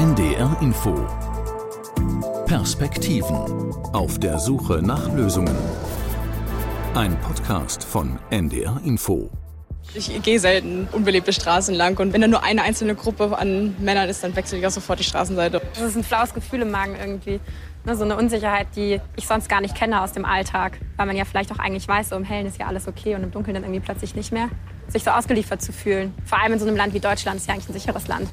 NDR 0.00 0.56
Info 0.62 0.94
Perspektiven 2.46 3.74
auf 3.92 4.18
der 4.18 4.38
Suche 4.38 4.80
nach 4.80 5.12
Lösungen. 5.12 5.54
Ein 6.94 7.20
Podcast 7.20 7.84
von 7.84 8.18
NDR 8.30 8.80
Info. 8.86 9.28
Ich 9.92 10.22
gehe 10.22 10.40
selten 10.40 10.88
unbelebte 10.92 11.34
Straßen 11.34 11.74
lang 11.74 11.98
und 11.98 12.14
wenn 12.14 12.22
da 12.22 12.28
nur 12.28 12.42
eine 12.42 12.62
einzelne 12.62 12.94
Gruppe 12.94 13.36
an 13.36 13.76
Männern 13.78 14.08
ist, 14.08 14.24
dann 14.24 14.34
wechsle 14.34 14.56
ich 14.56 14.66
auch 14.66 14.70
sofort 14.70 15.00
die 15.00 15.04
Straßenseite. 15.04 15.60
Das 15.74 15.82
ist 15.82 15.96
ein 15.96 16.02
flaues 16.02 16.32
Gefühl 16.32 16.62
im 16.62 16.70
Magen 16.70 16.96
irgendwie. 16.98 17.38
Ne, 17.84 17.94
so 17.94 18.04
eine 18.04 18.16
Unsicherheit, 18.16 18.68
die 18.76 19.02
ich 19.16 19.26
sonst 19.26 19.50
gar 19.50 19.60
nicht 19.60 19.74
kenne 19.74 20.00
aus 20.00 20.12
dem 20.12 20.24
Alltag. 20.24 20.78
Weil 20.96 21.08
man 21.08 21.16
ja 21.16 21.26
vielleicht 21.26 21.52
auch 21.52 21.58
eigentlich 21.58 21.86
weiß, 21.86 22.08
so 22.08 22.16
im 22.16 22.24
Hellen 22.24 22.46
ist 22.46 22.58
ja 22.58 22.68
alles 22.68 22.88
okay 22.88 23.16
und 23.16 23.22
im 23.22 23.32
Dunkeln 23.32 23.52
dann 23.52 23.64
irgendwie 23.64 23.80
plötzlich 23.80 24.14
nicht 24.14 24.32
mehr. 24.32 24.48
Sich 24.88 25.04
so 25.04 25.10
ausgeliefert 25.10 25.60
zu 25.60 25.74
fühlen. 25.74 26.14
Vor 26.24 26.40
allem 26.40 26.54
in 26.54 26.58
so 26.58 26.66
einem 26.66 26.78
Land 26.78 26.94
wie 26.94 27.00
Deutschland 27.00 27.36
ist 27.36 27.48
ja 27.48 27.52
eigentlich 27.52 27.68
ein 27.68 27.74
sicheres 27.74 28.08
Land. 28.08 28.30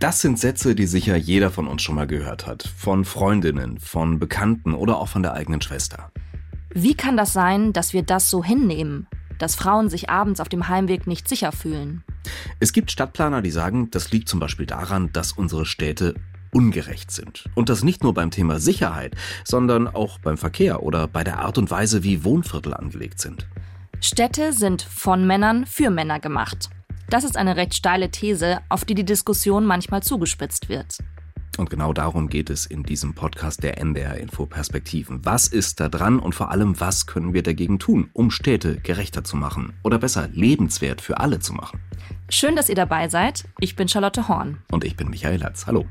Das 0.00 0.20
sind 0.20 0.38
Sätze, 0.38 0.74
die 0.74 0.86
sicher 0.86 1.16
jeder 1.16 1.50
von 1.50 1.68
uns 1.68 1.82
schon 1.82 1.94
mal 1.94 2.06
gehört 2.06 2.46
hat. 2.46 2.62
Von 2.76 3.04
Freundinnen, 3.04 3.78
von 3.78 4.18
Bekannten 4.18 4.74
oder 4.74 4.98
auch 4.98 5.08
von 5.08 5.22
der 5.22 5.34
eigenen 5.34 5.62
Schwester. 5.62 6.10
Wie 6.74 6.94
kann 6.94 7.16
das 7.16 7.32
sein, 7.32 7.72
dass 7.72 7.92
wir 7.92 8.02
das 8.02 8.28
so 8.28 8.42
hinnehmen? 8.42 9.06
Dass 9.38 9.54
Frauen 9.54 9.88
sich 9.88 10.10
abends 10.10 10.40
auf 10.40 10.48
dem 10.48 10.68
Heimweg 10.68 11.06
nicht 11.06 11.28
sicher 11.28 11.52
fühlen? 11.52 12.02
Es 12.60 12.72
gibt 12.72 12.90
Stadtplaner, 12.90 13.42
die 13.42 13.50
sagen, 13.50 13.90
das 13.90 14.10
liegt 14.10 14.28
zum 14.28 14.40
Beispiel 14.40 14.66
daran, 14.66 15.10
dass 15.12 15.32
unsere 15.32 15.66
Städte 15.66 16.14
ungerecht 16.52 17.10
sind. 17.10 17.44
Und 17.54 17.68
das 17.68 17.82
nicht 17.82 18.02
nur 18.02 18.14
beim 18.14 18.30
Thema 18.30 18.58
Sicherheit, 18.60 19.14
sondern 19.44 19.88
auch 19.88 20.18
beim 20.18 20.36
Verkehr 20.36 20.82
oder 20.82 21.08
bei 21.08 21.24
der 21.24 21.40
Art 21.40 21.58
und 21.58 21.70
Weise, 21.70 22.02
wie 22.02 22.24
Wohnviertel 22.24 22.74
angelegt 22.74 23.20
sind. 23.20 23.46
Städte 24.00 24.52
sind 24.52 24.82
von 24.82 25.26
Männern 25.26 25.66
für 25.66 25.90
Männer 25.90 26.20
gemacht. 26.20 26.70
Das 27.10 27.24
ist 27.24 27.36
eine 27.36 27.56
recht 27.56 27.74
steile 27.74 28.10
These, 28.10 28.60
auf 28.68 28.84
die 28.84 28.94
die 28.94 29.04
Diskussion 29.04 29.66
manchmal 29.66 30.02
zugespitzt 30.02 30.68
wird. 30.68 30.98
Und 31.56 31.70
genau 31.70 31.92
darum 31.92 32.28
geht 32.28 32.50
es 32.50 32.66
in 32.66 32.82
diesem 32.82 33.14
Podcast 33.14 33.62
der 33.62 33.78
NDR 33.78 34.16
Info 34.16 34.46
Perspektiven. 34.46 35.24
Was 35.24 35.46
ist 35.46 35.78
da 35.78 35.88
dran 35.88 36.18
und 36.18 36.34
vor 36.34 36.50
allem, 36.50 36.80
was 36.80 37.06
können 37.06 37.32
wir 37.32 37.42
dagegen 37.44 37.78
tun, 37.78 38.10
um 38.12 38.30
Städte 38.30 38.76
gerechter 38.80 39.22
zu 39.22 39.36
machen 39.36 39.72
oder 39.84 39.98
besser 39.98 40.28
lebenswert 40.32 41.00
für 41.00 41.20
alle 41.20 41.38
zu 41.38 41.52
machen? 41.52 41.80
Schön, 42.28 42.56
dass 42.56 42.68
ihr 42.68 42.74
dabei 42.74 43.08
seid. 43.08 43.44
Ich 43.60 43.76
bin 43.76 43.86
Charlotte 43.86 44.26
Horn. 44.26 44.58
Und 44.72 44.84
ich 44.84 44.96
bin 44.96 45.10
Michael 45.10 45.40
Latz. 45.40 45.66
Hallo. 45.66 45.86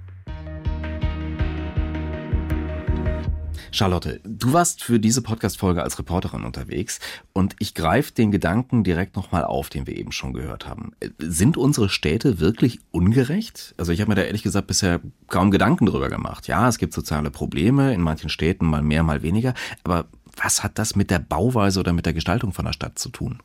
Charlotte, 3.73 4.21
du 4.23 4.53
warst 4.53 4.83
für 4.83 4.99
diese 4.99 5.23
Podcast-Folge 5.23 5.81
als 5.81 5.97
Reporterin 5.97 6.43
unterwegs 6.43 6.99
und 7.33 7.55
ich 7.57 7.73
greife 7.73 8.13
den 8.13 8.31
Gedanken 8.31 8.83
direkt 8.83 9.15
nochmal 9.15 9.43
auf, 9.43 9.69
den 9.69 9.88
wir 9.88 9.97
eben 9.97 10.11
schon 10.11 10.31
gehört 10.31 10.67
haben. 10.67 10.91
Sind 11.17 11.57
unsere 11.57 11.89
Städte 11.89 12.39
wirklich 12.39 12.81
ungerecht? 12.91 13.73
Also 13.80 13.91
ich 13.91 13.99
habe 13.99 14.09
mir 14.09 14.15
da 14.15 14.21
ehrlich 14.21 14.43
gesagt 14.43 14.67
bisher 14.67 15.02
kaum 15.27 15.49
Gedanken 15.49 15.88
drüber 15.88 16.09
gemacht. 16.09 16.47
Ja, 16.47 16.69
es 16.69 16.77
gibt 16.77 16.93
soziale 16.93 17.31
Probleme, 17.31 17.95
in 17.95 18.02
manchen 18.02 18.30
Städten 18.30 18.67
mal 18.67 18.83
mehr, 18.83 19.02
mal 19.02 19.23
weniger, 19.23 19.55
aber 19.83 20.05
was 20.37 20.63
hat 20.63 20.77
das 20.77 20.95
mit 20.95 21.09
der 21.09 21.19
Bauweise 21.19 21.80
oder 21.80 21.93
mit 21.93 22.05
der 22.05 22.13
Gestaltung 22.13 22.53
von 22.53 22.65
der 22.65 22.73
Stadt 22.73 22.99
zu 22.99 23.09
tun? 23.09 23.39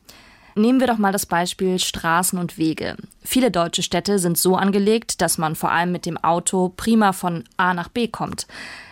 Nehmen 0.53 0.79
wir 0.79 0.87
doch 0.87 0.97
mal 0.99 1.11
das 1.11 1.25
Beispiel 1.25 1.79
Straßen 1.79 2.37
und 2.37 2.59
Wege. 2.59 2.97
Viele 3.23 3.49
deutsche 3.49 3.81
Städte 3.81 4.19
sind 4.19 4.37
so 4.37 4.55
angelegt, 4.55 5.21
dass 5.21 5.39
man 5.39 5.55
vor 5.55 5.71
allem 5.71 5.91
mit 5.91 6.05
dem 6.05 6.17
Auto 6.17 6.69
prima 6.69 7.13
von 7.13 7.45
A 7.57 7.73
nach 7.73 7.87
B 7.87 8.07
kommt. 8.07 8.45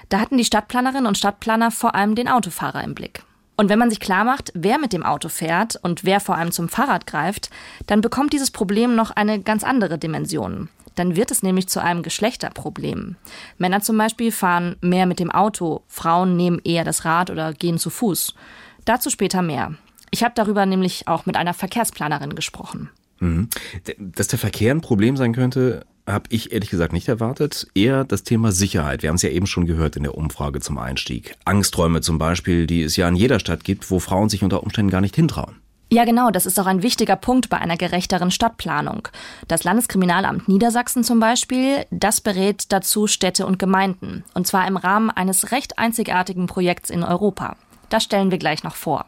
Da 0.10 0.20
hatten 0.20 0.38
die 0.38 0.46
Stadtplanerinnen 0.46 1.06
und 1.06 1.18
Stadtplaner 1.18 1.72
vor 1.72 1.96
allem 1.96 2.16
den 2.16 2.28
Autofahrer 2.28 2.84
im 2.84 2.96
Blick. 2.96 3.24
Und 3.58 3.70
wenn 3.70 3.80
man 3.80 3.90
sich 3.90 4.00
klar 4.00 4.24
macht, 4.24 4.52
wer 4.54 4.78
mit 4.78 4.94
dem 4.94 5.04
Auto 5.04 5.30
fährt 5.30 5.78
und 5.82 6.04
wer 6.04 6.20
vor 6.20 6.36
allem 6.36 6.52
zum 6.52 6.70
Fahrrad 6.70 7.08
greift, 7.08 7.50
dann 7.88 8.02
bekommt 8.02 8.32
dieses 8.34 8.52
Problem 8.52 8.96
noch 8.96 9.12
eine 9.12 9.42
ganz 9.42 9.64
andere 9.64 9.98
Dimension. 9.98 10.70
Dann 10.94 11.16
wird 11.16 11.32
es 11.32 11.44
nämlich 11.44 11.68
zu 11.68 11.82
einem 11.82 12.04
Geschlechterproblem. 12.04 13.16
Männer 13.58 13.82
zum 13.82 13.98
Beispiel 13.98 14.32
fahren 14.32 14.76
mehr 14.82 15.06
mit 15.08 15.20
dem 15.20 15.32
Auto, 15.32 15.82
Frauen 15.88 16.38
nehmen 16.38 16.62
eher 16.64 16.84
das 16.84 17.04
Rad 17.04 17.30
oder 17.30 17.54
gehen 17.54 17.78
zu 17.80 17.90
Fuß. 17.90 18.36
Dazu 18.86 19.10
später 19.10 19.42
mehr. 19.42 19.74
Ich 20.12 20.24
habe 20.24 20.34
darüber 20.36 20.66
nämlich 20.66 21.08
auch 21.08 21.26
mit 21.26 21.36
einer 21.36 21.54
Verkehrsplanerin 21.54 22.36
gesprochen. 22.36 22.90
Mhm. 23.20 23.50
Dass 23.98 24.28
der 24.28 24.40
Verkehr 24.40 24.74
ein 24.74 24.82
Problem 24.82 25.18
sein 25.18 25.34
könnte, 25.34 25.86
habe 26.08 26.26
ich 26.30 26.52
ehrlich 26.54 26.70
gesagt 26.70 26.94
nicht 26.94 27.08
erwartet. 27.08 27.68
Eher 27.76 28.04
das 28.04 28.24
Thema 28.24 28.52
Sicherheit. 28.52 29.04
Wir 29.04 29.10
haben 29.10 29.18
es 29.18 29.22
ja 29.22 29.30
eben 29.30 29.46
schon 29.46 29.66
gehört 29.66 29.96
in 29.96 30.04
der 30.04 30.16
Umfrage 30.16 30.62
zum 30.62 30.78
Einstieg. 30.78 31.36
Angsträume 31.46 32.02
zum 32.02 32.18
Beispiel, 32.18 32.66
die 32.66 32.82
es 32.82 32.96
ja 32.96 33.08
in 33.08 33.16
jeder 33.16 33.40
Stadt 33.40 33.64
gibt, 33.64 33.92
wo 33.92 34.00
Frauen 34.00 34.30
sich 34.30 34.44
unter 34.44 34.64
Umständen 34.64 34.92
gar 34.92 35.02
nicht 35.02 35.16
hintrauen. 35.16 35.58
Ja, 35.90 36.04
genau, 36.04 36.32
das 36.32 36.46
ist 36.46 36.60
auch 36.60 36.66
ein 36.66 36.84
wichtiger 36.84 37.16
Punkt 37.16 37.48
bei 37.50 37.58
einer 37.60 37.78
gerechteren 37.78 38.30
Stadtplanung. 38.30 39.08
Das 39.48 39.64
Landeskriminalamt 39.64 40.50
Niedersachsen 40.50 41.04
zum 41.04 41.22
Beispiel, 41.22 41.86
das 41.92 42.20
berät 42.20 42.66
dazu 42.74 43.08
Städte 43.08 43.46
und 43.46 43.58
Gemeinden. 43.58 44.26
Und 44.34 44.48
zwar 44.48 44.68
im 44.68 44.76
Rahmen 44.76 45.10
eines 45.10 45.52
recht 45.52 45.80
einzigartigen 45.80 46.48
Projekts 46.48 46.90
in 46.90 47.04
Europa. 47.04 47.56
Das 47.88 48.04
stellen 48.04 48.32
wir 48.32 48.38
gleich 48.38 48.64
noch 48.64 48.76
vor. 48.76 49.06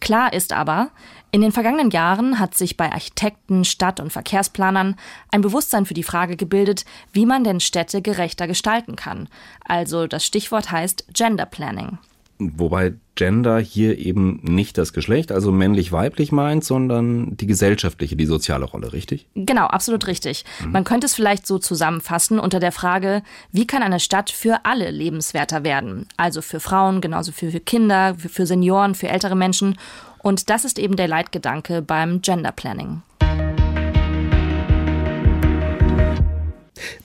Klar 0.00 0.32
ist 0.32 0.52
aber, 0.52 0.90
in 1.32 1.40
den 1.40 1.52
vergangenen 1.52 1.90
Jahren 1.90 2.38
hat 2.38 2.54
sich 2.54 2.76
bei 2.76 2.90
Architekten, 2.92 3.64
Stadt- 3.64 4.00
und 4.00 4.12
Verkehrsplanern 4.12 4.96
ein 5.30 5.40
Bewusstsein 5.40 5.84
für 5.84 5.94
die 5.94 6.02
Frage 6.02 6.36
gebildet, 6.36 6.84
wie 7.12 7.26
man 7.26 7.44
denn 7.44 7.60
Städte 7.60 8.00
gerechter 8.00 8.46
gestalten 8.46 8.96
kann. 8.96 9.28
Also 9.64 10.06
das 10.06 10.24
Stichwort 10.24 10.70
heißt 10.70 11.06
Gender 11.12 11.46
Planning. 11.46 11.98
Wobei 12.38 12.94
Gender 13.14 13.58
hier 13.58 13.98
eben 13.98 14.40
nicht 14.42 14.76
das 14.76 14.92
Geschlecht, 14.92 15.32
also 15.32 15.50
männlich-weiblich 15.50 16.32
meint, 16.32 16.64
sondern 16.64 17.34
die 17.36 17.46
gesellschaftliche, 17.46 18.14
die 18.14 18.26
soziale 18.26 18.66
Rolle, 18.66 18.92
richtig? 18.92 19.26
Genau, 19.34 19.66
absolut 19.66 20.06
richtig. 20.06 20.44
Mhm. 20.62 20.72
Man 20.72 20.84
könnte 20.84 21.06
es 21.06 21.14
vielleicht 21.14 21.46
so 21.46 21.58
zusammenfassen 21.58 22.38
unter 22.38 22.60
der 22.60 22.72
Frage, 22.72 23.22
wie 23.52 23.66
kann 23.66 23.82
eine 23.82 24.00
Stadt 24.00 24.30
für 24.30 24.60
alle 24.64 24.90
lebenswerter 24.90 25.64
werden? 25.64 26.06
Also 26.18 26.42
für 26.42 26.60
Frauen, 26.60 27.00
genauso 27.00 27.32
für, 27.32 27.50
für 27.50 27.60
Kinder, 27.60 28.16
für, 28.18 28.28
für 28.28 28.46
Senioren, 28.46 28.94
für 28.94 29.08
ältere 29.08 29.34
Menschen. 29.34 29.78
Und 30.18 30.50
das 30.50 30.66
ist 30.66 30.78
eben 30.78 30.96
der 30.96 31.08
Leitgedanke 31.08 31.80
beim 31.80 32.20
Gender 32.20 32.52
Planning. 32.52 33.00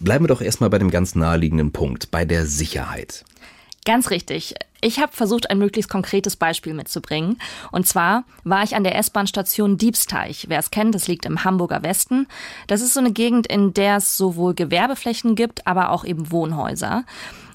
Bleiben 0.01 0.25
wir 0.25 0.29
doch 0.29 0.41
erstmal 0.41 0.69
bei 0.69 0.79
dem 0.79 0.91
ganz 0.91 1.15
naheliegenden 1.15 1.71
Punkt, 1.71 2.11
bei 2.11 2.25
der 2.25 2.45
Sicherheit. 2.45 3.23
Ganz 3.85 4.11
richtig. 4.11 4.53
Ich 4.79 4.99
habe 4.99 5.11
versucht, 5.11 5.49
ein 5.49 5.57
möglichst 5.57 5.89
konkretes 5.89 6.35
Beispiel 6.35 6.73
mitzubringen. 6.73 7.39
Und 7.71 7.87
zwar 7.87 8.23
war 8.43 8.63
ich 8.63 8.75
an 8.75 8.83
der 8.83 8.95
S-Bahn-Station 8.97 9.77
Diebsteich. 9.77 10.45
Wer 10.49 10.59
es 10.59 10.71
kennt, 10.71 10.93
das 10.93 11.07
liegt 11.07 11.25
im 11.25 11.43
Hamburger 11.43 11.83
Westen. 11.83 12.27
Das 12.67 12.81
ist 12.81 12.93
so 12.93 12.99
eine 12.99 13.11
Gegend, 13.11 13.47
in 13.47 13.73
der 13.73 13.97
es 13.97 14.17
sowohl 14.17 14.53
Gewerbeflächen 14.53 15.35
gibt, 15.35 15.65
aber 15.67 15.91
auch 15.91 16.03
eben 16.03 16.31
Wohnhäuser. 16.31 17.05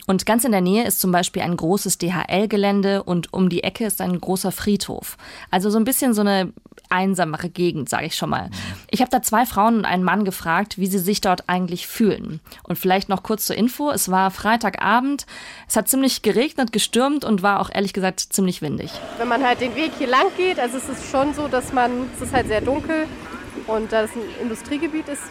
Und 0.06 0.24
ganz 0.24 0.44
in 0.44 0.52
der 0.52 0.60
Nähe 0.60 0.84
ist 0.84 1.00
zum 1.00 1.10
Beispiel 1.10 1.42
ein 1.42 1.56
großes 1.56 1.98
DHL-Gelände 1.98 3.02
und 3.02 3.32
um 3.32 3.48
die 3.48 3.64
Ecke 3.64 3.84
ist 3.84 4.00
ein 4.00 4.20
großer 4.20 4.52
Friedhof. 4.52 5.16
Also 5.50 5.68
so 5.68 5.78
ein 5.78 5.84
bisschen 5.84 6.14
so 6.14 6.20
eine 6.20 6.52
einsamere 6.90 7.48
Gegend, 7.48 7.88
sage 7.88 8.06
ich 8.06 8.16
schon 8.16 8.30
mal. 8.30 8.50
Ich 8.90 9.00
habe 9.00 9.10
da 9.10 9.22
zwei 9.22 9.46
Frauen 9.46 9.78
und 9.78 9.84
einen 9.84 10.04
Mann 10.04 10.24
gefragt, 10.24 10.78
wie 10.78 10.86
sie 10.86 10.98
sich 10.98 11.20
dort 11.20 11.48
eigentlich 11.48 11.86
fühlen. 11.86 12.40
Und 12.62 12.78
vielleicht 12.78 13.08
noch 13.08 13.22
kurz 13.22 13.46
zur 13.46 13.56
Info, 13.56 13.90
es 13.90 14.10
war 14.10 14.30
Freitagabend, 14.30 15.26
es 15.68 15.76
hat 15.76 15.88
ziemlich 15.88 16.22
geregnet, 16.22 16.72
gestürmt 16.72 17.24
und 17.24 17.42
war 17.42 17.60
auch 17.60 17.70
ehrlich 17.72 17.92
gesagt 17.92 18.20
ziemlich 18.20 18.62
windig. 18.62 18.90
Wenn 19.18 19.28
man 19.28 19.44
halt 19.44 19.60
den 19.60 19.74
Weg 19.74 19.92
hier 19.98 20.08
lang 20.08 20.26
geht, 20.36 20.58
also 20.58 20.76
es 20.76 20.88
ist 20.88 21.10
schon 21.10 21.34
so, 21.34 21.48
dass 21.48 21.72
man, 21.72 21.90
es 22.14 22.22
ist 22.22 22.32
halt 22.32 22.48
sehr 22.48 22.60
dunkel 22.60 23.06
und 23.66 23.92
da 23.92 24.02
es 24.02 24.10
ein 24.12 24.22
Industriegebiet 24.42 25.08
ist, 25.08 25.22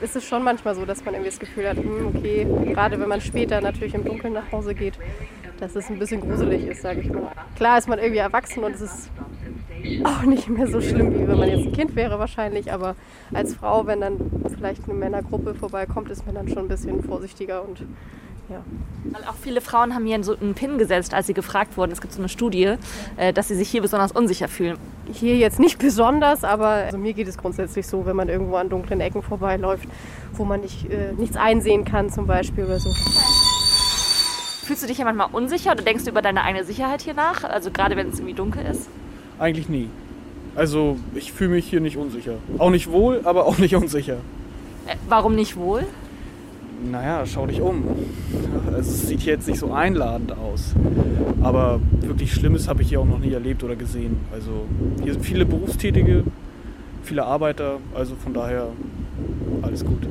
ist 0.00 0.16
es 0.16 0.24
schon 0.24 0.44
manchmal 0.44 0.74
so, 0.74 0.84
dass 0.84 1.04
man 1.04 1.14
irgendwie 1.14 1.30
das 1.30 1.40
Gefühl 1.40 1.68
hat, 1.68 1.76
hm, 1.76 2.14
okay, 2.14 2.46
gerade 2.72 3.00
wenn 3.00 3.08
man 3.08 3.20
später 3.20 3.60
natürlich 3.60 3.94
im 3.94 4.04
Dunkeln 4.04 4.32
nach 4.32 4.50
Hause 4.52 4.74
geht, 4.74 4.94
dass 5.58 5.74
es 5.74 5.90
ein 5.90 5.98
bisschen 5.98 6.20
gruselig 6.20 6.66
ist, 6.66 6.82
sage 6.82 7.00
ich 7.00 7.10
mal. 7.10 7.32
Klar 7.56 7.78
ist 7.78 7.88
man 7.88 7.98
irgendwie 7.98 8.18
erwachsen 8.18 8.62
und 8.62 8.74
es 8.74 8.80
ist 8.80 9.10
auch 10.04 10.22
nicht 10.22 10.48
mehr 10.48 10.66
so 10.66 10.80
schlimm, 10.80 11.14
wie 11.14 11.28
wenn 11.28 11.38
man 11.38 11.48
jetzt 11.48 11.66
ein 11.66 11.72
Kind 11.72 11.96
wäre 11.96 12.18
wahrscheinlich, 12.18 12.72
aber 12.72 12.96
als 13.32 13.54
Frau, 13.54 13.86
wenn 13.86 14.00
dann 14.00 14.16
vielleicht 14.54 14.84
eine 14.84 14.94
Männergruppe 14.94 15.54
vorbeikommt, 15.54 16.10
ist 16.10 16.26
man 16.26 16.34
dann 16.34 16.48
schon 16.48 16.64
ein 16.64 16.68
bisschen 16.68 17.02
vorsichtiger 17.02 17.64
und 17.66 17.82
ja. 18.48 18.62
Weil 19.04 19.24
auch 19.24 19.34
viele 19.34 19.60
Frauen 19.60 19.94
haben 19.94 20.06
hier 20.06 20.22
so 20.24 20.34
einen 20.34 20.54
Pin 20.54 20.78
gesetzt, 20.78 21.12
als 21.12 21.26
sie 21.26 21.34
gefragt 21.34 21.76
wurden. 21.76 21.92
Es 21.92 22.00
gibt 22.00 22.14
so 22.14 22.18
eine 22.18 22.30
Studie, 22.30 22.76
äh, 23.16 23.32
dass 23.32 23.48
sie 23.48 23.54
sich 23.54 23.68
hier 23.68 23.82
besonders 23.82 24.12
unsicher 24.12 24.48
fühlen. 24.48 24.78
Hier 25.12 25.36
jetzt 25.36 25.58
nicht 25.60 25.78
besonders, 25.78 26.44
aber 26.44 26.68
also 26.68 26.96
mir 26.96 27.12
geht 27.12 27.28
es 27.28 27.36
grundsätzlich 27.36 27.86
so, 27.86 28.06
wenn 28.06 28.16
man 28.16 28.28
irgendwo 28.28 28.56
an 28.56 28.70
dunklen 28.70 29.00
Ecken 29.00 29.22
vorbeiläuft, 29.22 29.88
wo 30.32 30.44
man 30.44 30.60
nicht, 30.62 30.90
äh, 30.90 31.12
nichts 31.12 31.36
einsehen 31.36 31.84
kann 31.84 32.10
zum 32.10 32.26
Beispiel 32.26 32.64
oder 32.64 32.78
so. 32.80 32.90
Fühlst 34.64 34.82
du 34.82 34.86
dich 34.86 34.98
ja 34.98 35.04
manchmal 35.04 35.28
unsicher 35.32 35.72
oder 35.72 35.82
denkst 35.82 36.04
du 36.04 36.10
über 36.10 36.22
deine 36.22 36.42
eigene 36.42 36.64
Sicherheit 36.64 37.02
hier 37.02 37.14
nach? 37.14 37.44
Also 37.44 37.70
gerade 37.70 37.96
wenn 37.96 38.08
es 38.08 38.18
irgendwie 38.18 38.34
dunkel 38.34 38.64
ist? 38.64 38.88
Eigentlich 39.38 39.68
nie. 39.68 39.88
Also 40.54 40.96
ich 41.14 41.32
fühle 41.32 41.50
mich 41.50 41.66
hier 41.68 41.80
nicht 41.80 41.96
unsicher. 41.96 42.34
Auch 42.58 42.70
nicht 42.70 42.90
wohl, 42.90 43.20
aber 43.24 43.46
auch 43.46 43.58
nicht 43.58 43.74
unsicher. 43.74 44.18
Äh, 44.86 44.96
warum 45.08 45.34
nicht 45.34 45.56
wohl? 45.56 45.84
naja, 46.90 47.24
schau 47.26 47.46
dich 47.46 47.60
um. 47.60 47.84
Also, 48.66 48.90
es 48.90 49.08
sieht 49.08 49.20
hier 49.20 49.34
jetzt 49.34 49.48
nicht 49.48 49.58
so 49.58 49.72
einladend 49.72 50.32
aus. 50.32 50.74
Aber 51.42 51.80
wirklich 52.00 52.32
Schlimmes 52.32 52.68
habe 52.68 52.82
ich 52.82 52.88
hier 52.88 53.00
auch 53.00 53.06
noch 53.06 53.18
nie 53.18 53.32
erlebt 53.32 53.62
oder 53.64 53.76
gesehen. 53.76 54.16
Also 54.32 54.66
hier 55.02 55.14
sind 55.14 55.24
viele 55.24 55.46
Berufstätige, 55.46 56.24
viele 57.02 57.24
Arbeiter, 57.24 57.78
also 57.94 58.14
von 58.16 58.34
daher 58.34 58.68
alles 59.62 59.84
gut. 59.84 60.06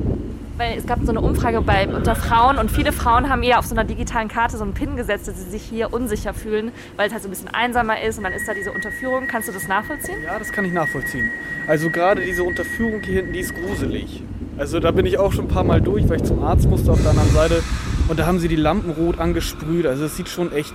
Weil 0.58 0.76
es 0.76 0.86
gab 0.86 0.98
so 1.04 1.10
eine 1.10 1.20
Umfrage 1.20 1.60
bei, 1.60 1.86
unter 1.86 2.16
Frauen 2.16 2.58
und 2.58 2.68
viele 2.68 2.90
Frauen 2.90 3.28
haben 3.28 3.44
eher 3.44 3.60
auf 3.60 3.66
so 3.66 3.76
einer 3.76 3.84
digitalen 3.84 4.26
Karte 4.26 4.56
so 4.56 4.64
einen 4.64 4.74
Pin 4.74 4.96
gesetzt, 4.96 5.28
dass 5.28 5.36
sie 5.36 5.48
sich 5.48 5.62
hier 5.62 5.92
unsicher 5.92 6.34
fühlen, 6.34 6.72
weil 6.96 7.06
es 7.06 7.12
halt 7.12 7.22
so 7.22 7.28
ein 7.28 7.30
bisschen 7.30 7.46
einsamer 7.46 8.02
ist 8.02 8.18
und 8.18 8.24
dann 8.24 8.32
ist 8.32 8.48
da 8.48 8.54
diese 8.54 8.72
Unterführung. 8.72 9.28
Kannst 9.28 9.46
du 9.46 9.52
das 9.52 9.68
nachvollziehen? 9.68 10.16
Ja, 10.24 10.36
das 10.36 10.50
kann 10.50 10.64
ich 10.64 10.72
nachvollziehen. 10.72 11.30
Also 11.68 11.90
gerade 11.90 12.22
diese 12.22 12.42
Unterführung 12.42 13.00
hier 13.02 13.14
hinten, 13.14 13.34
die 13.34 13.38
ist 13.38 13.54
gruselig. 13.54 14.24
Also 14.58 14.80
da 14.80 14.90
bin 14.90 15.06
ich 15.06 15.16
auch 15.18 15.32
schon 15.32 15.44
ein 15.44 15.48
paar 15.48 15.62
Mal 15.62 15.80
durch, 15.80 16.08
weil 16.08 16.16
ich 16.16 16.24
zum 16.24 16.42
Arzt 16.42 16.68
musste 16.68 16.90
auf 16.90 17.00
der 17.00 17.10
anderen 17.10 17.30
Seite. 17.30 17.62
Und 18.08 18.18
da 18.18 18.26
haben 18.26 18.40
sie 18.40 18.48
die 18.48 18.56
Lampen 18.56 18.90
rot 18.90 19.20
angesprüht. 19.20 19.86
Also 19.86 20.06
es 20.06 20.16
sieht 20.16 20.28
schon 20.28 20.50
echt, 20.50 20.74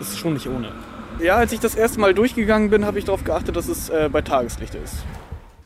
es 0.00 0.08
ist 0.08 0.18
schon 0.18 0.32
nicht 0.32 0.48
ohne. 0.48 0.72
Ja, 1.22 1.36
als 1.36 1.52
ich 1.52 1.60
das 1.60 1.76
erste 1.76 2.00
Mal 2.00 2.14
durchgegangen 2.14 2.68
bin, 2.70 2.84
habe 2.84 2.98
ich 2.98 3.04
darauf 3.04 3.22
geachtet, 3.22 3.54
dass 3.54 3.68
es 3.68 3.90
äh, 3.90 4.08
bei 4.10 4.22
Tageslicht 4.22 4.74
ist. 4.74 5.04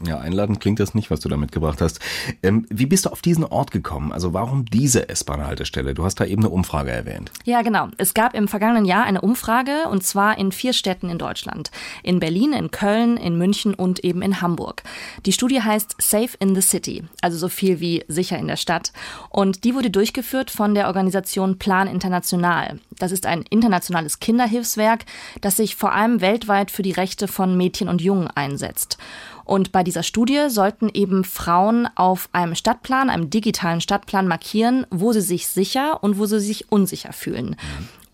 Ja, 0.07 0.19
einladend 0.19 0.61
klingt 0.61 0.81
das 0.81 0.95
nicht, 0.95 1.11
was 1.11 1.21
du 1.21 1.29
da 1.29 1.37
mitgebracht 1.37 1.81
hast. 1.81 2.01
Ähm, 2.43 2.67
wie 2.71 2.87
bist 2.87 3.07
du 3.07 3.11
auf 3.11 3.23
diesen 3.23 3.45
Ort 3.45 3.71
gekommen? 3.71 4.13
Also 4.13 4.33
warum 4.33 4.65
diese 4.67 5.09
S-Bahn-Haltestelle? 5.09 5.95
Du 5.95 6.05
hast 6.05 6.17
da 6.17 6.25
eben 6.25 6.43
eine 6.43 6.51
Umfrage 6.51 6.91
erwähnt. 6.91 7.31
Ja, 7.45 7.63
genau. 7.63 7.89
Es 7.99 8.15
gab 8.15 8.35
im 8.35 8.49
vergangenen 8.49 8.85
Jahr 8.85 9.05
eine 9.05 9.21
Umfrage 9.21 9.89
und 9.91 10.05
zwar 10.05 10.39
in 10.39 10.53
vier 10.53 10.73
Städten 10.73 11.09
in 11.09 11.19
Deutschland. 11.19 11.71
In 12.03 12.21
Berlin, 12.21 12.53
in 12.53 12.71
Köln, 12.71 13.17
in 13.17 13.39
München 13.39 13.75
und 13.75 14.05
eben 14.05 14.23
in 14.23 14.41
Hamburg. 14.41 14.83
Die 15.27 15.33
Studie 15.33 15.63
heißt 15.63 15.97
Safe 15.99 16.31
in 16.39 16.55
the 16.55 16.61
City, 16.61 17.05
also 17.21 17.39
so 17.39 17.49
viel 17.49 17.81
wie 17.81 18.05
sicher 18.09 18.39
in 18.39 18.47
der 18.47 18.57
Stadt. 18.57 18.93
Und 19.31 19.65
die 19.65 19.75
wurde 19.75 19.91
durchgeführt 19.91 20.51
von 20.51 20.75
der 20.75 20.87
Organisation 20.87 21.59
Plan 21.59 21.89
International. 21.89 22.79
Das 22.99 23.13
ist 23.13 23.27
ein 23.27 23.43
internationales 23.51 24.21
Kinderhilfswerk, 24.21 25.05
das 25.41 25.57
sich 25.57 25.77
vor 25.77 25.93
allem 25.93 26.21
weltweit 26.21 26.71
für 26.71 26.83
die 26.83 26.93
Rechte 26.93 27.29
von 27.29 27.57
Mädchen 27.57 27.89
und 27.89 28.01
Jungen 28.03 28.29
einsetzt. 28.29 28.99
Und 29.45 29.73
bei 29.73 29.83
dieser 29.83 30.03
Studie 30.03 30.49
sollten 30.49 30.89
eben 30.93 31.25
Frauen 31.25 31.89
auf 31.95 32.29
einem 32.33 32.55
Stadtplan, 32.55 33.11
einem 33.11 33.31
digitalen 33.31 33.81
Stadtplan 33.81 34.27
markieren, 34.27 34.87
wo 34.91 35.13
sie 35.13 35.21
sich 35.21 35.49
sicher 35.49 36.03
und 36.03 36.19
wo 36.19 36.27
sie 36.27 36.41
sich 36.41 36.71
unsicher 36.73 37.13
fühlen. 37.13 37.57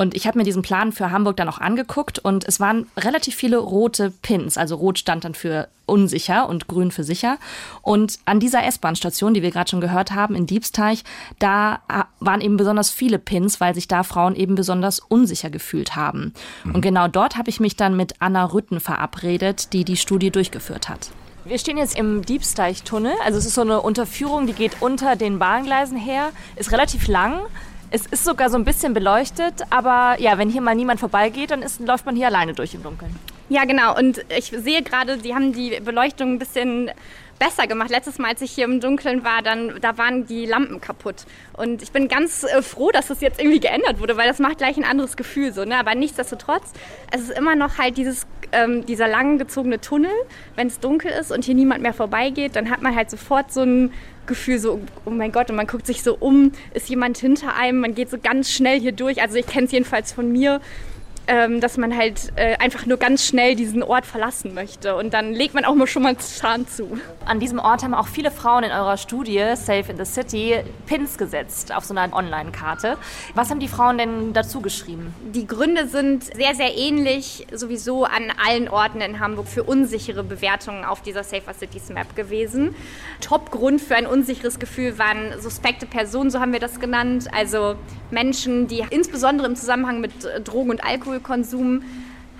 Und 0.00 0.14
ich 0.14 0.26
habe 0.26 0.38
mir 0.38 0.44
diesen 0.44 0.62
Plan 0.62 0.92
für 0.92 1.10
Hamburg 1.10 1.36
dann 1.36 1.50
auch 1.50 1.58
angeguckt 1.58 2.18
und 2.18 2.48
es 2.48 2.58
waren 2.58 2.86
relativ 2.96 3.34
viele 3.34 3.58
rote 3.58 4.10
Pins. 4.22 4.56
Also 4.56 4.76
rot 4.76 4.98
stand 4.98 5.26
dann 5.26 5.34
für 5.34 5.68
unsicher 5.84 6.48
und 6.48 6.68
grün 6.68 6.90
für 6.90 7.04
sicher. 7.04 7.36
Und 7.82 8.18
an 8.24 8.40
dieser 8.40 8.64
S-Bahn-Station, 8.64 9.34
die 9.34 9.42
wir 9.42 9.50
gerade 9.50 9.68
schon 9.68 9.82
gehört 9.82 10.12
haben, 10.12 10.34
in 10.34 10.46
Diebsteich, 10.46 11.04
da 11.38 11.80
waren 12.18 12.40
eben 12.40 12.56
besonders 12.56 12.90
viele 12.90 13.18
Pins, 13.18 13.60
weil 13.60 13.74
sich 13.74 13.88
da 13.88 14.02
Frauen 14.02 14.36
eben 14.36 14.54
besonders 14.54 15.00
unsicher 15.00 15.50
gefühlt 15.50 15.96
haben. 15.96 16.32
Mhm. 16.64 16.76
Und 16.76 16.80
genau 16.80 17.06
dort 17.06 17.36
habe 17.36 17.50
ich 17.50 17.60
mich 17.60 17.76
dann 17.76 17.94
mit 17.94 18.14
Anna 18.20 18.46
Rütten 18.46 18.80
verabredet, 18.80 19.74
die 19.74 19.84
die 19.84 19.98
Studie 19.98 20.30
durchgeführt 20.30 20.88
hat. 20.88 21.10
Wir 21.44 21.58
stehen 21.58 21.78
jetzt 21.78 21.98
im 21.98 22.22
Diebsteich-Tunnel. 22.22 23.14
Also 23.25 23.38
es 23.38 23.46
ist 23.46 23.54
so 23.54 23.62
eine 23.62 23.81
Unterführung, 23.81 24.46
die 24.46 24.52
geht 24.52 24.82
unter 24.82 25.16
den 25.16 25.38
Bahngleisen 25.38 25.96
her, 25.96 26.31
ist 26.56 26.70
relativ 26.70 27.08
lang. 27.08 27.40
Es 27.90 28.06
ist 28.06 28.25
sogar 28.25 28.50
so 28.50 28.56
ein 28.56 28.64
bisschen 28.64 28.92
beleuchtet, 28.92 29.62
aber 29.70 30.20
ja, 30.20 30.37
wenn 30.37 30.50
hier 30.50 30.60
mal 30.60 30.75
niemand 30.75 31.00
vorbeigeht, 31.00 31.50
dann 31.50 31.62
ist, 31.62 31.81
läuft 31.81 32.04
man 32.04 32.14
hier 32.14 32.26
alleine 32.26 32.52
durch 32.52 32.75
im 32.75 32.82
Dunkeln. 32.82 33.14
Ja, 33.48 33.64
genau. 33.64 33.96
Und 33.96 34.25
ich 34.37 34.52
sehe 34.56 34.82
gerade, 34.82 35.19
Sie 35.19 35.34
haben 35.34 35.52
die 35.52 35.81
Beleuchtung 35.81 36.34
ein 36.34 36.38
bisschen 36.38 36.90
besser 37.40 37.66
gemacht. 37.66 37.90
Letztes 37.90 38.19
Mal, 38.19 38.28
als 38.28 38.42
ich 38.42 38.52
hier 38.52 38.66
im 38.66 38.78
Dunkeln 38.78 39.25
war, 39.25 39.42
dann, 39.42 39.81
da 39.81 39.98
waren 39.98 40.26
die 40.26 40.46
Lampen 40.46 40.81
kaputt. 40.81 41.25
Und 41.54 41.82
ich 41.82 41.90
bin 41.90 42.06
ganz 42.06 42.44
äh, 42.44 42.62
froh, 42.62 42.92
dass 42.92 43.08
das 43.08 43.20
jetzt 43.20 43.40
irgendwie 43.40 43.58
geändert 43.58 43.98
wurde, 43.98 44.16
weil 44.16 44.28
das 44.28 44.38
macht 44.38 44.58
gleich 44.58 44.76
ein 44.76 44.84
anderes 44.84 45.16
Gefühl. 45.16 45.52
So, 45.52 45.64
ne? 45.64 45.76
Aber 45.78 45.96
nichtsdestotrotz, 45.96 46.72
es 47.10 47.22
ist 47.22 47.31
immer 47.31 47.56
noch 47.56 47.78
halt 47.78 47.96
dieses, 47.96 48.26
ähm, 48.52 48.87
dieser 48.87 49.08
lang 49.08 49.38
gezogene 49.38 49.81
Tunnel. 49.81 50.12
Wenn 50.54 50.69
es 50.69 50.78
dunkel 50.78 51.10
ist 51.10 51.32
und 51.32 51.44
hier 51.44 51.54
niemand 51.54 51.82
mehr 51.82 51.94
vorbeigeht, 51.94 52.54
dann 52.54 52.70
hat 52.70 52.82
man 52.82 52.94
halt 52.94 53.10
sofort 53.10 53.52
so 53.52 53.62
ein 53.62 53.92
Gefühl, 54.26 54.58
so, 54.58 54.81
oh 55.06 55.10
mein 55.10 55.32
Gott, 55.32 55.50
und 55.50 55.56
man 55.56 55.66
guckt 55.66 55.87
sich 55.87 56.02
so 56.02 56.16
um, 56.16 56.52
ist 56.75 56.88
jemand 56.88 57.19
hinter 57.19 57.56
einem, 57.56 57.81
man 57.81 57.94
geht 57.94 58.10
so 58.10 58.19
ganz 58.22 58.50
schnell 58.50 58.78
hier 58.78 58.92
durch. 58.92 59.22
Also 59.22 59.37
ich 59.37 59.46
kenne 59.46 59.64
es 59.64 59.72
jedenfalls 59.72 60.12
von 60.12 60.31
mir 60.31 60.60
ähm, 61.26 61.61
dass 61.61 61.76
man 61.76 61.96
halt 61.96 62.32
äh, 62.37 62.56
einfach 62.56 62.87
nur 62.87 62.96
ganz 62.96 63.25
schnell 63.26 63.55
diesen 63.55 63.82
Ort 63.82 64.06
verlassen 64.06 64.55
möchte. 64.55 64.96
Und 64.96 65.14
dann 65.14 65.32
legt 65.32 65.55
man 65.55 65.64
auch 65.64 65.75
mal 65.75 65.87
schon 65.87 66.02
mal 66.02 66.17
Zahn 66.17 66.67
zu. 66.67 66.99
An 67.25 67.38
diesem 67.38 67.58
Ort 67.58 67.82
haben 67.82 67.94
auch 67.94 68.08
viele 68.08 68.31
Frauen 68.31 68.64
in 68.64 68.72
eurer 68.72 68.96
Studie 68.96 69.44
Safe 69.55 69.84
in 69.90 69.96
the 69.96 70.05
City 70.05 70.56
Pins 70.87 71.19
gesetzt 71.19 71.72
auf 71.75 71.84
so 71.84 71.94
einer 71.94 72.14
Online-Karte. 72.14 72.96
Was 73.34 73.50
haben 73.50 73.61
die 73.61 73.69
Frauen 73.69 73.99
denn 73.99 74.32
dazu 74.32 74.61
geschrieben? 74.61 75.14
Die 75.34 75.46
Gründe 75.46 75.87
sind 75.87 76.25
sehr, 76.25 76.55
sehr 76.55 76.76
ähnlich 76.76 77.46
sowieso 77.52 78.05
an 78.05 78.32
allen 78.44 78.69
Orten 78.69 79.00
in 79.00 79.20
Hamburg 79.20 79.46
für 79.46 79.62
unsichere 79.62 80.25
Bewertungen 80.25 80.84
auf 80.84 81.02
dieser 81.02 81.23
Safer 81.23 81.55
Cities 81.55 81.90
Map 81.90 82.16
gewesen. 82.16 82.75
Top-Grund 83.20 83.81
für 83.81 83.94
ein 83.94 84.06
unsicheres 84.06 84.58
Gefühl 84.58 84.99
waren 84.99 85.40
suspekte 85.40 85.87
Personen, 85.87 86.31
so 86.31 86.40
haben 86.40 86.52
wir 86.52 86.61
das 86.61 86.81
genannt. 86.81 87.28
Also 87.32 87.76
Menschen, 88.11 88.66
die 88.66 88.84
insbesondere 88.90 89.46
im 89.46 89.56
Zusammenhang 89.56 90.00
mit 90.00 90.12
Drogen 90.44 90.70
und 90.70 90.82
Alkohol 90.82 91.09
Alkoholkonsum 91.10 91.82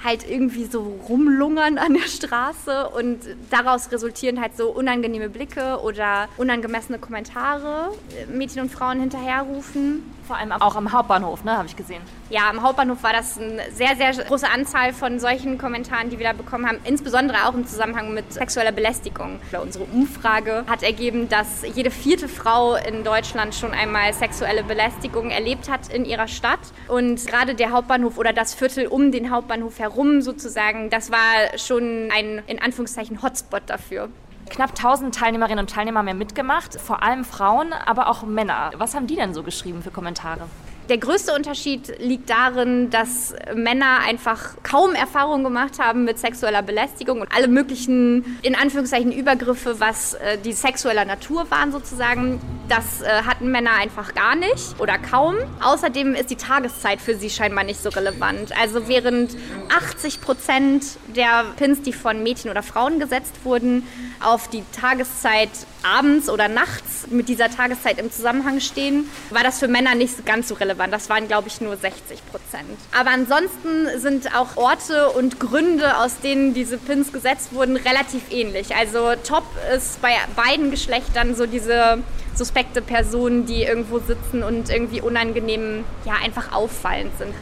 halt 0.03 0.29
irgendwie 0.29 0.65
so 0.65 1.01
rumlungern 1.09 1.79
an 1.79 1.95
der 1.95 2.09
Straße 2.09 2.89
und 2.91 3.21
daraus 3.51 3.91
resultieren 3.93 4.41
halt 4.41 4.57
so 4.57 4.71
unangenehme 4.71 5.29
Blicke 5.29 5.81
oder 5.83 6.29
unangemessene 6.37 6.99
Kommentare 6.99 7.93
Mädchen 8.33 8.63
und 8.63 8.73
Frauen 8.73 9.01
hinterherrufen. 9.01 10.03
Vor 10.27 10.37
allem 10.37 10.53
auch 10.53 10.77
am 10.77 10.93
Hauptbahnhof, 10.93 11.43
ne, 11.43 11.57
habe 11.57 11.67
ich 11.67 11.75
gesehen. 11.75 12.03
Ja, 12.29 12.49
am 12.51 12.63
Hauptbahnhof 12.63 13.03
war 13.03 13.13
das 13.13 13.37
eine 13.37 13.63
sehr, 13.73 13.97
sehr 13.97 14.13
große 14.13 14.49
Anzahl 14.49 14.93
von 14.93 15.19
solchen 15.19 15.59
Kommentaren, 15.59 16.09
die 16.09 16.21
wir 16.21 16.27
da 16.27 16.33
bekommen 16.33 16.69
haben, 16.69 16.79
insbesondere 16.85 17.49
auch 17.49 17.55
im 17.55 17.67
Zusammenhang 17.67 18.15
mit 18.15 18.33
sexueller 18.33 18.71
Belästigung. 18.71 19.41
Unsere 19.61 19.85
Umfrage 19.85 20.65
hat 20.69 20.85
ergeben, 20.85 21.29
dass 21.29 21.63
jede 21.75 21.91
vierte 21.91 22.29
Frau 22.29 22.77
in 22.77 23.03
Deutschland 23.03 23.57
schon 23.57 23.73
einmal 23.73 24.13
sexuelle 24.13 24.63
Belästigung 24.63 25.31
erlebt 25.31 25.69
hat 25.69 25.93
in 25.93 26.05
ihrer 26.05 26.29
Stadt. 26.29 26.61
Und 26.87 27.27
gerade 27.27 27.57
der 27.57 27.73
Hauptbahnhof 27.73 28.17
oder 28.17 28.33
das 28.33 28.55
Viertel 28.55 28.87
um 28.87 29.11
den 29.11 29.33
Hauptbahnhof 29.33 29.81
herum 29.81 29.90
sozusagen, 30.23 30.91
das 30.91 31.11
war 31.11 31.59
schon 31.59 32.09
ein 32.13 32.43
in 32.47 32.61
Anführungszeichen 32.61 33.23
Hotspot 33.23 33.63
dafür. 33.67 34.09
Knapp 34.49 34.71
1000 34.71 35.15
Teilnehmerinnen 35.15 35.61
und 35.61 35.71
Teilnehmer 35.71 36.01
haben 36.01 36.09
mitgemacht, 36.15 36.81
vor 36.81 37.03
allem 37.03 37.25
Frauen, 37.25 37.73
aber 37.73 38.09
auch 38.09 38.25
Männer. 38.25 38.73
Was 38.77 38.95
haben 38.95 39.07
die 39.07 39.17
denn 39.17 39.33
so 39.33 39.43
geschrieben 39.43 39.83
für 39.83 39.91
Kommentare? 39.91 40.49
Der 40.91 40.99
größte 40.99 41.33
Unterschied 41.33 42.01
liegt 42.01 42.31
darin, 42.31 42.91
dass 42.91 43.33
Männer 43.55 44.01
einfach 44.05 44.57
kaum 44.65 44.97
Erfahrung 44.97 45.45
gemacht 45.45 45.79
haben 45.79 46.03
mit 46.03 46.19
sexueller 46.19 46.63
Belästigung 46.63 47.21
und 47.21 47.29
alle 47.33 47.47
möglichen, 47.47 48.37
in 48.43 48.57
Anführungszeichen, 48.57 49.13
Übergriffe, 49.13 49.79
was 49.79 50.15
äh, 50.15 50.37
die 50.39 50.53
sexueller 50.53 51.05
Natur 51.05 51.49
waren 51.49 51.71
sozusagen. 51.71 52.41
Das 52.69 53.03
äh, 53.03 53.23
hatten 53.23 53.53
Männer 53.53 53.75
einfach 53.81 54.15
gar 54.15 54.35
nicht 54.35 54.81
oder 54.81 54.99
kaum. 54.99 55.37
Außerdem 55.63 56.17
ist 56.17 56.29
die 56.29 56.35
Tageszeit 56.35 57.01
für 57.01 57.15
sie 57.15 57.31
scheinbar 57.31 57.63
nicht 57.63 57.81
so 57.81 57.91
relevant. 57.91 58.51
Also 58.61 58.89
während 58.89 59.37
80 59.69 60.21
Prozent 60.21 60.85
der 61.15 61.45
Pins, 61.57 61.83
die 61.83 61.93
von 61.93 62.25
Mädchen 62.25 62.51
oder 62.51 62.65
Frauen 62.65 62.99
gesetzt 62.99 63.37
wurden, 63.45 63.87
auf 64.19 64.49
die 64.49 64.65
Tageszeit 64.73 65.51
abends 65.83 66.29
oder 66.29 66.49
nachts 66.49 67.07
mit 67.11 67.29
dieser 67.29 67.51
Tageszeit 67.51 67.99
im 67.99 68.11
Zusammenhang 68.11 68.61
stehen, 68.61 69.09
war 69.31 69.43
das 69.43 69.59
für 69.59 69.69
Männer 69.69 69.95
nicht 69.95 70.25
ganz 70.27 70.49
so 70.49 70.55
relevant. 70.55 70.93
Das 70.93 71.09
waren, 71.09 71.29
glaube 71.29 71.49
ich, 71.49 71.61
nur 71.61 71.77
60 71.77 72.21
Prozent. 72.31 72.79
Aber 72.97 73.11
ansonsten 73.11 73.87
sind 73.99 74.35
auch 74.35 74.57
Orte 74.57 75.11
und 75.11 75.41
Gründe, 75.41 75.97
aus 75.99 76.21
denen 76.21 76.55
diese 76.55 76.79
Pins 76.79 77.13
gesetzt 77.13 77.53
wurden, 77.53 77.77
relativ 77.77 78.31
ähnlich. 78.31 78.75
Also 78.75 79.15
top 79.27 79.45
ist 79.75 80.01
bei 80.03 80.15
beiden 80.37 80.71
Geschlechtern 80.71 81.35
so 81.35 81.47
diese 81.47 81.99
suspekte 82.35 82.81
Personen, 82.83 83.47
die 83.47 83.63
irgendwo 83.63 83.99
sitzen 83.99 84.43
und 84.43 84.71
irgendwie 84.71 85.01
unangenehm, 85.01 85.85
ja, 86.05 86.15
einfach 86.23 86.53
auffallend 86.53 87.17
sind. 87.19 87.35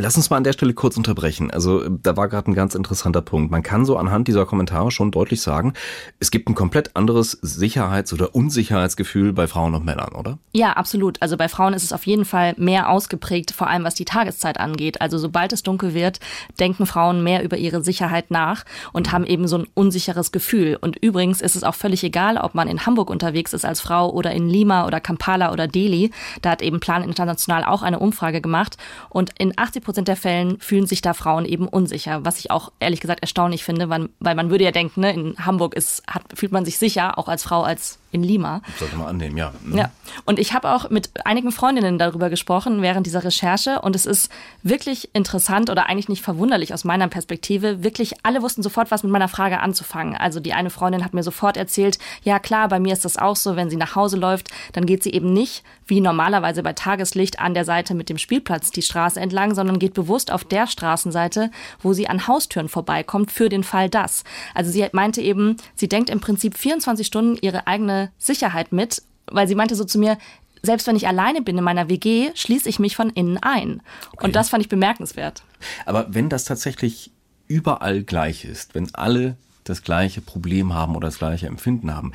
Lass 0.00 0.16
uns 0.16 0.30
mal 0.30 0.36
an 0.36 0.44
der 0.44 0.52
Stelle 0.52 0.74
kurz 0.74 0.96
unterbrechen. 0.96 1.50
Also 1.50 1.88
da 1.88 2.16
war 2.16 2.28
gerade 2.28 2.48
ein 2.48 2.54
ganz 2.54 2.76
interessanter 2.76 3.20
Punkt. 3.20 3.50
Man 3.50 3.64
kann 3.64 3.84
so 3.84 3.96
anhand 3.96 4.28
dieser 4.28 4.46
Kommentare 4.46 4.92
schon 4.92 5.10
deutlich 5.10 5.42
sagen, 5.42 5.72
es 6.20 6.30
gibt 6.30 6.48
ein 6.48 6.54
komplett 6.54 6.94
anderes 6.94 7.32
Sicherheits- 7.42 8.12
oder 8.12 8.32
Unsicherheitsgefühl 8.32 9.32
bei 9.32 9.48
Frauen 9.48 9.74
und 9.74 9.84
Männern, 9.84 10.14
oder? 10.14 10.38
Ja, 10.52 10.74
absolut. 10.74 11.20
Also 11.20 11.36
bei 11.36 11.48
Frauen 11.48 11.74
ist 11.74 11.82
es 11.82 11.92
auf 11.92 12.06
jeden 12.06 12.24
Fall 12.24 12.54
mehr 12.58 12.90
ausgeprägt, 12.90 13.50
vor 13.50 13.66
allem 13.66 13.82
was 13.82 13.96
die 13.96 14.04
Tageszeit 14.04 14.60
angeht. 14.60 15.00
Also 15.00 15.18
sobald 15.18 15.52
es 15.52 15.64
dunkel 15.64 15.94
wird, 15.94 16.20
denken 16.60 16.86
Frauen 16.86 17.24
mehr 17.24 17.42
über 17.42 17.56
ihre 17.56 17.82
Sicherheit 17.82 18.30
nach 18.30 18.64
und 18.92 19.10
haben 19.10 19.26
eben 19.26 19.48
so 19.48 19.58
ein 19.58 19.66
unsicheres 19.74 20.30
Gefühl. 20.30 20.78
Und 20.80 20.96
übrigens 20.96 21.40
ist 21.40 21.56
es 21.56 21.64
auch 21.64 21.74
völlig 21.74 22.04
egal, 22.04 22.36
ob 22.36 22.54
man 22.54 22.68
in 22.68 22.86
Hamburg 22.86 23.10
unterwegs 23.10 23.52
ist 23.52 23.64
als 23.64 23.80
Frau 23.80 24.12
oder 24.12 24.30
in 24.30 24.48
Lima 24.48 24.86
oder 24.86 25.00
Kampala 25.00 25.52
oder 25.52 25.66
Delhi. 25.66 26.12
Da 26.40 26.50
hat 26.50 26.62
eben 26.62 26.78
Plan 26.78 27.02
International 27.02 27.64
auch 27.64 27.82
eine 27.82 27.98
Umfrage 27.98 28.40
gemacht 28.40 28.76
und 29.10 29.32
in 29.38 29.58
80 29.58 29.87
Prozent 29.88 30.06
der 30.06 30.16
Fällen 30.16 30.60
fühlen 30.60 30.86
sich 30.86 31.00
da 31.00 31.14
Frauen 31.14 31.46
eben 31.46 31.66
unsicher, 31.66 32.22
was 32.22 32.38
ich 32.38 32.50
auch 32.50 32.72
ehrlich 32.78 33.00
gesagt 33.00 33.22
erstaunlich 33.22 33.64
finde, 33.64 33.88
weil, 33.88 34.10
weil 34.20 34.34
man 34.34 34.50
würde 34.50 34.64
ja 34.64 34.70
denken, 34.70 35.00
ne, 35.00 35.14
in 35.14 35.46
Hamburg 35.46 35.74
ist, 35.74 36.02
hat, 36.06 36.24
fühlt 36.34 36.52
man 36.52 36.66
sich 36.66 36.76
sicher, 36.76 37.16
auch 37.16 37.26
als 37.26 37.42
Frau, 37.42 37.62
als 37.62 37.98
in 38.10 38.22
Lima. 38.22 38.62
Sollte 38.78 38.96
man 38.96 39.06
annehmen, 39.06 39.36
ja. 39.36 39.52
Mhm. 39.62 39.76
Ja. 39.76 39.90
Und 40.24 40.38
ich 40.38 40.54
habe 40.54 40.70
auch 40.70 40.90
mit 40.90 41.10
einigen 41.26 41.52
Freundinnen 41.52 41.98
darüber 41.98 42.30
gesprochen 42.30 42.82
während 42.82 43.06
dieser 43.06 43.24
Recherche 43.24 43.80
und 43.80 43.94
es 43.94 44.06
ist 44.06 44.30
wirklich 44.62 45.10
interessant 45.14 45.70
oder 45.70 45.88
eigentlich 45.88 46.08
nicht 46.08 46.22
verwunderlich 46.22 46.72
aus 46.72 46.84
meiner 46.84 47.08
Perspektive. 47.08 47.82
Wirklich 47.82 48.14
alle 48.24 48.42
wussten 48.42 48.62
sofort, 48.62 48.90
was 48.90 49.02
mit 49.02 49.12
meiner 49.12 49.28
Frage 49.28 49.60
anzufangen. 49.60 50.16
Also 50.16 50.40
die 50.40 50.54
eine 50.54 50.70
Freundin 50.70 51.04
hat 51.04 51.14
mir 51.14 51.22
sofort 51.22 51.56
erzählt, 51.56 51.98
ja 52.22 52.38
klar, 52.38 52.68
bei 52.68 52.80
mir 52.80 52.92
ist 52.92 53.04
das 53.04 53.16
auch 53.16 53.36
so, 53.36 53.56
wenn 53.56 53.70
sie 53.70 53.76
nach 53.76 53.94
Hause 53.94 54.16
läuft, 54.16 54.48
dann 54.72 54.86
geht 54.86 55.02
sie 55.02 55.12
eben 55.12 55.32
nicht 55.32 55.62
wie 55.88 56.00
normalerweise 56.00 56.62
bei 56.62 56.74
Tageslicht 56.74 57.40
an 57.40 57.54
der 57.54 57.64
Seite 57.64 57.94
mit 57.94 58.08
dem 58.08 58.18
Spielplatz 58.18 58.70
die 58.70 58.82
Straße 58.82 59.18
entlang, 59.18 59.54
sondern 59.54 59.78
geht 59.78 59.94
bewusst 59.94 60.30
auf 60.30 60.44
der 60.44 60.66
Straßenseite, 60.66 61.50
wo 61.82 61.94
sie 61.94 62.08
an 62.08 62.26
Haustüren 62.28 62.68
vorbeikommt, 62.68 63.32
für 63.32 63.48
den 63.48 63.64
Fall 63.64 63.88
das. 63.88 64.22
Also 64.54 64.70
sie 64.70 64.86
meinte 64.92 65.22
eben, 65.22 65.56
sie 65.74 65.88
denkt 65.88 66.10
im 66.10 66.20
Prinzip 66.20 66.56
24 66.56 67.06
Stunden 67.06 67.38
ihre 67.40 67.66
eigene 67.66 67.97
Sicherheit 68.18 68.72
mit, 68.72 69.02
weil 69.26 69.48
sie 69.48 69.54
meinte 69.54 69.74
so 69.74 69.84
zu 69.84 69.98
mir, 69.98 70.18
selbst 70.62 70.86
wenn 70.86 70.96
ich 70.96 71.06
alleine 71.06 71.42
bin 71.42 71.58
in 71.58 71.64
meiner 71.64 71.88
WG, 71.88 72.30
schließe 72.34 72.68
ich 72.68 72.78
mich 72.78 72.96
von 72.96 73.10
innen 73.10 73.38
ein. 73.38 73.82
Okay. 74.12 74.26
Und 74.26 74.36
das 74.36 74.48
fand 74.48 74.62
ich 74.62 74.68
bemerkenswert. 74.68 75.42
Aber 75.86 76.06
wenn 76.12 76.28
das 76.28 76.44
tatsächlich 76.44 77.10
überall 77.46 78.02
gleich 78.02 78.44
ist, 78.44 78.74
wenn 78.74 78.92
alle 78.94 79.36
das 79.64 79.82
gleiche 79.82 80.20
Problem 80.20 80.74
haben 80.74 80.96
oder 80.96 81.08
das 81.08 81.18
gleiche 81.18 81.46
Empfinden 81.46 81.94
haben, 81.94 82.12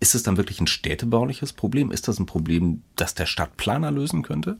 ist 0.00 0.14
es 0.14 0.22
dann 0.22 0.36
wirklich 0.36 0.60
ein 0.60 0.66
städtebauliches 0.66 1.52
Problem? 1.52 1.90
Ist 1.90 2.08
das 2.08 2.18
ein 2.18 2.26
Problem, 2.26 2.82
das 2.96 3.14
der 3.14 3.26
Stadtplaner 3.26 3.90
lösen 3.90 4.22
könnte? 4.22 4.58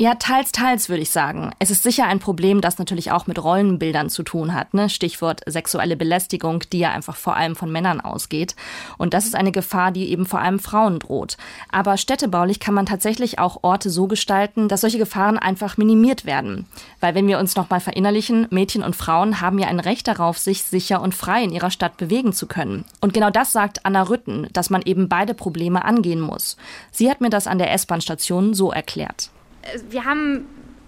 Ja, 0.00 0.14
teils, 0.14 0.50
teils 0.50 0.88
würde 0.88 1.02
ich 1.02 1.10
sagen. 1.10 1.50
Es 1.58 1.70
ist 1.70 1.82
sicher 1.82 2.06
ein 2.06 2.20
Problem, 2.20 2.62
das 2.62 2.78
natürlich 2.78 3.12
auch 3.12 3.26
mit 3.26 3.44
Rollenbildern 3.44 4.08
zu 4.08 4.22
tun 4.22 4.54
hat. 4.54 4.72
Ne? 4.72 4.88
Stichwort 4.88 5.42
sexuelle 5.44 5.94
Belästigung, 5.94 6.64
die 6.72 6.78
ja 6.78 6.90
einfach 6.90 7.16
vor 7.16 7.36
allem 7.36 7.54
von 7.54 7.70
Männern 7.70 8.00
ausgeht. 8.00 8.56
Und 8.96 9.12
das 9.12 9.26
ist 9.26 9.34
eine 9.34 9.52
Gefahr, 9.52 9.92
die 9.92 10.08
eben 10.08 10.24
vor 10.24 10.40
allem 10.40 10.58
Frauen 10.58 11.00
droht. 11.00 11.36
Aber 11.70 11.98
städtebaulich 11.98 12.60
kann 12.60 12.72
man 12.72 12.86
tatsächlich 12.86 13.38
auch 13.38 13.58
Orte 13.60 13.90
so 13.90 14.06
gestalten, 14.06 14.68
dass 14.68 14.80
solche 14.80 14.96
Gefahren 14.96 15.36
einfach 15.36 15.76
minimiert 15.76 16.24
werden. 16.24 16.64
Weil 17.00 17.14
wenn 17.14 17.28
wir 17.28 17.38
uns 17.38 17.54
nochmal 17.54 17.80
verinnerlichen, 17.80 18.46
Mädchen 18.48 18.82
und 18.82 18.96
Frauen 18.96 19.42
haben 19.42 19.58
ja 19.58 19.68
ein 19.68 19.80
Recht 19.80 20.08
darauf, 20.08 20.38
sich 20.38 20.62
sicher 20.62 21.02
und 21.02 21.14
frei 21.14 21.44
in 21.44 21.52
ihrer 21.52 21.70
Stadt 21.70 21.98
bewegen 21.98 22.32
zu 22.32 22.46
können. 22.46 22.86
Und 23.02 23.12
genau 23.12 23.28
das 23.28 23.52
sagt 23.52 23.84
Anna 23.84 24.04
Rütten, 24.04 24.48
dass 24.54 24.70
man 24.70 24.80
eben 24.80 25.10
beide 25.10 25.34
Probleme 25.34 25.84
angehen 25.84 26.22
muss. 26.22 26.56
Sie 26.90 27.10
hat 27.10 27.20
mir 27.20 27.28
das 27.28 27.46
an 27.46 27.58
der 27.58 27.70
S-Bahn-Station 27.74 28.54
so 28.54 28.72
erklärt 28.72 29.30
wir 29.88 30.04
haben 30.04 30.46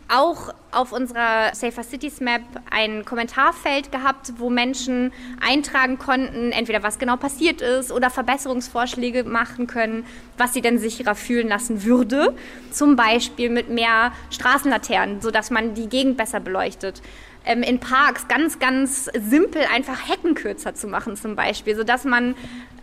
auch 0.09 0.53
auf 0.73 0.93
unserer 0.93 1.55
Safer 1.55 1.83
Cities 1.83 2.21
Map 2.21 2.43
ein 2.71 3.05
Kommentarfeld 3.05 3.91
gehabt, 3.91 4.35
wo 4.37 4.51
Menschen 4.51 5.12
eintragen 5.41 5.99
konnten, 5.99 6.53
entweder 6.53 6.83
was 6.83 6.99
genau 6.99 7.17
passiert 7.17 7.62
ist 7.62 7.91
oder 7.91 8.11
Verbesserungsvorschläge 8.11 9.25
machen 9.25 9.67
können, 9.67 10.05
was 10.37 10.53
sie 10.53 10.61
denn 10.61 10.79
sicherer 10.79 11.15
fühlen 11.15 11.49
lassen 11.49 11.85
würde. 11.85 12.35
Zum 12.71 12.95
Beispiel 12.97 13.49
mit 13.49 13.71
mehr 13.71 14.12
Straßenlaternen, 14.31 15.23
sodass 15.23 15.51
man 15.51 15.75
die 15.75 15.89
Gegend 15.89 16.17
besser 16.19 16.41
beleuchtet. 16.41 17.01
Ähm, 17.45 17.62
in 17.62 17.81
Parks 17.81 18.29
ganz, 18.29 18.59
ganz 18.59 19.11
simpel 19.15 19.62
einfach 19.75 20.09
Hecken 20.09 20.35
kürzer 20.35 20.75
zu 20.75 20.87
machen 20.87 21.17
zum 21.17 21.37
Beispiel, 21.37 21.75
sodass 21.75 22.05
man 22.05 22.35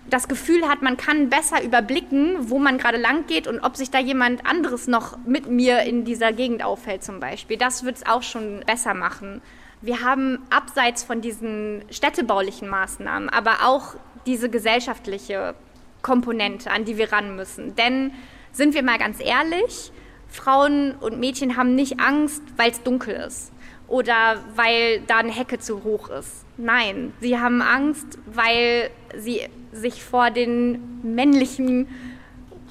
das 0.09 0.27
Gefühl 0.27 0.67
hat, 0.67 0.81
man 0.81 0.97
kann 0.97 1.29
besser 1.29 1.63
überblicken, 1.63 2.49
wo 2.49 2.59
man 2.59 2.77
gerade 2.77 2.97
lang 2.97 3.25
geht 3.27 3.47
und 3.47 3.59
ob 3.59 3.77
sich 3.77 3.91
da 3.91 3.99
jemand 3.99 4.45
anderes 4.45 4.87
noch 4.87 5.17
mit 5.25 5.49
mir 5.49 5.83
in 5.83 6.05
dieser 6.05 6.33
Gegend 6.33 6.63
auffällt 6.63 7.03
zum 7.03 7.19
Beispiel. 7.19 7.57
Das 7.57 7.83
wird 7.83 7.97
es 7.97 8.05
auch 8.05 8.23
schon 8.23 8.61
besser 8.65 8.93
machen. 8.93 9.41
Wir 9.81 10.03
haben 10.03 10.39
abseits 10.49 11.03
von 11.03 11.21
diesen 11.21 11.83
städtebaulichen 11.89 12.67
Maßnahmen 12.67 13.29
aber 13.29 13.65
auch 13.65 13.95
diese 14.25 14.49
gesellschaftliche 14.49 15.55
Komponente, 16.01 16.71
an 16.71 16.85
die 16.85 16.97
wir 16.97 17.11
ran 17.11 17.35
müssen. 17.35 17.75
Denn 17.75 18.11
sind 18.51 18.73
wir 18.73 18.83
mal 18.83 18.97
ganz 18.97 19.19
ehrlich, 19.19 19.91
Frauen 20.27 20.95
und 20.95 21.19
Mädchen 21.19 21.57
haben 21.57 21.75
nicht 21.75 21.99
Angst, 21.99 22.43
weil 22.57 22.71
es 22.71 22.83
dunkel 22.83 23.15
ist 23.15 23.51
oder 23.87 24.43
weil 24.55 25.01
da 25.01 25.17
eine 25.17 25.31
Hecke 25.31 25.59
zu 25.59 25.83
hoch 25.83 26.09
ist. 26.09 26.45
Nein, 26.57 27.13
sie 27.19 27.39
haben 27.39 27.61
Angst, 27.61 28.19
weil 28.25 28.91
sie 29.17 29.41
sich 29.71 30.03
vor 30.03 30.31
den 30.31 31.01
männlichen, 31.03 31.87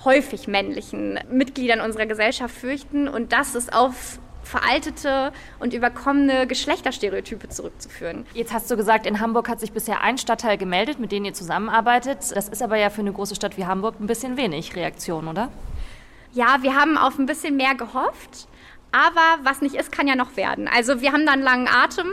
häufig 0.04 0.48
männlichen 0.48 1.18
Mitgliedern 1.30 1.80
unserer 1.80 2.06
Gesellschaft 2.06 2.54
fürchten. 2.54 3.08
Und 3.08 3.32
das 3.32 3.54
ist 3.54 3.72
auf 3.72 4.18
veraltete 4.48 5.32
und 5.60 5.74
überkommene 5.74 6.46
Geschlechterstereotype 6.46 7.48
zurückzuführen. 7.50 8.24
Jetzt 8.34 8.52
hast 8.52 8.70
du 8.70 8.76
gesagt, 8.76 9.06
in 9.06 9.20
Hamburg 9.20 9.48
hat 9.48 9.60
sich 9.60 9.72
bisher 9.72 10.00
ein 10.00 10.16
Stadtteil 10.16 10.56
gemeldet, 10.56 10.98
mit 10.98 11.12
dem 11.12 11.24
ihr 11.24 11.34
zusammenarbeitet. 11.34 12.18
Das 12.34 12.48
ist 12.48 12.62
aber 12.62 12.76
ja 12.76 12.90
für 12.90 13.02
eine 13.02 13.12
große 13.12 13.34
Stadt 13.34 13.58
wie 13.58 13.66
Hamburg 13.66 13.96
ein 14.00 14.06
bisschen 14.06 14.36
wenig 14.36 14.74
Reaktion, 14.74 15.28
oder? 15.28 15.50
Ja, 16.32 16.58
wir 16.62 16.74
haben 16.74 16.96
auf 16.96 17.18
ein 17.18 17.26
bisschen 17.26 17.56
mehr 17.56 17.74
gehofft. 17.74 18.48
Aber 18.90 19.38
was 19.42 19.60
nicht 19.60 19.74
ist, 19.74 19.92
kann 19.92 20.08
ja 20.08 20.16
noch 20.16 20.36
werden. 20.36 20.66
Also 20.66 21.00
wir 21.02 21.12
haben 21.12 21.26
da 21.26 21.32
einen 21.32 21.42
langen 21.42 21.68
Atem. 21.68 22.06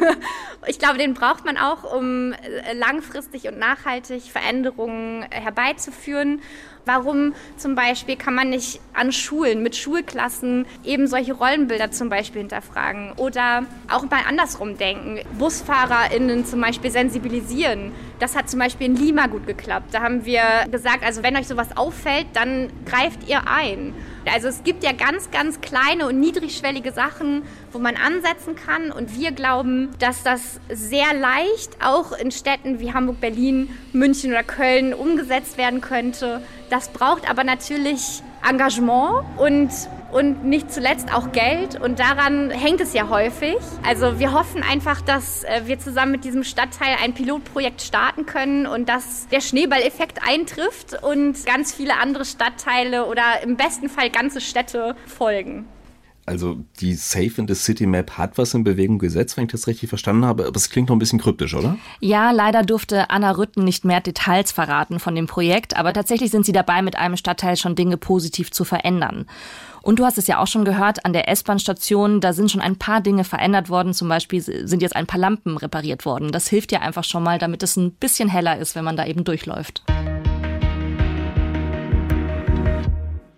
ich 0.66 0.78
glaube, 0.78 0.98
den 0.98 1.14
braucht 1.14 1.44
man 1.46 1.56
auch, 1.56 1.84
um 1.96 2.32
äh, 2.32 2.74
langfristig 2.74 3.48
und 3.48 3.58
nachhaltig 3.58 4.24
Veränderungen 4.24 5.24
herbeizuführen. 5.30 6.42
Warum 6.84 7.34
zum 7.56 7.76
Beispiel 7.76 8.16
kann 8.16 8.34
man 8.34 8.50
nicht 8.50 8.80
an 8.92 9.12
Schulen 9.12 9.62
mit 9.62 9.76
Schulklassen 9.76 10.66
eben 10.84 11.06
solche 11.06 11.32
Rollenbilder 11.32 11.92
zum 11.92 12.08
Beispiel 12.08 12.40
hinterfragen 12.40 13.12
oder 13.12 13.64
auch 13.88 14.02
mal 14.10 14.22
andersrum 14.28 14.76
denken, 14.76 15.20
BusfahrerInnen 15.38 16.44
zum 16.44 16.60
Beispiel 16.60 16.90
sensibilisieren. 16.90 17.92
Das 18.18 18.34
hat 18.34 18.50
zum 18.50 18.58
Beispiel 18.58 18.88
in 18.88 18.96
Lima 18.96 19.28
gut 19.28 19.46
geklappt. 19.46 19.94
Da 19.94 20.02
haben 20.02 20.24
wir 20.24 20.42
gesagt, 20.72 21.04
also 21.04 21.22
wenn 21.22 21.36
euch 21.36 21.46
sowas 21.46 21.68
auffällt, 21.76 22.26
dann 22.34 22.68
greift 22.84 23.28
ihr 23.28 23.46
ein. 23.46 23.94
Also 24.30 24.48
es 24.48 24.62
gibt 24.62 24.84
ja 24.84 24.92
ganz, 24.92 25.30
ganz 25.30 25.60
kleine 25.60 26.06
und 26.06 26.20
niedrigschwellige 26.20 26.92
Sachen, 26.92 27.42
wo 27.72 27.78
man 27.78 27.96
ansetzen 27.96 28.54
kann. 28.54 28.92
Und 28.92 29.18
wir 29.18 29.32
glauben, 29.32 29.90
dass 29.98 30.22
das 30.22 30.60
sehr 30.70 31.14
leicht 31.14 31.76
auch 31.84 32.12
in 32.12 32.30
Städten 32.30 32.78
wie 32.80 32.92
Hamburg, 32.92 33.20
Berlin, 33.20 33.68
München 33.92 34.30
oder 34.30 34.42
Köln 34.42 34.94
umgesetzt 34.94 35.58
werden 35.58 35.80
könnte. 35.80 36.42
Das 36.70 36.88
braucht 36.88 37.28
aber 37.28 37.44
natürlich 37.44 38.22
Engagement 38.48 39.24
und, 39.38 39.70
und 40.12 40.44
nicht 40.44 40.72
zuletzt 40.72 41.12
auch 41.14 41.32
Geld. 41.32 41.80
Und 41.80 41.98
daran 41.98 42.50
hängt 42.50 42.80
es 42.80 42.92
ja 42.92 43.08
häufig. 43.08 43.56
Also 43.86 44.18
wir 44.18 44.32
hoffen 44.32 44.62
einfach, 44.62 45.00
dass 45.00 45.44
äh, 45.44 45.62
wir 45.66 45.78
zusammen 45.78 46.12
mit 46.12 46.24
diesem 46.24 46.44
Stadtteil 46.44 46.96
ein 47.02 47.14
Pilotprojekt 47.14 47.82
starten 47.82 48.26
können 48.26 48.66
und 48.66 48.88
dass 48.88 49.28
der 49.28 49.40
Schneeballeffekt 49.40 50.20
eintrifft 50.26 51.02
und 51.02 51.44
ganz 51.46 51.72
viele 51.72 51.98
andere 51.98 52.24
Stadtteile 52.24 53.06
oder 53.06 53.42
im 53.42 53.56
besten 53.56 53.88
Fall 53.88 54.10
ganze 54.10 54.40
Städte 54.40 54.96
folgen. 55.06 55.66
Also 56.24 56.58
die 56.80 56.94
Safe 56.94 57.32
in 57.36 57.48
the 57.48 57.54
City 57.54 57.84
Map 57.84 58.16
hat 58.16 58.38
was 58.38 58.54
in 58.54 58.62
Bewegung 58.62 58.98
gesetzt, 58.98 59.36
wenn 59.36 59.46
ich 59.46 59.50
das 59.50 59.66
richtig 59.66 59.88
verstanden 59.88 60.24
habe. 60.24 60.46
Aber 60.46 60.56
es 60.56 60.70
klingt 60.70 60.88
noch 60.88 60.96
ein 60.96 61.00
bisschen 61.00 61.18
kryptisch, 61.18 61.54
oder? 61.54 61.76
Ja, 61.98 62.30
leider 62.30 62.62
durfte 62.62 63.10
Anna 63.10 63.32
Rütten 63.32 63.64
nicht 63.64 63.84
mehr 63.84 64.00
Details 64.00 64.52
verraten 64.52 65.00
von 65.00 65.16
dem 65.16 65.26
Projekt. 65.26 65.76
Aber 65.76 65.92
tatsächlich 65.92 66.30
sind 66.30 66.46
sie 66.46 66.52
dabei, 66.52 66.80
mit 66.80 66.96
einem 66.96 67.16
Stadtteil 67.16 67.56
schon 67.56 67.74
Dinge 67.74 67.96
positiv 67.96 68.52
zu 68.52 68.64
verändern. 68.64 69.26
Und 69.82 69.98
du 69.98 70.04
hast 70.04 70.16
es 70.16 70.28
ja 70.28 70.38
auch 70.38 70.46
schon 70.46 70.64
gehört, 70.64 71.04
an 71.04 71.12
der 71.12 71.28
S-Bahn-Station, 71.28 72.20
da 72.20 72.32
sind 72.32 72.52
schon 72.52 72.60
ein 72.60 72.76
paar 72.76 73.00
Dinge 73.00 73.24
verändert 73.24 73.68
worden. 73.68 73.92
Zum 73.92 74.08
Beispiel 74.08 74.40
sind 74.40 74.80
jetzt 74.80 74.94
ein 74.94 75.06
paar 75.06 75.18
Lampen 75.18 75.56
repariert 75.56 76.04
worden. 76.04 76.30
Das 76.30 76.46
hilft 76.46 76.70
ja 76.70 76.80
einfach 76.82 77.02
schon 77.02 77.24
mal, 77.24 77.40
damit 77.40 77.64
es 77.64 77.76
ein 77.76 77.90
bisschen 77.90 78.28
heller 78.28 78.58
ist, 78.58 78.76
wenn 78.76 78.84
man 78.84 78.96
da 78.96 79.04
eben 79.06 79.24
durchläuft. 79.24 79.82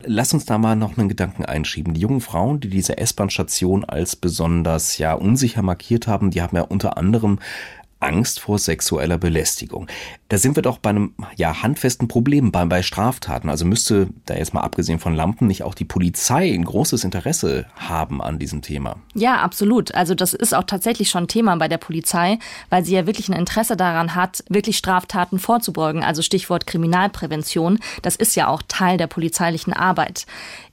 Lass 0.07 0.35
uns 0.35 0.45
da 0.45 0.59
mal 0.59 0.77
noch 0.77 0.99
einen 0.99 1.09
Gedanken 1.09 1.45
einschieben. 1.45 1.95
Die 1.95 2.01
jungen 2.01 2.21
Frauen, 2.21 2.61
die 2.61 2.69
diese 2.69 2.99
S-Bahn-Station 2.99 3.85
als 3.85 4.17
besonders 4.17 4.99
ja 4.99 5.15
unsicher 5.15 5.63
markiert 5.63 6.07
haben, 6.07 6.31
die 6.31 6.43
haben 6.43 6.57
ja 6.57 6.63
unter 6.63 6.97
anderem 6.97 7.39
Angst 8.05 8.41
vor 8.41 8.59
sexueller 8.59 9.19
Belästigung. 9.19 9.87
Da 10.29 10.39
sind 10.39 10.57
wir 10.57 10.63
doch 10.63 10.79
bei 10.79 10.91
einem 10.91 11.15
ja, 11.37 11.63
handfesten 11.63 12.09
Problem 12.09 12.53
bei, 12.53 12.65
bei 12.65 12.83
Straftaten. 12.83 13.49
Also 13.49 13.65
müsste, 13.65 14.09
da 14.27 14.35
jetzt 14.35 14.55
mal 14.55 14.61
abgesehen 14.61 14.99
von 14.99 15.15
Lampen, 15.15 15.47
nicht 15.47 15.63
auch 15.63 15.75
die 15.75 15.85
Polizei 15.85 16.53
ein 16.53 16.65
großes 16.65 17.05
Interesse 17.05 17.67
haben 17.77 18.23
an 18.23 18.39
diesem 18.39 18.63
Thema? 18.63 18.97
Ja, 19.15 19.37
absolut. 19.37 19.95
Also 19.95 20.15
das 20.15 20.35
ist 20.35 20.55
auch 20.55 20.65
tatsächlich 20.65 21.11
schon 21.11 21.29
Thema 21.29 21.57
bei 21.57 21.69
der 21.69 21.79
Polizei, 21.79 22.39
weil 22.71 22.85
sie 22.85 22.95
ja 22.95 23.07
wirklich 23.07 23.29
ein 23.29 23.39
Interesse 23.39 23.77
daran 23.77 24.15
hat, 24.15 24.45
wirklich 24.49 24.77
Straftaten 24.77 25.39
vorzubeugen. 25.39 26.03
Also 26.03 26.23
Stichwort 26.23 26.67
Kriminalprävention. 26.67 27.79
Das 28.03 28.17
ist 28.17 28.37
ja 28.37 28.49
auch 28.49 28.63
Teil 28.69 28.99
der 28.99 29.07
polizeilichen 29.07 29.73
Arbeit. 29.73 30.27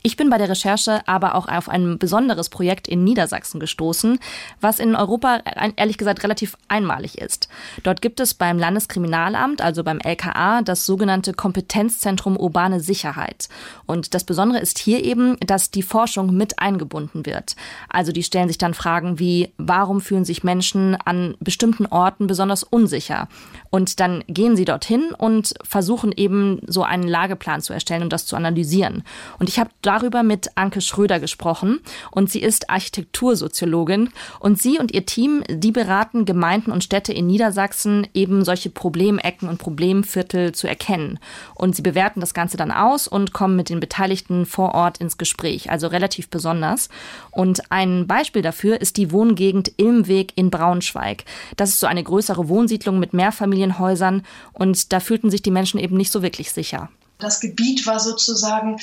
Ich 0.04 0.18
bin 0.18 0.32
bei 0.32 0.40
der 0.40 0.50
Recherche 0.50 1.08
aber 1.08 1.36
auch 1.36 1.48
auf 1.48 1.70
ein 1.70 2.00
besonderes 2.00 2.50
Projekt 2.50 2.88
in 2.88 3.04
Niedersachsen 3.04 3.60
gestoßen, 3.60 4.20
was 4.60 4.80
in 4.80 4.96
Europa 4.96 5.42
ehrlich 5.76 6.00
gesagt 6.00 6.24
relativ 6.24 6.58
einmalig 6.68 7.20
ist. 7.20 7.50
Dort 7.84 8.02
gibt 8.02 8.20
es 8.20 8.34
beim 8.34 8.58
Landeskriminalamt, 8.58 9.62
also 9.62 9.84
beim 9.84 10.00
LKA, 10.00 10.64
das 10.64 10.88
sogenannte 10.88 11.34
Kompetenzzentrum 11.34 12.36
Urbane 12.36 12.80
Sicherheit. 12.80 13.48
Und 13.86 14.16
das 14.16 14.24
Besondere 14.24 14.60
ist 14.60 14.80
hier 14.80 15.04
eben, 15.04 15.38
dass 15.40 15.70
die 15.70 15.84
Forschung 15.84 16.36
mit 16.36 16.58
eingebunden 16.58 17.28
wird. 17.28 17.56
Also 17.88 18.12
die 18.12 18.24
stellen 18.24 18.48
sich 18.48 18.58
dann 18.58 18.74
Fragen 18.74 19.20
wie, 19.20 19.54
warum 19.58 20.02
fühlen 20.02 20.26
sich 20.26 20.44
Menschen 20.44 20.96
an 20.96 21.36
bestimmten 21.40 21.86
Orten 21.86 22.26
besonders 22.26 22.64
unsicher? 22.64 23.28
Und 23.72 24.00
dann 24.02 24.24
gehen 24.28 24.56
sie 24.56 24.66
dorthin 24.66 25.14
und 25.18 25.54
versuchen 25.64 26.12
eben 26.12 26.60
so 26.68 26.84
einen 26.84 27.08
Lageplan 27.08 27.62
zu 27.62 27.74
erstellen 27.74 28.04
und 28.04 28.14
das 28.14 28.26
zu 28.26 28.36
analysieren. 28.36 29.04
Und 29.40 29.48
ich 29.50 29.60
habe 29.60 29.70
darüber 29.82 30.24
mit 30.24 30.50
Anke 30.56 30.82
Schröder 30.82 31.20
gesprochen 31.20 31.80
und 32.12 32.30
sie 32.30 32.42
ist 32.42 32.70
Architektursoziologin 32.70 34.10
und 34.40 34.62
sie 34.62 34.78
und 34.78 34.94
ihr 34.94 35.06
Team, 35.06 35.44
die 35.50 35.72
beraten 35.72 36.26
Gemeinden 36.26 36.72
und 36.72 36.84
Städte 36.84 37.14
in 37.14 37.28
Niedersachsen 37.28 38.08
eben 38.14 38.44
solche 38.44 38.70
Problemecken 38.70 39.48
und 39.48 39.58
Problemviertel 39.58 40.52
zu 40.52 40.68
erkennen. 40.68 41.18
Und 41.56 41.76
sie 41.76 41.82
bewerten 41.82 42.20
das 42.20 42.34
Ganze 42.34 42.58
dann 42.58 42.72
aus 42.72 43.08
und 43.08 43.32
kommen 43.32 43.56
mit 43.56 43.70
den 43.70 43.80
Beteiligten 43.80 44.46
vor 44.46 44.76
Ort 44.76 44.98
ins 44.98 45.18
Gespräch, 45.18 45.72
also 45.72 45.88
relativ 45.88 46.30
besonders. 46.30 46.90
Und 47.32 47.72
ein 47.72 48.06
Beispiel 48.06 48.42
dafür 48.42 48.82
ist 48.82 48.98
die 48.98 49.14
Wohngegend 49.14 49.72
Ilmweg 49.78 50.34
in 50.36 50.50
Braunschweig. 50.50 51.24
Das 51.56 51.70
ist 51.70 51.80
so 51.80 51.88
eine 51.88 52.04
größere 52.04 52.50
Wohnsiedlung 52.50 53.00
mit 53.00 53.14
Mehrfamilienhäusern 53.62 54.24
und 54.54 54.92
da 54.92 55.00
fühlten 55.00 55.30
sich 55.30 55.42
die 55.42 55.52
Menschen 55.52 55.80
eben 55.80 55.98
nicht 55.98 56.12
so 56.12 56.22
wirklich 56.22 56.52
sicher. 56.52 56.90
Das 57.20 57.40
Gebiet 57.40 57.86
war 57.86 58.00
sozusagen 58.00 58.80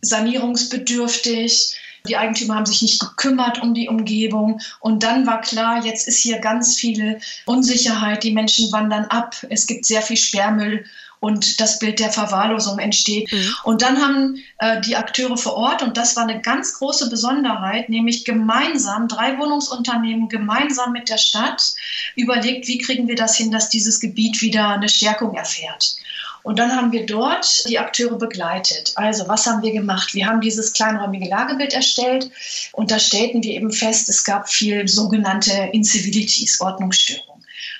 sanierungsbedürftig. 0.00 1.76
Die 2.08 2.16
Eigentümer 2.16 2.54
haben 2.54 2.66
sich 2.66 2.80
nicht 2.80 3.00
gekümmert 3.00 3.60
um 3.60 3.74
die 3.74 3.88
Umgebung. 3.88 4.60
Und 4.80 5.02
dann 5.02 5.26
war 5.26 5.40
klar, 5.40 5.84
jetzt 5.84 6.08
ist 6.08 6.18
hier 6.18 6.38
ganz 6.38 6.76
viel 6.76 7.20
Unsicherheit. 7.44 8.22
Die 8.22 8.32
Menschen 8.32 8.72
wandern 8.72 9.04
ab. 9.06 9.34
Es 9.50 9.66
gibt 9.66 9.84
sehr 9.84 10.00
viel 10.00 10.16
Sperrmüll 10.16 10.84
und 11.20 11.60
das 11.60 11.78
Bild 11.78 11.98
der 11.98 12.10
Verwahrlosung 12.10 12.78
entsteht. 12.78 13.32
Mhm. 13.32 13.54
Und 13.64 13.82
dann 13.82 14.00
haben 14.00 14.42
äh, 14.58 14.80
die 14.80 14.96
Akteure 14.96 15.36
vor 15.36 15.54
Ort, 15.54 15.82
und 15.82 15.96
das 15.96 16.16
war 16.16 16.24
eine 16.24 16.40
ganz 16.40 16.74
große 16.74 17.08
Besonderheit, 17.10 17.88
nämlich 17.88 18.24
gemeinsam, 18.24 19.08
drei 19.08 19.38
Wohnungsunternehmen 19.38 20.28
gemeinsam 20.28 20.92
mit 20.92 21.08
der 21.08 21.18
Stadt, 21.18 21.74
überlegt, 22.14 22.68
wie 22.68 22.78
kriegen 22.78 23.08
wir 23.08 23.16
das 23.16 23.36
hin, 23.36 23.50
dass 23.50 23.68
dieses 23.68 24.00
Gebiet 24.00 24.40
wieder 24.40 24.68
eine 24.68 24.88
Stärkung 24.88 25.34
erfährt. 25.34 25.96
Und 26.42 26.58
dann 26.58 26.74
haben 26.74 26.92
wir 26.92 27.04
dort 27.04 27.68
die 27.68 27.78
Akteure 27.78 28.16
begleitet. 28.16 28.92
Also 28.94 29.28
was 29.28 29.44
haben 29.46 29.62
wir 29.62 29.72
gemacht? 29.72 30.14
Wir 30.14 30.26
haben 30.26 30.40
dieses 30.40 30.72
kleinräumige 30.72 31.28
Lagebild 31.28 31.74
erstellt 31.74 32.30
und 32.72 32.90
da 32.90 32.98
stellten 32.98 33.42
wir 33.42 33.52
eben 33.52 33.70
fest, 33.70 34.08
es 34.08 34.24
gab 34.24 34.48
viel 34.48 34.88
sogenannte 34.88 35.52
Incivilities, 35.72 36.60
Ordnungsstörungen. 36.60 37.27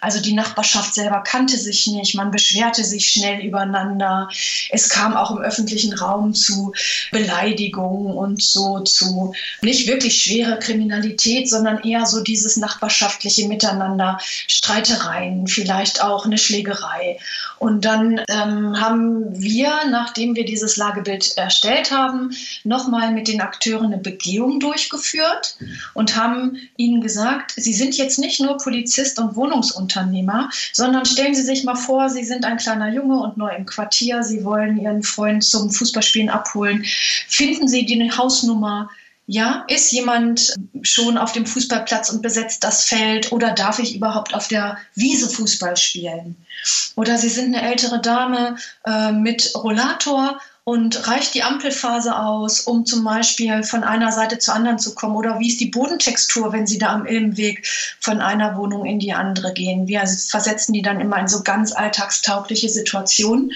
Also 0.01 0.21
die 0.21 0.35
Nachbarschaft 0.35 0.95
selber 0.95 1.23
kannte 1.23 1.57
sich 1.57 1.87
nicht, 1.87 2.15
man 2.15 2.31
beschwerte 2.31 2.85
sich 2.85 3.07
schnell 3.07 3.41
übereinander. 3.45 4.29
Es 4.71 4.89
kam 4.89 5.17
auch 5.17 5.31
im 5.31 5.39
öffentlichen 5.39 5.93
Raum 5.95 6.35
zu 6.35 6.73
Beleidigungen 7.11 8.17
und 8.17 8.43
so 8.43 8.81
zu 8.81 9.35
nicht 9.61 9.89
wirklich 9.89 10.23
schwere 10.23 10.59
Kriminalität, 10.59 11.49
sondern 11.49 11.79
eher 11.83 12.07
so 12.07 12.23
dieses 12.23 12.57
nachbarschaftliche 12.57 13.49
Miteinander, 13.49 14.19
Streitereien, 14.47 15.47
vielleicht 15.47 16.03
auch 16.03 16.27
eine 16.27 16.39
Schlägerei. 16.39 17.19
Und 17.59 17.85
dann 17.85 18.21
ähm, 18.29 18.81
haben 18.81 19.41
wir, 19.41 19.73
nachdem 19.91 20.37
wir 20.37 20.45
dieses 20.45 20.77
Lagebild 20.77 21.37
erstellt 21.37 21.91
haben, 21.91 22.31
nochmal 22.65 23.13
mit 23.13 23.29
den 23.29 23.41
Akteuren 23.41 23.87
eine 23.87 23.99
Begehung 23.99 24.61
durchgeführt 24.61 25.57
und 25.95 26.17
haben 26.17 26.59
ihnen 26.77 27.01
gesagt, 27.01 27.55
sie 27.57 27.75
sind 27.75 27.97
jetzt 27.97 28.19
nicht 28.19 28.41
nur 28.41 28.59
Polizist 28.59 29.19
und 29.19 29.35
Wohnungsunternehmer, 29.35 29.88
Unternehmer, 29.89 30.51
sondern 30.73 31.07
stellen 31.07 31.35
Sie 31.35 31.43
sich 31.43 31.65
mal 31.65 31.75
vor, 31.75 32.11
Sie 32.11 32.25
sind 32.25 32.45
ein 32.45 32.59
kleiner 32.59 32.93
Junge 32.93 33.21
und 33.21 33.39
neu 33.39 33.51
im 33.57 33.65
Quartier, 33.65 34.23
Sie 34.23 34.45
wollen 34.45 34.79
Ihren 34.79 35.03
Freund 35.03 35.43
zum 35.43 35.71
Fußballspielen 35.71 36.29
abholen. 36.29 36.85
Finden 37.29 37.69
Sie 37.69 37.87
die 37.87 38.13
Hausnummer? 38.13 38.91
Ja, 39.31 39.65
ist 39.69 39.93
jemand 39.93 40.55
schon 40.83 41.19
auf 41.19 41.33
dem 41.33 41.45
Fußballplatz 41.45 42.09
und 42.11 42.23
besetzt 42.23 42.65
das 42.65 42.85
Feld 42.85 43.31
oder 43.31 43.51
darf 43.51 43.79
ich 43.79 43.95
überhaupt 43.95 44.35
auf 44.35 44.49
der 44.49 44.79
Wiese 44.95 45.29
Fußball 45.29 45.77
spielen? 45.77 46.37
Oder 46.97 47.19
Sie 47.19 47.29
sind 47.29 47.55
eine 47.55 47.71
ältere 47.71 48.01
Dame 48.01 48.57
äh, 48.87 49.13
mit 49.13 49.53
Rollator 49.55 50.41
und 50.69 51.09
reicht 51.09 51.33
die 51.33 51.43
Ampelphase 51.43 52.15
aus, 52.15 52.61
um 52.61 52.85
zum 52.85 53.03
Beispiel 53.03 53.63
von 53.63 53.85
einer 53.85 54.13
Seite 54.13 54.39
zur 54.39 54.55
anderen 54.55 54.79
zu 54.79 54.95
kommen? 54.95 55.17
Oder 55.17 55.39
wie 55.39 55.49
ist 55.49 55.61
die 55.61 55.71
Bodentextur, 55.71 56.53
wenn 56.53 56.67
Sie 56.67 56.77
da 56.77 56.93
am 56.93 57.07
Ilmweg 57.07 57.67
von 58.01 58.21
einer 58.21 58.55
Wohnung 58.59 58.85
in 58.85 58.99
die 58.99 59.15
andere 59.15 59.55
gehen? 59.55 59.87
Wir 59.89 60.01
versetzen 60.01 60.75
die 60.75 60.83
dann 60.83 61.01
immer 61.01 61.19
in 61.21 61.27
so 61.27 61.43
ganz 61.43 61.73
alltagstaugliche 61.73 62.69
Situationen. 62.69 63.53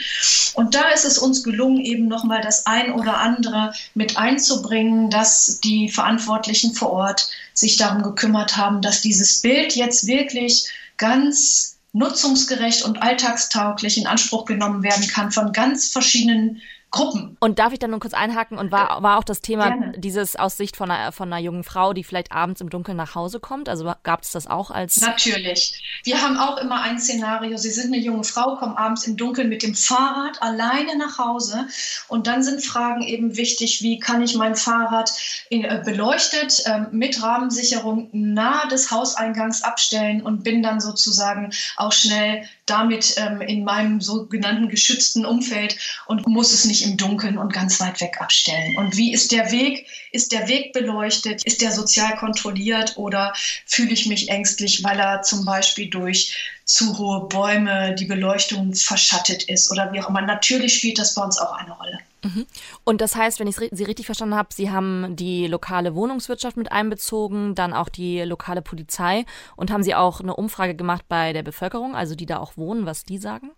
Und 0.55 0.75
da 0.75 0.89
ist 0.89 1.05
es 1.05 1.19
uns 1.19 1.43
gelungen, 1.43 1.85
eben 1.85 2.09
nochmal 2.09 2.41
das 2.41 2.65
ein 2.65 2.95
oder 2.95 3.19
andere 3.19 3.75
mit 3.93 4.17
einzubringen, 4.17 5.11
dass 5.11 5.61
die 5.61 5.91
Verantwortlichen 5.91 6.73
vor 6.73 6.93
Ort 6.93 7.29
sich 7.53 7.77
darum 7.77 8.03
gekümmert 8.03 8.57
haben, 8.57 8.81
dass 8.81 9.03
dieses 9.03 9.43
Bild 9.43 9.77
jetzt 9.77 10.07
wirklich 10.07 10.67
ganz 10.97 11.77
nutzungsgerecht 11.93 12.83
und 12.87 13.03
alltagstauglich 13.03 13.99
in 13.99 14.07
Anspruch 14.07 14.47
genommen 14.47 14.83
werden 14.83 15.07
kann 15.09 15.31
von 15.31 15.53
ganz 15.53 15.89
verschiedenen 15.89 16.63
Gruppen. 16.93 17.39
Und 17.41 17.59
darf 17.59 17.73
ich 17.73 17.79
dann 17.79 17.91
nur 17.91 18.01
kurz 18.01 18.13
einhaken? 18.13 18.59
Und 18.59 18.71
war, 18.71 19.03
war 19.03 19.19
auch 19.19 19.25
das 19.25 19.41
Thema 19.41 19.71
Gerne. 19.71 19.99
dieses 19.99 20.37
aus 20.37 20.59
Sicht 20.59 20.77
von 20.77 20.91
einer, 20.91 21.11
von 21.11 21.33
einer 21.33 21.43
jungen 21.43 21.65
Frau, 21.65 21.95
die 21.95 22.05
vielleicht 22.05 22.33
abends 22.33 22.61
im 22.61 22.69
Dunkeln 22.69 22.99
nach 22.99 23.15
Hause 23.15 23.41
kommt? 23.41 23.71
Also 23.71 23.91
gab 24.03 24.23
es 24.23 24.33
das 24.33 24.47
auch 24.47 24.71
als. 24.71 25.01
Natürlich. 25.01 26.01
Wir 26.05 26.21
haben 26.21 26.37
auch 26.37 26.59
immer 26.59 26.83
ein 26.83 27.01
Szenario. 27.01 27.57
Sie 27.57 27.71
sind 27.71 27.87
eine 27.95 28.03
junge 28.03 28.25
Frau, 28.25 28.57
kommen 28.57 28.77
abends 28.77 29.07
im 29.07 29.17
Dunkeln 29.17 29.49
mit 29.49 29.63
dem 29.63 29.75
Fahrrad 29.75 30.43
alleine 30.43 30.97
nach 30.99 31.19
Hause. 31.19 31.67
Und 32.09 32.27
dann 32.27 32.43
sind 32.43 32.63
Fragen 32.63 33.03
eben 33.03 33.37
wichtig, 33.39 33.83
wie 33.83 33.99
kann 33.99 34.23
ich 34.23 34.37
mein 34.37 34.55
Fahrrad 34.55 35.13
in, 35.49 35.65
äh, 35.65 35.83
beleuchtet 35.83 36.63
äh, 36.67 36.81
mit 36.93 37.23
Rahmensicherung 37.23 38.11
nahe 38.13 38.69
des 38.69 38.91
Hauseingangs 38.91 39.63
abstellen 39.63 40.21
und 40.23 40.45
bin 40.45 40.63
dann 40.63 40.79
sozusagen 40.79 41.53
auch 41.77 41.93
schnell 41.93 42.47
damit 42.67 43.15
ähm, 43.17 43.41
in 43.41 43.65
meinem 43.65 44.01
sogenannten 44.01 44.69
geschützten 44.69 45.25
Umfeld 45.25 45.79
und 46.07 46.27
muss 46.27 46.53
es 46.53 46.65
nicht 46.65 46.82
im 46.85 46.97
Dunkeln 46.97 47.39
und 47.39 47.53
ganz 47.53 47.81
weit 47.81 48.01
weg 48.01 48.21
abstellen. 48.21 48.77
Und 48.77 48.97
wie 48.97 49.13
ist 49.13 49.33
der 49.33 49.51
Weg? 49.51 49.87
Ist 50.13 50.33
der 50.33 50.49
Weg 50.49 50.73
beleuchtet? 50.73 51.45
Ist 51.45 51.63
der 51.63 51.73
sozial 51.73 52.17
kontrolliert 52.17 52.97
oder 52.97 53.33
fühle 53.67 53.93
ich 53.93 54.07
mich 54.07 54.29
ängstlich, 54.29 54.83
weil 54.85 54.99
er 54.99 55.23
zum 55.23 55.45
Beispiel 55.45 55.89
durch 55.89 56.37
zu 56.65 56.97
hohe 56.99 57.29
Bäume 57.29 57.95
die 57.95 58.07
Beleuchtung 58.07 58.75
verschattet 58.75 59.45
ist 59.45 59.71
oder 59.71 59.93
wie 59.93 60.01
auch 60.01 60.09
immer? 60.09 60.23
Natürlich 60.23 60.75
spielt 60.75 60.99
das 60.99 61.15
bei 61.15 61.23
uns 61.23 61.39
auch 61.39 61.53
eine 61.53 61.73
Rolle. 61.73 61.99
Mhm. 62.25 62.47
Und 62.85 63.01
das 63.01 63.17
heißt, 63.17 63.41
wenn 63.41 63.49
ich 63.49 63.57
Sie 63.57 63.85
richtig 63.85 64.07
verstanden 64.07 64.37
habe, 64.37 64.49
Sie 64.53 64.71
haben 64.71 65.17
die 65.17 65.47
lokale 65.47 65.95
Wohnungswirtschaft 65.95 66.57
mit 66.57 66.71
einbezogen, 66.71 67.55
dann 67.55 67.73
auch 67.73 67.89
die 67.89 68.21
lokale 68.21 68.63
Polizei 68.63 69.25
und 69.57 69.71
haben 69.71 69.83
Sie 69.83 69.95
auch 69.95 70.21
eine 70.21 70.37
Umfrage 70.37 70.75
gemacht 70.75 71.05
bei 71.09 71.33
der 71.33 71.43
Bevölkerung, 71.43 71.97
also 71.97 72.15
die 72.15 72.27
da 72.27 72.39
auch 72.39 72.57
wohnen, 72.57 72.87
was 72.87 73.05
die 73.05 73.19
sagen? 73.19 73.51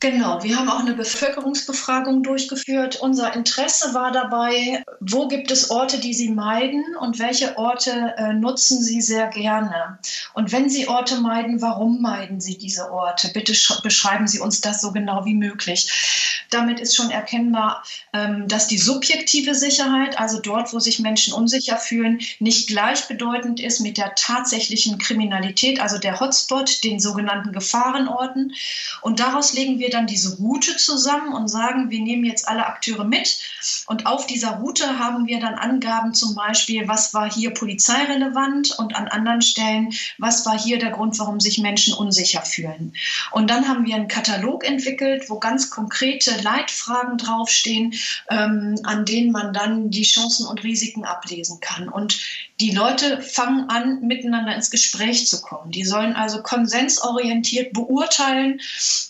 Genau, 0.00 0.42
wir 0.42 0.56
haben 0.56 0.70
auch 0.70 0.80
eine 0.80 0.94
Bevölkerungsbefragung 0.94 2.22
durchgeführt. 2.22 2.96
Unser 3.02 3.34
Interesse 3.36 3.92
war 3.92 4.10
dabei, 4.10 4.82
wo 5.00 5.28
gibt 5.28 5.50
es 5.50 5.70
Orte, 5.70 5.98
die 5.98 6.14
Sie 6.14 6.30
meiden 6.30 6.96
und 6.98 7.18
welche 7.18 7.58
Orte 7.58 8.14
äh, 8.16 8.32
nutzen 8.32 8.82
Sie 8.82 9.02
sehr 9.02 9.26
gerne? 9.26 9.98
Und 10.32 10.52
wenn 10.52 10.70
Sie 10.70 10.88
Orte 10.88 11.20
meiden, 11.20 11.60
warum 11.60 12.00
meiden 12.00 12.40
Sie 12.40 12.56
diese 12.56 12.90
Orte? 12.90 13.28
Bitte 13.34 13.52
beschreiben 13.82 14.26
Sie 14.26 14.40
uns 14.40 14.62
das 14.62 14.80
so 14.80 14.90
genau 14.90 15.26
wie 15.26 15.34
möglich. 15.34 16.40
Damit 16.48 16.80
ist 16.80 16.96
schon 16.96 17.10
erkennbar, 17.10 17.84
ähm, 18.14 18.48
dass 18.48 18.66
die 18.66 18.78
subjektive 18.78 19.54
Sicherheit, 19.54 20.18
also 20.18 20.40
dort, 20.40 20.72
wo 20.72 20.80
sich 20.80 20.98
Menschen 20.98 21.34
unsicher 21.34 21.76
fühlen, 21.76 22.20
nicht 22.38 22.68
gleichbedeutend 22.68 23.60
ist 23.60 23.80
mit 23.80 23.98
der 23.98 24.14
tatsächlichen 24.14 24.98
Kriminalität, 24.98 25.80
also 25.80 25.98
der 25.98 26.18
Hotspot, 26.18 26.82
den 26.82 26.98
sogenannten 26.98 27.52
Gefahrenorten. 27.52 28.54
Und 29.02 29.20
daraus 29.20 29.52
legen 29.52 29.78
wir 29.78 29.89
dann 29.90 30.06
diese 30.06 30.36
Route 30.36 30.76
zusammen 30.76 31.32
und 31.32 31.48
sagen, 31.48 31.90
wir 31.90 32.00
nehmen 32.00 32.24
jetzt 32.24 32.48
alle 32.48 32.66
Akteure 32.66 33.04
mit. 33.04 33.38
Und 33.86 34.06
auf 34.06 34.26
dieser 34.26 34.56
Route 34.56 34.98
haben 34.98 35.26
wir 35.26 35.40
dann 35.40 35.54
Angaben 35.54 36.14
zum 36.14 36.34
Beispiel, 36.34 36.88
was 36.88 37.12
war 37.14 37.30
hier 37.30 37.50
polizeirelevant 37.50 38.78
und 38.78 38.96
an 38.96 39.08
anderen 39.08 39.42
Stellen, 39.42 39.92
was 40.18 40.46
war 40.46 40.58
hier 40.58 40.78
der 40.78 40.90
Grund, 40.90 41.18
warum 41.18 41.40
sich 41.40 41.58
Menschen 41.58 41.94
unsicher 41.94 42.42
fühlen. 42.42 42.94
Und 43.32 43.50
dann 43.50 43.68
haben 43.68 43.86
wir 43.86 43.96
einen 43.96 44.08
Katalog 44.08 44.64
entwickelt, 44.64 45.28
wo 45.28 45.38
ganz 45.38 45.70
konkrete 45.70 46.40
Leitfragen 46.42 47.18
draufstehen, 47.18 47.94
ähm, 48.30 48.76
an 48.84 49.04
denen 49.04 49.32
man 49.32 49.52
dann 49.52 49.90
die 49.90 50.02
Chancen 50.02 50.46
und 50.46 50.62
Risiken 50.64 51.04
ablesen 51.04 51.60
kann. 51.60 51.88
Und 51.88 52.20
die 52.60 52.72
Leute 52.72 53.22
fangen 53.22 53.70
an, 53.70 54.06
miteinander 54.06 54.54
ins 54.54 54.70
Gespräch 54.70 55.26
zu 55.26 55.40
kommen. 55.40 55.70
Die 55.70 55.84
sollen 55.84 56.14
also 56.14 56.42
konsensorientiert 56.42 57.72
beurteilen, 57.72 58.60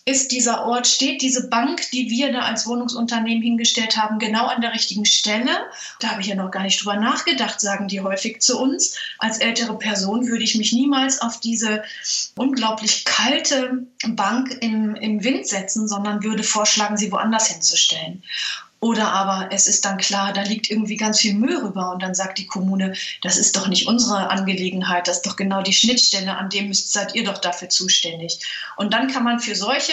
ist 0.04 0.30
dieser 0.32 0.66
Ort, 0.70 0.86
steht 0.86 1.22
diese 1.22 1.48
Bank, 1.48 1.90
die 1.92 2.08
wir 2.10 2.32
da 2.32 2.40
als 2.40 2.66
Wohnungsunternehmen 2.66 3.42
hingestellt 3.42 3.96
haben, 3.96 4.18
genau 4.18 4.46
an 4.46 4.60
der 4.60 4.72
richtigen 4.72 5.04
Stelle. 5.04 5.50
Da 5.98 6.08
habe 6.08 6.20
ich 6.22 6.28
ja 6.28 6.34
noch 6.34 6.50
gar 6.50 6.62
nicht 6.62 6.80
drüber 6.80 6.96
nachgedacht, 6.96 7.60
sagen 7.60 7.88
die 7.88 8.00
häufig 8.00 8.40
zu 8.40 8.58
uns. 8.58 8.96
Als 9.18 9.38
ältere 9.38 9.76
Person 9.78 10.28
würde 10.28 10.44
ich 10.44 10.56
mich 10.56 10.72
niemals 10.72 11.20
auf 11.20 11.40
diese 11.40 11.82
unglaublich 12.36 13.04
kalte 13.04 13.86
Bank 14.08 14.56
im, 14.60 14.94
im 14.94 15.22
Wind 15.24 15.46
setzen, 15.46 15.88
sondern 15.88 16.22
würde 16.22 16.42
vorschlagen, 16.42 16.96
sie 16.96 17.12
woanders 17.12 17.48
hinzustellen. 17.48 18.22
Oder 18.80 19.12
aber 19.12 19.52
es 19.52 19.66
ist 19.66 19.84
dann 19.84 19.98
klar, 19.98 20.32
da 20.32 20.40
liegt 20.40 20.70
irgendwie 20.70 20.96
ganz 20.96 21.20
viel 21.20 21.34
Müll 21.34 21.58
rüber 21.58 21.92
und 21.92 22.02
dann 22.02 22.14
sagt 22.14 22.38
die 22.38 22.46
Kommune, 22.46 22.94
das 23.20 23.36
ist 23.36 23.54
doch 23.54 23.68
nicht 23.68 23.86
unsere 23.86 24.30
Angelegenheit, 24.30 25.06
das 25.06 25.16
ist 25.16 25.26
doch 25.26 25.36
genau 25.36 25.60
die 25.60 25.74
Schnittstelle, 25.74 26.34
an 26.34 26.48
dem 26.48 26.68
müsst, 26.68 26.90
seid 26.90 27.14
ihr 27.14 27.24
doch 27.24 27.38
dafür 27.38 27.68
zuständig. 27.68 28.40
Und 28.76 28.94
dann 28.94 29.08
kann 29.08 29.22
man 29.22 29.38
für 29.38 29.54
solche 29.54 29.92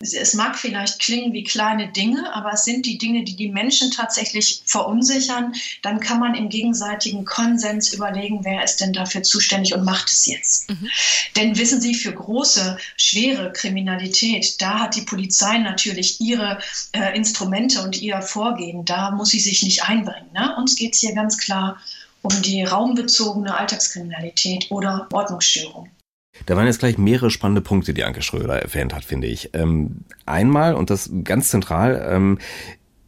es 0.00 0.34
mag 0.34 0.56
vielleicht 0.56 1.00
klingen 1.00 1.32
wie 1.32 1.42
kleine 1.42 1.88
Dinge, 1.88 2.32
aber 2.32 2.52
es 2.52 2.64
sind 2.64 2.86
die 2.86 2.98
Dinge, 2.98 3.24
die 3.24 3.34
die 3.34 3.48
Menschen 3.48 3.90
tatsächlich 3.90 4.62
verunsichern. 4.64 5.54
Dann 5.82 5.98
kann 5.98 6.20
man 6.20 6.36
im 6.36 6.48
gegenseitigen 6.48 7.24
Konsens 7.24 7.92
überlegen, 7.92 8.44
wer 8.44 8.62
ist 8.62 8.80
denn 8.80 8.92
dafür 8.92 9.24
zuständig 9.24 9.74
und 9.74 9.84
macht 9.84 10.08
es 10.08 10.26
jetzt. 10.26 10.70
Mhm. 10.70 10.88
Denn 11.34 11.58
wissen 11.58 11.80
Sie, 11.80 11.94
für 11.94 12.12
große, 12.12 12.78
schwere 12.96 13.52
Kriminalität, 13.52 14.60
da 14.62 14.78
hat 14.78 14.94
die 14.94 15.02
Polizei 15.02 15.58
natürlich 15.58 16.20
ihre 16.20 16.60
äh, 16.92 17.16
Instrumente 17.16 17.82
und 17.82 18.00
ihr 18.00 18.22
Vorgehen. 18.22 18.84
Da 18.84 19.10
muss 19.10 19.30
sie 19.30 19.40
sich 19.40 19.64
nicht 19.64 19.82
einbringen. 19.82 20.30
Ne? 20.32 20.54
Uns 20.58 20.76
geht 20.76 20.94
es 20.94 21.00
hier 21.00 21.14
ganz 21.14 21.38
klar 21.38 21.80
um 22.22 22.40
die 22.42 22.62
raumbezogene 22.62 23.56
Alltagskriminalität 23.56 24.70
oder 24.70 25.08
Ordnungsstörung. 25.12 25.90
Da 26.46 26.56
waren 26.56 26.66
jetzt 26.66 26.80
gleich 26.80 26.98
mehrere 26.98 27.30
spannende 27.30 27.60
Punkte, 27.60 27.94
die 27.94 28.04
Anke 28.04 28.22
Schröder 28.22 28.60
erwähnt 28.60 28.94
hat, 28.94 29.04
finde 29.04 29.26
ich. 29.26 29.50
Ähm, 29.54 29.98
einmal, 30.26 30.74
und 30.74 30.90
das 30.90 31.10
ganz 31.24 31.48
zentral, 31.48 32.08
ähm, 32.10 32.38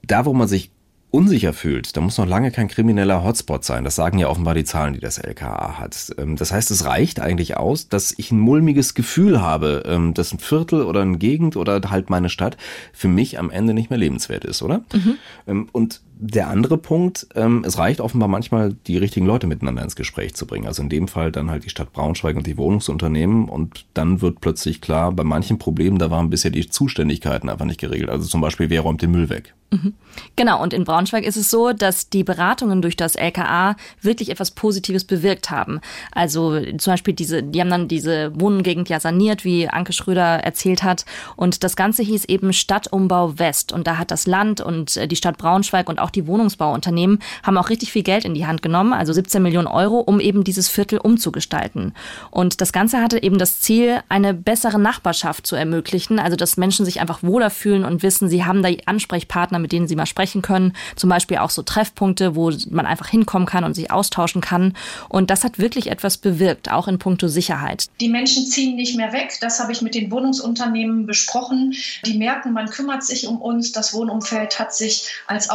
da 0.03 0.25
wo 0.25 0.33
man 0.33 0.49
sich 0.49 0.71
unsicher 1.11 1.53
fühlt, 1.53 1.97
da 1.97 2.01
muss 2.01 2.19
noch 2.19 2.27
lange 2.27 2.53
kein 2.53 2.69
krimineller 2.69 3.25
Hotspot 3.25 3.65
sein. 3.65 3.85
Das 3.85 3.97
sagen 3.97 4.19
ja 4.19 4.29
offenbar 4.29 4.55
die 4.55 4.65
Zahlen, 4.65 4.95
die 4.95 5.01
das 5.01 5.19
LKA 5.19 5.79
hat. 5.79 6.15
Ähm, 6.19 6.37
das 6.37 6.53
heißt, 6.53 6.71
es 6.71 6.85
reicht 6.85 7.21
eigentlich 7.21 7.57
aus, 7.57 7.89
dass 7.89 8.15
ich 8.17 8.31
ein 8.31 8.39
mulmiges 8.39 8.95
Gefühl 8.95 9.41
habe, 9.41 9.83
ähm, 9.87 10.15
dass 10.15 10.33
ein 10.33 10.39
Viertel 10.39 10.83
oder 10.83 11.03
eine 11.03 11.19
Gegend 11.19 11.57
oder 11.57 11.81
halt 11.91 12.11
meine 12.11 12.29
Stadt 12.29 12.57
für 12.93 13.09
mich 13.09 13.39
am 13.39 13.51
Ende 13.51 13.75
nicht 13.75 13.91
mehr 13.91 13.99
lebenswert 13.99 14.45
ist, 14.45 14.63
oder? 14.63 14.85
Mhm. 14.93 15.17
Ähm, 15.47 15.69
und 15.73 16.01
der 16.23 16.49
andere 16.49 16.77
Punkt, 16.77 17.27
es 17.35 17.79
reicht 17.79 18.01
offenbar 18.01 18.29
manchmal, 18.29 18.75
die 18.87 18.99
richtigen 18.99 19.27
Leute 19.27 19.47
miteinander 19.47 19.83
ins 19.83 19.97
Gespräch 19.97 20.35
zu 20.35 20.47
bringen. 20.47 20.67
Also 20.67 20.83
in 20.83 20.91
dem 20.91 21.09
Fall 21.09 21.33
dann 21.33 21.51
halt 21.51 21.65
die 21.65 21.71
Stadt 21.71 21.93
Braunschweig 21.93 22.37
und 22.37 22.47
die 22.47 22.59
Wohnungsunternehmen. 22.59 23.49
Und 23.49 23.87
dann 23.95 24.21
wird 24.21 24.41
plötzlich 24.41 24.81
klar, 24.81 25.13
bei 25.13 25.25
manchen 25.25 25.59
Problemen, 25.59 25.99
da 25.99 26.11
waren 26.11 26.29
bisher 26.29 26.51
die 26.51 26.69
Zuständigkeiten 26.69 27.49
einfach 27.49 27.65
nicht 27.65 27.81
geregelt. 27.81 28.11
Also 28.11 28.29
zum 28.29 28.41
Beispiel, 28.41 28.69
wer 28.69 28.83
räumt 28.83 29.01
den 29.01 29.13
Müll 29.13 29.31
weg? 29.31 29.55
Mhm. 29.73 29.95
Genau, 30.35 30.61
und 30.61 30.75
in 30.75 30.85
Braunschweig 30.85 31.25
ist 31.25 31.37
es 31.37 31.49
so, 31.49 31.73
dass 31.73 32.11
die 32.11 32.25
Beratungen 32.25 32.83
durch 32.83 32.97
das 32.97 33.15
LKA 33.15 33.77
wirklich 34.03 34.31
etwas 34.31 34.51
Positives 34.51 35.05
bewirkt 35.05 35.51
haben. 35.51 35.81
Also 36.11 36.61
zum 36.77 36.93
Beispiel 36.93 37.15
diese, 37.15 37.43
die 37.43 37.61
haben 37.61 37.71
dann 37.71 37.87
diese 37.87 38.33
Wohngegend 38.39 38.89
ja 38.89 38.99
saniert, 38.99 39.45
wie 39.45 39.69
Anke 39.69 39.93
Schröder 39.93 40.41
erzählt 40.41 40.83
hat. 40.83 41.05
Und 41.37 41.63
das 41.63 41.77
Ganze 41.77 42.03
hieß 42.03 42.25
eben 42.25 42.53
Stadtumbau 42.53 43.39
West. 43.39 43.71
Und 43.73 43.87
da 43.87 43.97
hat 43.97 44.11
das 44.11 44.27
Land 44.27 44.61
und 44.61 44.97
äh, 44.97 45.07
die 45.07 45.17
Stadt 45.17 45.39
Braunschweig 45.39 45.89
und 45.89 46.01
auch 46.01 46.10
die 46.11 46.27
Wohnungsbauunternehmen 46.27 47.21
haben 47.43 47.57
auch 47.57 47.71
richtig 47.71 47.93
viel 47.93 48.03
Geld 48.03 48.25
in 48.25 48.35
die 48.35 48.47
Hand 48.47 48.63
genommen, 48.63 48.93
also 48.93 49.13
17 49.13 49.43
Millionen 49.43 49.69
Euro, 49.69 50.01
um 50.01 50.21
eben 50.21 50.45
dieses 50.45 50.69
Viertel 50.69 50.99
umzugestalten. 50.99 51.95
Und 52.31 52.61
das 52.61 52.73
Ganze 52.73 53.01
hatte 53.01 53.23
eben 53.23 53.39
das 53.39 53.61
Ziel, 53.61 54.01
eine 54.09 54.35
bessere 54.35 54.79
Nachbarschaft 54.79 55.47
zu 55.47 55.57
ermöglichen, 55.57 56.19
also 56.19 56.37
dass 56.37 56.57
Menschen 56.57 56.85
sich 56.85 57.01
einfach 57.01 57.23
wohler 57.23 57.51
fühlen 57.51 57.85
und 57.85 58.03
wissen, 58.03 58.29
sie 58.29 58.45
haben 58.45 58.63
da 58.63 58.71
Ansprechpartner 58.87 59.59
mit 59.59 59.73
denen 59.73 59.89
sie 59.89 59.97
mal 59.97 60.07
sprechen 60.07 60.43
können. 60.43 60.73
Zum 60.97 61.11
Beispiel 61.11 61.39
auch 61.39 61.51
so 61.51 61.63
Treffpunkte, 61.63 62.35
wo 62.35 62.51
man 62.71 62.87
einfach 62.87 63.09
hinkommen 63.09 63.47
kann 63.47 63.65
und 63.65 63.75
sich 63.75 63.91
austauschen 63.91 64.41
kann. 64.41 64.75
Und 65.09 65.31
das 65.31 65.45
hat 65.45 65.59
wirklich 65.59 65.91
etwas 65.91 66.19
bewirkt, 66.19 66.71
auch 66.71 66.89
in 66.89 66.99
puncto 66.99 67.29
Sicherheit. 67.29 67.87
Die 68.01 68.09
Menschen 68.09 68.47
ziehen 68.47 68.77
nicht 68.77 68.97
mehr 68.97 69.13
weg. 69.13 69.39
Das 69.41 69.61
habe 69.61 69.73
ich 69.73 69.83
mit 69.83 69.95
den 69.95 70.11
Wohnungsunternehmen 70.11 71.07
besprochen. 71.07 71.75
Die 72.05 72.17
merken, 72.17 72.53
man 72.53 72.69
kümmert 72.69 73.05
sich 73.05 73.27
um 73.27 73.41
uns. 73.41 73.73
Das 73.73 73.95
Wohnumfeld 73.95 74.59
hat 74.59 74.75
sich 74.75 75.09
als 75.27 75.51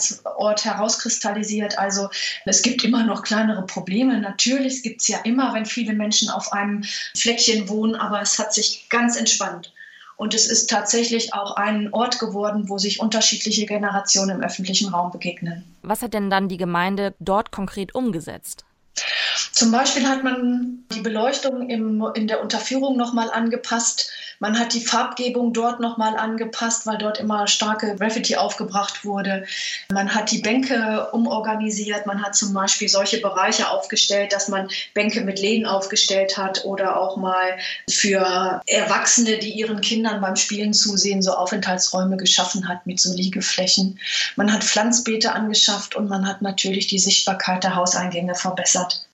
Aufenthaltsort 0.00 0.64
herauskristallisiert. 0.64 1.78
Also 1.78 2.08
es 2.44 2.62
gibt 2.62 2.84
immer 2.84 3.04
noch 3.04 3.22
kleinere 3.22 3.64
Probleme. 3.66 4.20
Natürlich 4.20 4.82
gibt 4.82 5.02
es 5.02 5.08
ja 5.08 5.18
immer, 5.18 5.54
wenn 5.54 5.66
viele 5.66 5.92
Menschen 5.92 6.30
auf 6.30 6.52
einem 6.52 6.84
Fleckchen 7.16 7.68
wohnen, 7.68 7.94
aber 7.94 8.20
es 8.20 8.38
hat 8.38 8.54
sich 8.54 8.88
ganz 8.88 9.16
entspannt. 9.16 9.72
Und 10.16 10.34
es 10.34 10.46
ist 10.46 10.68
tatsächlich 10.68 11.32
auch 11.32 11.56
ein 11.56 11.92
Ort 11.92 12.18
geworden, 12.18 12.68
wo 12.68 12.76
sich 12.76 13.00
unterschiedliche 13.00 13.64
Generationen 13.64 14.36
im 14.36 14.42
öffentlichen 14.42 14.90
Raum 14.90 15.10
begegnen. 15.10 15.64
Was 15.82 16.02
hat 16.02 16.12
denn 16.12 16.28
dann 16.28 16.48
die 16.48 16.58
Gemeinde 16.58 17.14
dort 17.20 17.52
konkret 17.52 17.94
umgesetzt? 17.94 18.64
Zum 19.52 19.72
Beispiel 19.72 20.08
hat 20.08 20.22
man 20.22 20.84
die 20.92 21.00
Beleuchtung 21.00 21.68
im, 21.68 22.04
in 22.14 22.28
der 22.28 22.40
Unterführung 22.40 22.96
nochmal 22.96 23.30
angepasst. 23.30 24.10
Man 24.38 24.58
hat 24.58 24.72
die 24.72 24.80
Farbgebung 24.80 25.52
dort 25.52 25.80
nochmal 25.80 26.16
angepasst, 26.16 26.86
weil 26.86 26.98
dort 26.98 27.18
immer 27.18 27.46
starke 27.46 27.94
Graffiti 27.96 28.36
aufgebracht 28.36 29.04
wurde. 29.04 29.44
Man 29.92 30.14
hat 30.14 30.30
die 30.30 30.38
Bänke 30.38 31.08
umorganisiert. 31.12 32.06
Man 32.06 32.22
hat 32.22 32.34
zum 32.34 32.54
Beispiel 32.54 32.88
solche 32.88 33.20
Bereiche 33.20 33.68
aufgestellt, 33.68 34.32
dass 34.32 34.48
man 34.48 34.68
Bänke 34.94 35.20
mit 35.20 35.38
Lehnen 35.38 35.66
aufgestellt 35.66 36.38
hat 36.38 36.64
oder 36.64 36.98
auch 36.98 37.16
mal 37.16 37.58
für 37.88 38.62
Erwachsene, 38.66 39.38
die 39.38 39.50
ihren 39.50 39.80
Kindern 39.80 40.20
beim 40.20 40.36
Spielen 40.36 40.72
zusehen, 40.72 41.22
so 41.22 41.32
Aufenthaltsräume 41.32 42.16
geschaffen 42.16 42.66
hat 42.66 42.86
mit 42.86 42.98
so 42.98 43.12
Liegeflächen. 43.12 43.98
Man 44.36 44.52
hat 44.52 44.64
Pflanzbeete 44.64 45.32
angeschafft 45.32 45.96
und 45.96 46.08
man 46.08 46.26
hat 46.26 46.40
natürlich 46.40 46.86
die 46.86 46.98
Sichtbarkeit 46.98 47.62
der 47.62 47.74
Hauseingänge 47.74 48.34
verbessert 48.34 49.06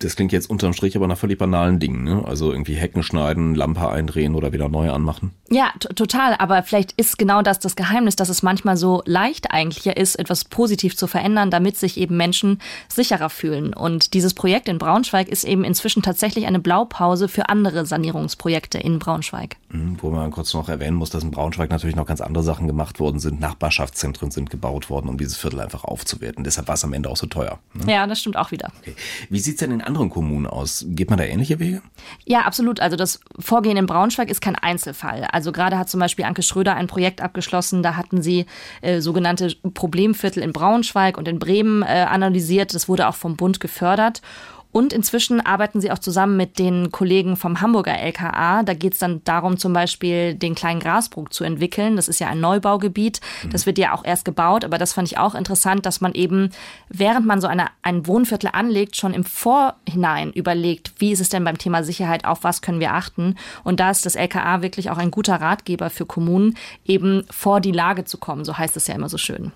das 0.00 0.16
klingt 0.16 0.32
jetzt 0.32 0.48
unterm 0.48 0.72
Strich 0.72 0.96
aber 0.96 1.06
nach 1.06 1.18
völlig 1.18 1.38
banalen 1.38 1.80
Dingen, 1.80 2.04
ne? 2.04 2.22
Also 2.24 2.52
irgendwie 2.52 2.74
Hecken 2.74 3.02
schneiden, 3.02 3.54
Lampe 3.54 3.88
eindrehen 3.88 4.34
oder 4.34 4.52
wieder 4.52 4.68
neu 4.68 4.90
anmachen. 4.90 5.32
Ja, 5.50 5.72
total. 5.96 6.34
Aber 6.38 6.62
vielleicht 6.62 6.92
ist 6.92 7.18
genau 7.18 7.42
das 7.42 7.58
das 7.58 7.74
Geheimnis, 7.74 8.14
dass 8.14 8.28
es 8.28 8.42
manchmal 8.42 8.76
so 8.76 9.02
leicht 9.06 9.50
eigentlich 9.50 9.86
ist, 9.86 10.16
etwas 10.16 10.44
positiv 10.44 10.96
zu 10.96 11.06
verändern, 11.06 11.50
damit 11.50 11.76
sich 11.76 11.96
eben 11.96 12.16
Menschen 12.16 12.60
sicherer 12.88 13.30
fühlen. 13.30 13.74
Und 13.74 14.14
dieses 14.14 14.34
Projekt 14.34 14.68
in 14.68 14.78
Braunschweig 14.78 15.28
ist 15.28 15.44
eben 15.44 15.64
inzwischen 15.64 16.02
tatsächlich 16.02 16.46
eine 16.46 16.60
Blaupause 16.60 17.28
für 17.28 17.48
andere 17.48 17.84
Sanierungsprojekte 17.84 18.78
in 18.78 18.98
Braunschweig. 18.98 19.56
Mhm, 19.70 19.98
wo 20.00 20.10
man 20.10 20.30
kurz 20.30 20.54
noch 20.54 20.68
erwähnen 20.68 20.96
muss, 20.96 21.10
dass 21.10 21.24
in 21.24 21.30
Braunschweig 21.30 21.70
natürlich 21.70 21.96
noch 21.96 22.06
ganz 22.06 22.20
andere 22.20 22.44
Sachen 22.44 22.66
gemacht 22.66 23.00
worden 23.00 23.18
sind. 23.18 23.40
Nachbarschaftszentren 23.40 24.30
sind 24.30 24.50
gebaut 24.50 24.90
worden, 24.90 25.08
um 25.08 25.18
dieses 25.18 25.36
Viertel 25.36 25.60
einfach 25.60 25.84
aufzuwerten. 25.84 26.44
Deshalb 26.44 26.68
war 26.68 26.74
es 26.74 26.84
am 26.84 26.92
Ende 26.92 27.08
auch 27.08 27.16
so 27.16 27.26
teuer. 27.26 27.58
Ne? 27.74 27.92
Ja, 27.92 28.06
das 28.06 28.20
stimmt 28.20 28.36
auch 28.36 28.52
wieder. 28.52 28.70
Okay. 28.80 28.94
Wie 29.28 29.40
sieht's 29.40 29.58
denn 29.58 29.72
in 29.72 29.87
anderen 29.88 30.10
Kommunen 30.10 30.46
aus? 30.46 30.84
Geht 30.88 31.10
man 31.10 31.18
da 31.18 31.24
ähnliche 31.24 31.58
Wege? 31.58 31.82
Ja, 32.24 32.42
absolut. 32.42 32.78
Also 32.78 32.96
das 32.96 33.20
Vorgehen 33.38 33.76
in 33.76 33.86
Braunschweig 33.86 34.30
ist 34.30 34.40
kein 34.40 34.54
Einzelfall. 34.54 35.26
Also 35.32 35.50
gerade 35.50 35.76
hat 35.78 35.88
zum 35.88 35.98
Beispiel 35.98 36.24
Anke 36.24 36.42
Schröder 36.42 36.76
ein 36.76 36.86
Projekt 36.86 37.20
abgeschlossen. 37.20 37.82
Da 37.82 37.96
hatten 37.96 38.22
sie 38.22 38.46
äh, 38.82 39.00
sogenannte 39.00 39.54
Problemviertel 39.74 40.42
in 40.42 40.52
Braunschweig 40.52 41.18
und 41.18 41.26
in 41.26 41.40
Bremen 41.40 41.82
äh, 41.82 42.06
analysiert. 42.08 42.74
Das 42.74 42.88
wurde 42.88 43.08
auch 43.08 43.16
vom 43.16 43.36
Bund 43.36 43.58
gefördert. 43.58 44.22
Und 44.70 44.92
inzwischen 44.92 45.40
arbeiten 45.40 45.80
sie 45.80 45.90
auch 45.90 45.98
zusammen 45.98 46.36
mit 46.36 46.58
den 46.58 46.92
Kollegen 46.92 47.36
vom 47.36 47.60
Hamburger 47.60 47.98
LKA. 47.98 48.62
Da 48.62 48.74
geht 48.74 48.92
es 48.92 48.98
dann 48.98 49.22
darum, 49.24 49.58
zum 49.58 49.72
Beispiel 49.72 50.34
den 50.34 50.54
kleinen 50.54 50.80
Grasbruch 50.80 51.30
zu 51.30 51.44
entwickeln. 51.44 51.96
Das 51.96 52.06
ist 52.06 52.18
ja 52.18 52.28
ein 52.28 52.40
Neubaugebiet. 52.40 53.20
Mhm. 53.42 53.50
Das 53.50 53.64
wird 53.64 53.78
ja 53.78 53.94
auch 53.94 54.04
erst 54.04 54.24
gebaut. 54.24 54.64
Aber 54.64 54.76
das 54.76 54.92
fand 54.92 55.08
ich 55.08 55.18
auch 55.18 55.34
interessant, 55.34 55.86
dass 55.86 56.00
man 56.00 56.12
eben, 56.12 56.50
während 56.88 57.26
man 57.26 57.40
so 57.40 57.46
eine, 57.46 57.66
ein 57.82 58.06
Wohnviertel 58.06 58.50
anlegt, 58.52 58.96
schon 58.96 59.14
im 59.14 59.24
Vorhinein 59.24 60.32
überlegt, 60.32 60.92
wie 60.98 61.12
ist 61.12 61.20
es 61.20 61.30
denn 61.30 61.44
beim 61.44 61.58
Thema 61.58 61.82
Sicherheit, 61.82 62.26
auf 62.26 62.44
was 62.44 62.60
können 62.60 62.80
wir 62.80 62.92
achten. 62.92 63.36
Und 63.64 63.80
da 63.80 63.90
ist 63.90 64.04
das 64.04 64.16
LKA 64.16 64.60
wirklich 64.62 64.90
auch 64.90 64.98
ein 64.98 65.10
guter 65.10 65.40
Ratgeber 65.40 65.88
für 65.88 66.04
Kommunen, 66.04 66.56
eben 66.84 67.24
vor 67.30 67.60
die 67.60 67.72
Lage 67.72 68.04
zu 68.04 68.18
kommen. 68.18 68.44
So 68.44 68.58
heißt 68.58 68.76
es 68.76 68.86
ja 68.86 68.94
immer 68.94 69.08
so 69.08 69.18
schön. 69.18 69.52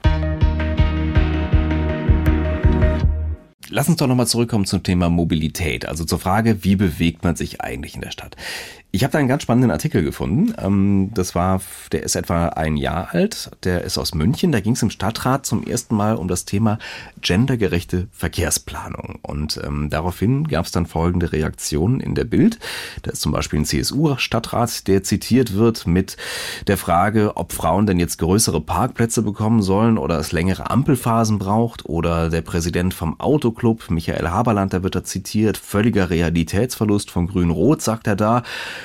Lass 3.75 3.89
uns 3.89 3.97
doch 3.97 4.07
nochmal 4.07 4.27
zurückkommen 4.27 4.67
zum 4.67 4.83
Thema 4.83 5.09
Mobilität, 5.09 5.87
also 5.87 6.05
zur 6.05 6.19
Frage, 6.19 6.63
wie 6.63 6.77
bewegt 6.77 7.25
man 7.25 7.37
sich 7.37 7.63
eigentlich 7.63 7.95
in 7.95 8.03
der 8.03 8.11
Stadt? 8.11 8.37
Ich 8.95 9.05
habe 9.05 9.13
da 9.13 9.19
einen 9.19 9.29
ganz 9.29 9.43
spannenden 9.43 9.71
Artikel 9.71 10.05
gefunden. 10.05 10.53
Ähm, 10.59 11.13
das 11.15 11.35
war, 11.35 11.63
der 11.93 12.03
ist 12.03 12.15
etwa 12.15 12.49
ein 12.49 12.77
Jahr 12.77 13.15
alt. 13.15 13.51
Der 13.65 13.85
ist 13.85 13.97
aus 13.97 14.15
München. 14.15 14.53
Da 14.53 14.61
ging 14.61 14.75
es 14.75 14.83
im 14.83 14.91
Stadtrat 14.91 15.47
zum 15.47 15.65
ersten 15.65 15.97
Mal 15.97 16.17
um 16.17 16.29
das 16.29 16.45
Thema 16.45 16.79
gendergerechte 17.23 18.09
Verkehrsplanung. 18.13 19.19
Und 19.23 19.59
ähm, 19.65 19.89
daraufhin 19.89 20.47
gab 20.47 20.67
es 20.67 20.73
dann 20.73 20.85
folgende 20.85 21.33
Reaktionen 21.33 22.01
in 22.01 22.15
der 22.15 22.25
Bild. 22.25 22.59
Da 23.01 23.13
ist 23.13 23.23
zum 23.23 23.33
Beispiel 23.33 23.61
ein 23.61 23.65
CSU-Stadtrat, 23.65 24.87
der 24.87 25.03
zitiert 25.03 25.55
wird 25.55 25.87
mit 25.87 26.19
der 26.67 26.77
Frage, 26.77 27.39
ob 27.39 27.55
Frauen 27.55 27.87
denn 27.87 27.99
jetzt 27.99 28.19
größere 28.19 28.61
Parkplätze 28.61 29.23
bekommen 29.23 29.63
sollen 29.63 29.97
oder 29.97 30.19
es 30.19 30.33
längere 30.33 30.71
Ampelphasen 30.71 31.39
braucht. 31.39 31.87
Oder 31.87 32.29
der 32.29 32.43
Präsident 32.43 32.93
vom 32.93 33.19
Autoclub, 33.19 33.89
Michael 33.89 34.29
Haberland, 34.29 34.75
der 34.75 34.83
wird 34.83 34.97
da 34.97 35.03
zitiert. 35.03 35.57
Völliger 35.57 36.11
Realitätsverlust 36.11 37.11
von 37.11 37.27
Grün-Rot, 37.27 37.81
sagt 37.81 38.07
er 38.07 38.17
da. 38.17 38.43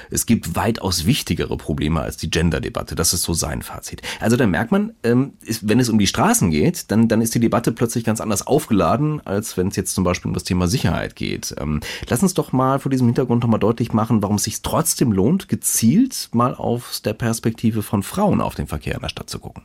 Es 0.10 0.26
gibt 0.26 0.56
weitaus 0.56 1.06
wichtigere 1.06 1.58
Probleme 1.58 2.02
als 2.02 2.18
die 2.18 2.30
Gender-Debatte. 2.30 2.96
Das 2.96 3.14
ist 3.14 3.24
so 3.24 3.34
sein 3.34 3.62
Fazit. 3.62 4.02
Also 4.20 4.38
da 4.38 4.48
merkt 4.48 4.72
man, 4.72 4.94
ähm, 5.04 5.34
wenn 5.62 5.80
es 5.80 5.90
um 5.90 6.00
die 6.00 6.08
Straßen 6.08 6.52
geht, 6.52 6.92
dann, 6.92 7.08
dann 7.08 7.22
ist 7.22 7.36
die 7.36 7.40
Debatte 7.40 7.72
plötzlich 7.72 8.04
ganz 8.04 8.22
anders 8.22 8.46
aufgeladen, 8.46 9.22
als 9.26 9.58
wenn 9.58 9.68
es 9.68 9.76
jetzt 9.76 9.94
zum 9.94 10.04
Beispiel 10.04 10.30
um 10.30 10.34
das 10.34 10.44
Thema 10.44 10.68
Sicherheit 10.68 11.16
geht. 11.16 11.56
Ähm, 11.60 11.82
lass 12.10 12.24
uns 12.24 12.34
doch 12.34 12.52
mal 12.52 12.80
vor 12.80 12.90
diesem 12.90 13.08
Hintergrund 13.08 13.44
nochmal 13.44 13.60
deutlich 13.60 13.94
machen, 13.94 14.22
warum 14.22 14.38
es 14.38 14.44
sich 14.44 14.62
trotzdem 14.62 15.12
lohnt, 15.12 15.48
gezielt 15.50 16.30
mal 16.34 16.56
aus 16.56 17.02
der 17.02 17.14
Perspektive 17.14 17.84
von 17.84 18.04
Frauen 18.04 18.42
auf 18.42 18.56
den 18.56 18.68
Verkehr 18.68 18.96
in 18.96 19.02
der 19.02 19.10
Stadt 19.10 19.30
zu 19.30 19.40
gucken. 19.40 19.64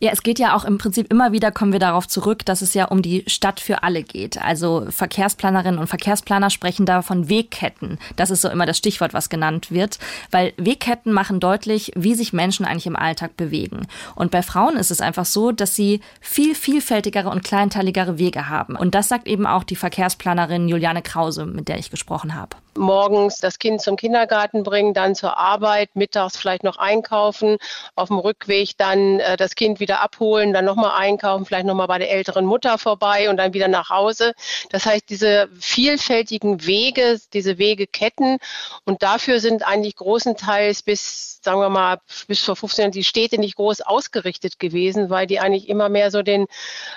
Ja, 0.00 0.12
es 0.12 0.22
geht 0.22 0.38
ja 0.38 0.54
auch 0.54 0.64
im 0.64 0.78
Prinzip 0.78 1.12
immer 1.12 1.32
wieder, 1.32 1.50
kommen 1.50 1.72
wir 1.72 1.80
darauf 1.80 2.06
zurück, 2.06 2.44
dass 2.44 2.62
es 2.62 2.74
ja 2.74 2.86
um 2.86 3.02
die 3.02 3.24
Stadt 3.26 3.60
für 3.60 3.82
alle 3.82 4.02
geht. 4.02 4.40
Also 4.40 4.86
Verkehrsplanerinnen 4.90 5.78
und 5.78 5.88
Verkehrsplaner 5.88 6.50
sprechen 6.50 6.86
da 6.86 7.02
von 7.02 7.28
Wegketten. 7.28 7.98
Das 8.16 8.30
ist 8.30 8.42
so 8.42 8.48
immer 8.48 8.66
das 8.66 8.78
Stichwort, 8.78 9.14
was 9.14 9.28
genannt 9.28 9.67
wird, 9.70 9.98
weil 10.30 10.52
Wegketten 10.56 11.12
machen 11.12 11.40
deutlich, 11.40 11.92
wie 11.94 12.14
sich 12.14 12.32
Menschen 12.32 12.64
eigentlich 12.64 12.86
im 12.86 12.96
Alltag 12.96 13.36
bewegen. 13.36 13.86
Und 14.14 14.30
bei 14.30 14.42
Frauen 14.42 14.76
ist 14.76 14.90
es 14.90 15.00
einfach 15.00 15.24
so, 15.24 15.52
dass 15.52 15.74
sie 15.74 16.00
viel 16.20 16.54
vielfältigere 16.54 17.30
und 17.30 17.44
kleinteiligere 17.44 18.18
Wege 18.18 18.48
haben. 18.48 18.76
Und 18.76 18.94
das 18.94 19.08
sagt 19.08 19.26
eben 19.26 19.46
auch 19.46 19.64
die 19.64 19.76
Verkehrsplanerin 19.76 20.68
Juliane 20.68 21.02
Krause, 21.02 21.46
mit 21.46 21.68
der 21.68 21.78
ich 21.78 21.90
gesprochen 21.90 22.34
habe 22.34 22.56
morgens 22.78 23.38
das 23.38 23.58
Kind 23.58 23.82
zum 23.82 23.96
Kindergarten 23.96 24.62
bringen, 24.62 24.94
dann 24.94 25.14
zur 25.14 25.36
Arbeit, 25.36 25.90
mittags 25.94 26.36
vielleicht 26.36 26.64
noch 26.64 26.78
einkaufen, 26.78 27.58
auf 27.94 28.08
dem 28.08 28.18
Rückweg 28.18 28.76
dann 28.78 29.20
äh, 29.20 29.36
das 29.36 29.54
Kind 29.54 29.80
wieder 29.80 30.00
abholen, 30.00 30.52
dann 30.52 30.64
nochmal 30.64 30.92
einkaufen, 30.96 31.44
vielleicht 31.44 31.66
nochmal 31.66 31.88
bei 31.88 31.98
der 31.98 32.10
älteren 32.10 32.46
Mutter 32.46 32.78
vorbei 32.78 33.28
und 33.28 33.36
dann 33.36 33.52
wieder 33.52 33.68
nach 33.68 33.90
Hause. 33.90 34.32
Das 34.70 34.86
heißt, 34.86 35.04
diese 35.08 35.48
vielfältigen 35.58 36.64
Wege, 36.66 37.20
diese 37.32 37.58
Wegeketten 37.58 38.38
und 38.84 39.02
dafür 39.02 39.40
sind 39.40 39.66
eigentlich 39.66 39.96
großenteils 39.96 40.82
bis, 40.82 41.40
sagen 41.42 41.60
wir 41.60 41.68
mal, 41.68 41.98
bis 42.26 42.40
vor 42.40 42.56
15 42.56 42.82
Jahren 42.82 42.92
die 42.92 43.04
Städte 43.04 43.38
nicht 43.38 43.56
groß 43.56 43.80
ausgerichtet 43.80 44.58
gewesen, 44.58 45.10
weil 45.10 45.26
die 45.26 45.40
eigentlich 45.40 45.68
immer 45.68 45.88
mehr 45.88 46.10
so 46.10 46.22
den 46.22 46.46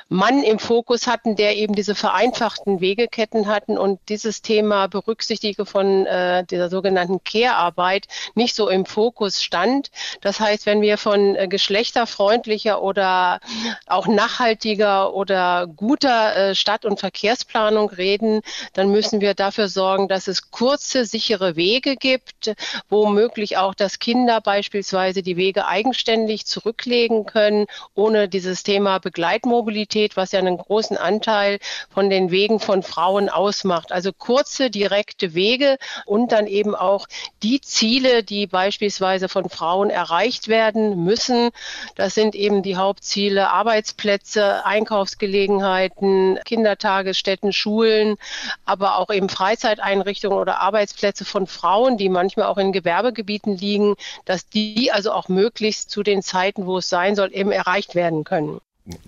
Mann 0.09 0.43
im 0.43 0.59
Fokus 0.59 1.07
hatten, 1.07 1.35
der 1.35 1.55
eben 1.57 1.75
diese 1.75 1.95
vereinfachten 1.95 2.81
Wegeketten 2.81 3.47
hatten 3.47 3.77
und 3.77 3.99
dieses 4.09 4.41
Thema 4.41 4.87
berücksichtige 4.87 5.65
von 5.71 6.05
äh, 6.05 6.43
dieser 6.45 6.69
sogenannten 6.69 7.23
Care-Arbeit 7.23 8.07
nicht 8.35 8.55
so 8.55 8.69
im 8.69 8.85
Fokus 8.85 9.41
stand. 9.41 9.89
Das 10.21 10.39
heißt, 10.39 10.65
wenn 10.65 10.81
wir 10.81 10.97
von 10.97 11.35
äh, 11.35 11.47
geschlechterfreundlicher 11.47 12.81
oder 12.81 13.39
auch 13.87 14.07
nachhaltiger 14.07 15.13
oder 15.13 15.67
guter 15.67 16.35
äh, 16.35 16.55
Stadt- 16.55 16.85
und 16.85 16.99
Verkehrsplanung 16.99 17.89
reden, 17.89 18.41
dann 18.73 18.91
müssen 18.91 19.21
wir 19.21 19.33
dafür 19.33 19.67
sorgen, 19.67 20.07
dass 20.07 20.27
es 20.27 20.51
kurze, 20.51 21.05
sichere 21.05 21.55
Wege 21.55 21.95
gibt, 21.95 22.53
womöglich 22.89 23.57
auch, 23.57 23.73
dass 23.73 23.99
Kinder 23.99 24.41
beispielsweise 24.41 25.23
die 25.23 25.37
Wege 25.37 25.67
eigenständig 25.67 26.45
zurücklegen 26.45 27.25
können, 27.25 27.65
ohne 27.95 28.27
dieses 28.27 28.63
Thema 28.63 28.99
Begleitmobilität, 28.99 30.17
was 30.17 30.31
ja 30.33 30.39
einen 30.39 30.57
großen 30.57 30.97
Anteil 30.97 31.59
von 31.89 32.09
den 32.09 32.31
Wegen 32.31 32.59
von 32.59 32.83
Frauen 32.83 33.29
ausmacht. 33.29 33.91
Also 33.91 34.11
kurze, 34.13 34.69
direkte 34.69 35.33
Wege, 35.33 35.60
Wege 35.61 35.77
und 36.05 36.31
dann 36.31 36.47
eben 36.47 36.75
auch 36.75 37.07
die 37.43 37.61
Ziele, 37.61 38.23
die 38.23 38.47
beispielsweise 38.47 39.29
von 39.29 39.49
Frauen 39.49 39.89
erreicht 39.89 40.47
werden 40.47 41.03
müssen. 41.03 41.49
Das 41.95 42.15
sind 42.15 42.35
eben 42.35 42.63
die 42.63 42.75
Hauptziele 42.75 43.49
Arbeitsplätze, 43.49 44.65
Einkaufsgelegenheiten, 44.65 46.39
Kindertagesstätten, 46.45 47.53
Schulen, 47.53 48.17
aber 48.65 48.97
auch 48.97 49.09
eben 49.09 49.29
Freizeiteinrichtungen 49.29 50.37
oder 50.37 50.59
Arbeitsplätze 50.59 51.25
von 51.25 51.47
Frauen, 51.47 51.97
die 51.97 52.09
manchmal 52.09 52.47
auch 52.47 52.57
in 52.57 52.71
Gewerbegebieten 52.71 53.55
liegen, 53.55 53.95
dass 54.25 54.47
die 54.47 54.91
also 54.91 55.11
auch 55.11 55.27
möglichst 55.29 55.89
zu 55.89 56.03
den 56.03 56.21
Zeiten, 56.21 56.65
wo 56.65 56.77
es 56.77 56.89
sein 56.89 57.15
soll, 57.15 57.33
eben 57.33 57.51
erreicht 57.51 57.95
werden 57.95 58.23
können. 58.23 58.59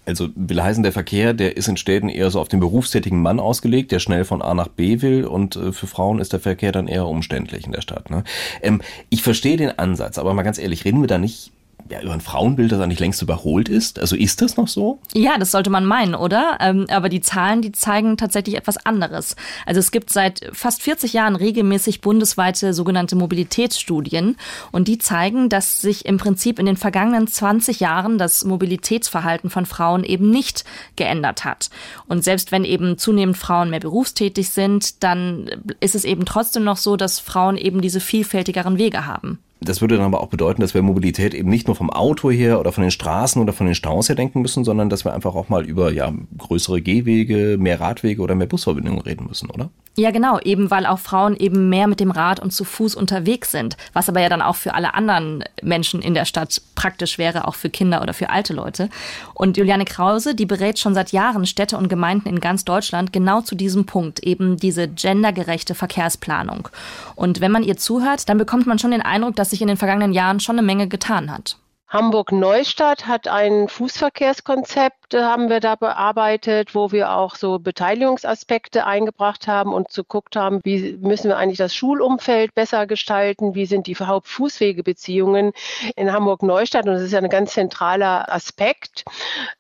Also 0.06 0.30
will 0.36 0.62
heißen, 0.62 0.84
der 0.84 0.92
Verkehr, 0.92 1.34
der 1.34 1.58
ist 1.58 1.68
in 1.68 1.78
Städten 1.78 2.08
eher 2.08 2.30
so 2.30 2.40
auf 2.40 2.48
den 2.48 2.60
berufstätigen 2.60 3.22
Mann 3.22 3.40
ausgelegt, 3.40 3.92
der 3.92 4.00
schnell 4.00 4.24
von 4.24 4.42
A 4.42 4.54
nach 4.54 4.68
B 4.68 5.02
will 5.02 5.26
und 5.26 5.56
äh, 5.56 5.72
für 5.72 5.88
Frauen 5.88 6.20
ist 6.20 6.32
der 6.32 6.40
Verkehr 6.40 6.72
dann 6.72 6.88
eher 6.88 7.08
umständlich 7.08 7.66
in 7.66 7.72
der 7.72 7.82
Stadt. 7.82 8.10
Ne? 8.10 8.24
Ähm, 8.62 8.82
ich 9.10 9.24
verstehe 9.24 9.58
den 9.58 9.78
Ansatz, 9.80 10.20
aber 10.20 10.34
mal 10.34 10.44
ganz 10.44 10.60
ehrlich, 10.60 10.86
reden 10.86 11.02
wir 11.02 11.08
da 11.08 11.18
nicht 11.18 11.52
ja, 11.90 12.02
über 12.02 12.14
ein 12.14 12.22
Frauenbild, 12.22 12.72
das 12.72 12.80
eigentlich 12.80 13.00
längst 13.00 13.22
überholt 13.22 13.70
ist. 13.70 14.00
Also 14.00 14.16
ist 14.16 14.42
das 14.42 14.58
noch 14.58 14.68
so? 14.68 15.00
Ja, 15.14 15.38
das 15.38 15.52
sollte 15.52 15.70
man 15.70 15.86
meinen, 15.86 16.16
oder? 16.16 16.58
Ähm, 16.60 16.86
aber 16.90 17.10
die 17.10 17.22
Zahlen, 17.22 17.62
die 17.62 17.72
zeigen 17.72 18.18
tatsächlich 18.18 18.56
etwas 18.56 18.84
anderes. 18.86 19.36
Also 19.66 19.80
es 19.80 19.92
gibt 19.92 20.10
seit 20.10 20.50
fast 20.54 20.82
40 20.82 21.14
Jahren 21.14 21.36
regelmäßig 21.36 22.02
bundesweite 22.02 22.74
sogenannte 22.74 23.16
Mobilitätsstudien 23.16 24.38
und 24.72 24.88
die 24.88 24.98
zeigen, 24.98 25.50
dass 25.50 25.82
sich 25.82 26.06
im 26.06 26.18
Prinzip 26.18 26.60
in 26.60 26.66
den 26.66 26.78
vergangenen 26.78 27.28
20 27.28 27.80
Jahren 27.80 28.18
das 28.18 28.46
Mobilitätsverhalten 28.46 29.50
von 29.50 29.66
Frauen 29.66 30.04
eben 30.04 30.30
nicht 30.30 30.64
geändert 30.96 31.44
hat. 31.44 31.70
Und 32.08 32.24
selbst 32.24 32.52
wenn 32.52 32.64
eben 32.64 32.98
zunehmend 32.98 33.38
Frauen 33.38 33.70
mehr 33.70 33.80
berufstätig 33.80 34.50
sind, 34.50 35.04
dann 35.04 35.50
ist 35.80 35.96
es 35.96 36.06
eben 36.06 36.26
trotzdem 36.26 36.64
noch 36.64 36.78
so, 36.78 36.96
dass 36.96 37.20
Frauen 37.20 37.58
eben 37.58 37.82
diese 37.82 38.00
vielfältigeren 38.00 38.78
Wege 38.78 39.06
haben. 39.06 39.40
Das 39.66 39.82
würde 39.82 39.96
dann 39.96 40.06
aber 40.06 40.22
auch 40.22 40.28
bedeuten, 40.28 40.62
dass 40.62 40.74
wir 40.74 40.82
Mobilität 40.82 41.34
eben 41.34 41.50
nicht 41.50 41.68
nur 41.68 41.76
vom 41.76 41.90
Auto 41.90 42.30
her 42.30 42.60
oder 42.60 42.72
von 42.72 42.82
den 42.82 42.92
Straßen 42.92 43.42
oder 43.42 43.54
von 43.54 43.66
den 43.66 43.76
Staus 43.76 44.10
her 44.10 44.16
denken 44.16 44.42
müssen, 44.42 44.64
sondern 44.64 44.90
dass 44.90 45.06
wir 45.06 45.14
einfach 45.14 45.36
auch 45.36 45.50
mal 45.50 45.66
über 45.66 45.92
ja, 45.92 46.12
größere 46.38 46.82
Gehwege, 46.82 47.58
mehr 47.60 47.80
Radwege 47.80 48.22
oder 48.22 48.36
mehr 48.36 48.48
Busverbindungen 48.48 49.02
reden 49.02 49.28
müssen, 49.28 49.50
oder? 49.50 49.70
Ja, 49.96 50.10
genau, 50.10 50.40
eben 50.40 50.72
weil 50.72 50.88
auch 50.88 50.98
Frauen 50.98 51.38
eben 51.38 51.70
mehr 51.70 51.86
mit 51.86 52.00
dem 52.00 52.10
Rad 52.10 52.40
und 52.40 52.52
zu 52.52 52.64
Fuß 52.64 52.96
unterwegs 52.96 53.52
sind, 53.52 53.78
was 53.94 54.10
aber 54.10 54.22
ja 54.22 54.30
dann 54.30 54.42
auch 54.42 54.56
für 54.56 54.74
alle 54.74 54.96
anderen 54.96 55.44
Menschen 55.62 56.02
in 56.02 56.16
der 56.16 56.26
Stadt 56.26 56.64
praktisch 56.74 57.20
wäre, 57.20 57.48
auch 57.48 57.54
für 57.54 57.70
Kinder 57.70 58.02
oder 58.02 58.16
für 58.16 58.32
alte 58.32 58.54
Leute. 58.54 58.90
Und 59.36 59.56
Juliane 59.56 59.86
Krause, 59.86 60.34
die 60.34 60.48
berät 60.48 60.80
schon 60.80 60.96
seit 60.96 61.12
Jahren 61.12 61.46
Städte 61.46 61.78
und 61.78 61.90
Gemeinden 61.90 62.28
in 62.28 62.40
ganz 62.40 62.66
Deutschland 62.66 63.14
genau 63.14 63.42
zu 63.42 63.54
diesem 63.54 63.86
Punkt, 63.86 64.22
eben 64.24 64.58
diese 64.58 64.88
gendergerechte 64.88 65.76
Verkehrsplanung. 65.76 66.70
Und 67.16 67.40
wenn 67.40 67.52
man 67.52 67.64
ihr 67.64 67.78
zuhört, 67.78 68.28
dann 68.30 68.40
bekommt 68.40 68.66
man 68.66 68.80
schon 68.80 68.92
den 68.92 69.02
Eindruck, 69.02 69.36
dass 69.36 69.53
sich 69.54 69.62
in 69.62 69.68
den 69.68 69.78
vergangenen 69.78 70.14
Jahren 70.14 70.40
schon 70.40 70.58
eine 70.58 70.66
Menge 70.66 70.88
getan 70.88 71.32
hat. 71.32 71.58
Hamburg-Neustadt 71.88 73.06
hat 73.06 73.28
ein 73.28 73.68
Fußverkehrskonzept, 73.68 75.03
äh, 75.14 75.22
haben 75.22 75.50
wir 75.50 75.60
da 75.60 75.76
bearbeitet, 75.76 76.76
wo 76.76 76.92
wir 76.92 77.12
auch 77.12 77.36
so 77.36 77.60
Beteiligungsaspekte 77.60 78.86
eingebracht 78.86 79.48
haben 79.48 79.74
und 79.74 79.94
geguckt 79.94 80.36
haben, 80.36 80.60
wie 80.64 80.98
müssen 81.02 81.30
wir 81.30 81.38
eigentlich 81.38 81.58
das 81.58 81.76
Schulumfeld 81.76 82.56
besser 82.56 82.88
gestalten, 82.88 83.56
wie 83.56 83.66
sind 83.66 83.88
die 83.88 83.96
Hauptfußwegebeziehungen 83.96 85.54
in 85.96 86.12
Hamburg-Neustadt 86.12 86.88
und 86.88 86.94
das 86.94 87.04
ist 87.04 87.12
ja 87.12 87.20
ein 87.20 87.30
ganz 87.30 87.54
zentraler 87.54 88.32
Aspekt. 88.34 89.06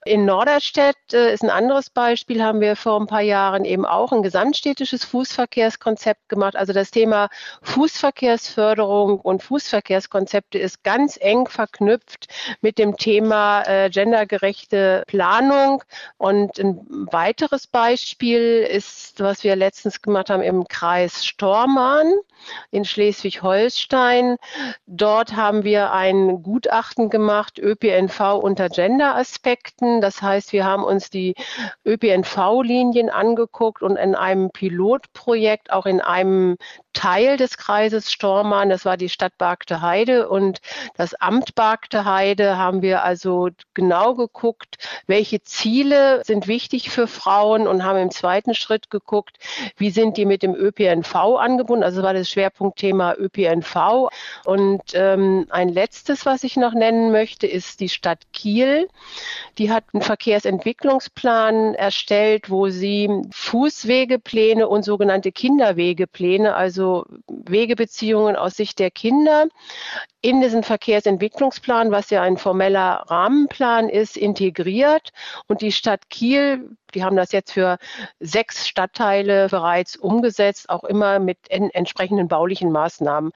In 0.05 0.25
Norderstedt 0.25 0.95
äh, 1.13 1.33
ist 1.33 1.43
ein 1.43 1.49
anderes 1.49 1.89
Beispiel, 1.89 2.43
haben 2.43 2.59
wir 2.59 2.75
vor 2.75 2.99
ein 2.99 3.07
paar 3.07 3.21
Jahren 3.21 3.65
eben 3.65 3.85
auch 3.85 4.11
ein 4.11 4.23
gesamtstädtisches 4.23 5.05
Fußverkehrskonzept 5.05 6.29
gemacht. 6.29 6.55
Also 6.55 6.73
das 6.73 6.91
Thema 6.91 7.29
Fußverkehrsförderung 7.61 9.19
und 9.19 9.43
Fußverkehrskonzepte 9.43 10.57
ist 10.57 10.83
ganz 10.83 11.17
eng 11.21 11.47
verknüpft 11.47 12.27
mit 12.61 12.77
dem 12.77 12.97
Thema 12.97 13.63
äh, 13.63 13.89
gendergerechte 13.89 15.03
Planung. 15.07 15.42
Und 16.17 16.59
ein 16.59 16.85
weiteres 17.11 17.67
Beispiel 17.67 18.67
ist, 18.69 19.19
was 19.19 19.43
wir 19.43 19.55
letztens 19.55 20.01
gemacht 20.01 20.29
haben 20.29 20.43
im 20.43 20.67
Kreis 20.67 21.25
Stormann 21.25 22.13
in 22.71 22.85
Schleswig-Holstein. 22.85 24.37
Dort 24.85 25.35
haben 25.35 25.63
wir 25.63 25.91
ein 25.93 26.43
Gutachten 26.43 27.09
gemacht, 27.09 27.57
ÖPNV 27.59 28.35
unter 28.41 28.69
Gender-Aspekten. 28.69 30.01
Das 30.01 30.21
heißt, 30.21 30.53
wir 30.53 30.65
haben 30.65 30.83
uns 30.83 31.09
die 31.09 31.35
ÖPNV-Linien 31.85 33.09
angeguckt 33.09 33.81
und 33.81 33.95
in 33.95 34.15
einem 34.15 34.51
Pilotprojekt 34.51 35.71
auch 35.71 35.85
in 35.85 36.01
einem 36.01 36.57
Teil 36.93 37.37
des 37.37 37.57
Kreises 37.57 38.11
Stormann, 38.11 38.69
das 38.69 38.85
war 38.85 38.97
die 38.97 39.09
Stadt 39.09 39.37
Bargte 39.37 39.81
Heide 39.81 40.29
und 40.29 40.61
das 40.95 41.15
Amt 41.15 41.55
Bargte 41.55 42.05
Heide, 42.05 42.57
haben 42.57 42.81
wir 42.81 43.03
also 43.03 43.49
genau 43.73 44.13
geguckt, 44.13 44.77
welche 45.07 45.32
Ziele 45.41 46.21
sind 46.25 46.47
wichtig 46.47 46.89
für 46.89 47.07
Frauen 47.07 47.67
und 47.67 47.83
haben 47.83 47.97
im 47.97 48.11
zweiten 48.11 48.53
Schritt 48.53 48.89
geguckt, 48.89 49.37
wie 49.77 49.89
sind 49.89 50.17
die 50.17 50.25
mit 50.25 50.43
dem 50.43 50.55
ÖPNV 50.55 51.15
angebunden. 51.15 51.83
Also 51.83 52.03
war 52.03 52.13
das 52.13 52.29
Schwerpunktthema 52.29 53.15
ÖPNV. 53.15 54.09
Und 54.45 54.81
ähm, 54.93 55.47
ein 55.49 55.69
letztes, 55.69 56.25
was 56.25 56.43
ich 56.43 56.57
noch 56.57 56.73
nennen 56.73 57.11
möchte, 57.11 57.47
ist 57.47 57.79
die 57.79 57.89
Stadt 57.89 58.19
Kiel. 58.33 58.87
Die 59.57 59.71
hat 59.71 59.85
einen 59.93 60.01
Verkehrsentwicklungsplan 60.03 61.75
erstellt, 61.75 62.49
wo 62.49 62.69
sie 62.69 63.09
Fußwegepläne 63.31 64.67
und 64.67 64.83
sogenannte 64.83 65.31
Kinderwegepläne, 65.31 66.55
also 66.55 67.05
Wegebeziehungen 67.27 68.35
aus 68.35 68.55
Sicht 68.55 68.79
der 68.79 68.91
Kinder, 68.91 69.47
in 70.21 70.41
diesen 70.41 70.63
Verkehrsentwicklungsplan, 70.63 71.91
was 71.91 72.09
ja 72.09 72.21
ein 72.21 72.37
formeller 72.37 73.03
Rahmenplan 73.07 73.89
ist, 73.89 74.17
integriert. 74.17 75.12
Und 75.47 75.61
die 75.61 75.71
Stadt 75.71 76.09
Kiel, 76.09 76.77
die 76.93 77.03
haben 77.03 77.15
das 77.15 77.31
jetzt 77.31 77.51
für 77.51 77.77
sechs 78.19 78.67
Stadtteile 78.67 79.47
bereits 79.49 79.95
umgesetzt, 79.95 80.69
auch 80.69 80.83
immer 80.83 81.19
mit 81.19 81.37
entsprechenden 81.49 82.27
baulichen 82.27 82.71
Maßnahmen. 82.71 83.31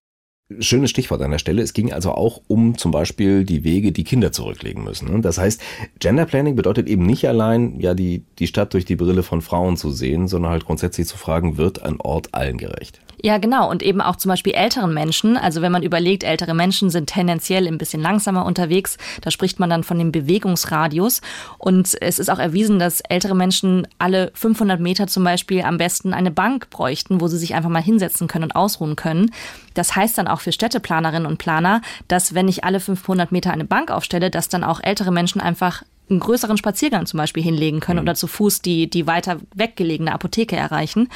Schönes 0.60 0.92
Stichwort 0.92 1.22
an 1.22 1.32
der 1.32 1.40
Stelle. 1.40 1.62
Es 1.62 1.74
ging 1.74 1.92
also 1.92 2.12
auch 2.14 2.42
um 2.48 2.78
zum 2.78 2.92
Beispiel 2.92 3.44
die 3.44 3.66
Wege, 3.66 3.92
die 3.92 4.06
Kinder 4.06 4.32
zurücklegen 4.32 4.82
müssen. 4.82 5.22
Das 5.22 5.38
heißt, 5.38 5.62
Gender 6.00 6.26
Planning 6.26 6.56
bedeutet 6.56 6.88
eben 6.88 7.06
nicht 7.06 7.28
allein, 7.28 7.82
ja, 7.82 7.94
die, 7.94 8.24
die 8.40 8.48
Stadt 8.48 8.74
durch 8.74 8.86
die 8.86 8.96
Brille 8.96 9.24
von 9.24 9.42
Frauen 9.42 9.76
zu 9.76 9.92
sehen, 9.92 10.30
sondern 10.30 10.52
halt 10.52 10.66
grundsätzlich 10.66 11.06
zu 11.06 11.18
fragen, 11.18 11.58
wird 11.58 11.84
ein 11.84 12.00
Ort 12.00 12.34
allen 12.34 12.58
gerecht? 12.58 13.02
Ja, 13.22 13.40
genau. 13.40 13.70
Und 13.70 13.82
eben 13.82 14.00
auch 14.00 14.16
zum 14.16 14.30
Beispiel 14.30 14.54
älteren 14.54 14.94
Menschen. 14.94 15.38
Also 15.38 15.62
wenn 15.62 15.72
man 15.72 15.82
überlegt, 15.82 16.24
ältere 16.24 16.54
Menschen 16.54 16.92
sind 16.92 17.08
tendenziell 17.08 17.68
ein 17.68 17.80
bisschen 17.80 18.02
langsamer 18.02 18.46
unterwegs. 18.46 18.98
Da 19.22 19.32
spricht 19.32 19.60
man 19.60 19.70
dann 19.72 19.84
von 19.84 19.98
dem 19.98 20.12
Bewegungsradius. 20.12 21.22
Und 21.58 21.98
es 22.00 22.20
ist 22.20 22.30
auch 22.30 22.38
erwiesen, 22.38 22.78
dass 22.78 23.02
ältere 23.02 23.36
Menschen 23.36 23.88
alle 23.98 24.32
500 24.36 24.80
Meter 24.80 25.08
zum 25.08 25.24
Beispiel 25.24 25.64
am 25.64 25.78
besten 25.78 26.14
eine 26.14 26.30
Bank 26.30 26.70
bräuchten, 26.70 27.20
wo 27.20 27.28
sie 27.28 27.38
sich 27.38 27.56
einfach 27.56 27.72
mal 27.72 27.82
hinsetzen 27.82 28.28
können 28.28 28.46
und 28.46 28.56
ausruhen 28.56 28.96
können. 28.96 29.32
Das 29.78 29.96
heißt 29.96 30.18
dann 30.18 30.28
auch 30.28 30.42
für 30.42 30.52
Städteplanerinnen 30.52 31.28
und 31.28 31.38
Planer, 31.38 31.82
dass 32.08 32.34
wenn 32.34 32.48
ich 32.48 32.64
alle 32.64 32.80
500 32.80 33.32
Meter 33.32 33.52
eine 33.52 33.66
Bank 33.66 33.92
aufstelle, 33.92 34.32
dass 34.32 34.50
dann 34.50 34.64
auch 34.64 34.80
ältere 34.82 35.12
Menschen 35.12 35.40
einfach 35.42 35.84
einen 36.10 36.20
größeren 36.20 36.58
Spaziergang 36.58 37.06
zum 37.06 37.18
Beispiel 37.18 37.44
hinlegen 37.44 37.80
können 37.80 38.00
mhm. 38.00 38.04
oder 38.04 38.16
zu 38.16 38.28
Fuß 38.28 38.62
die, 38.62 38.90
die 38.90 39.08
weiter 39.08 39.38
weggelegene 39.54 40.14
Apotheke 40.14 40.56
erreichen. 40.56 41.10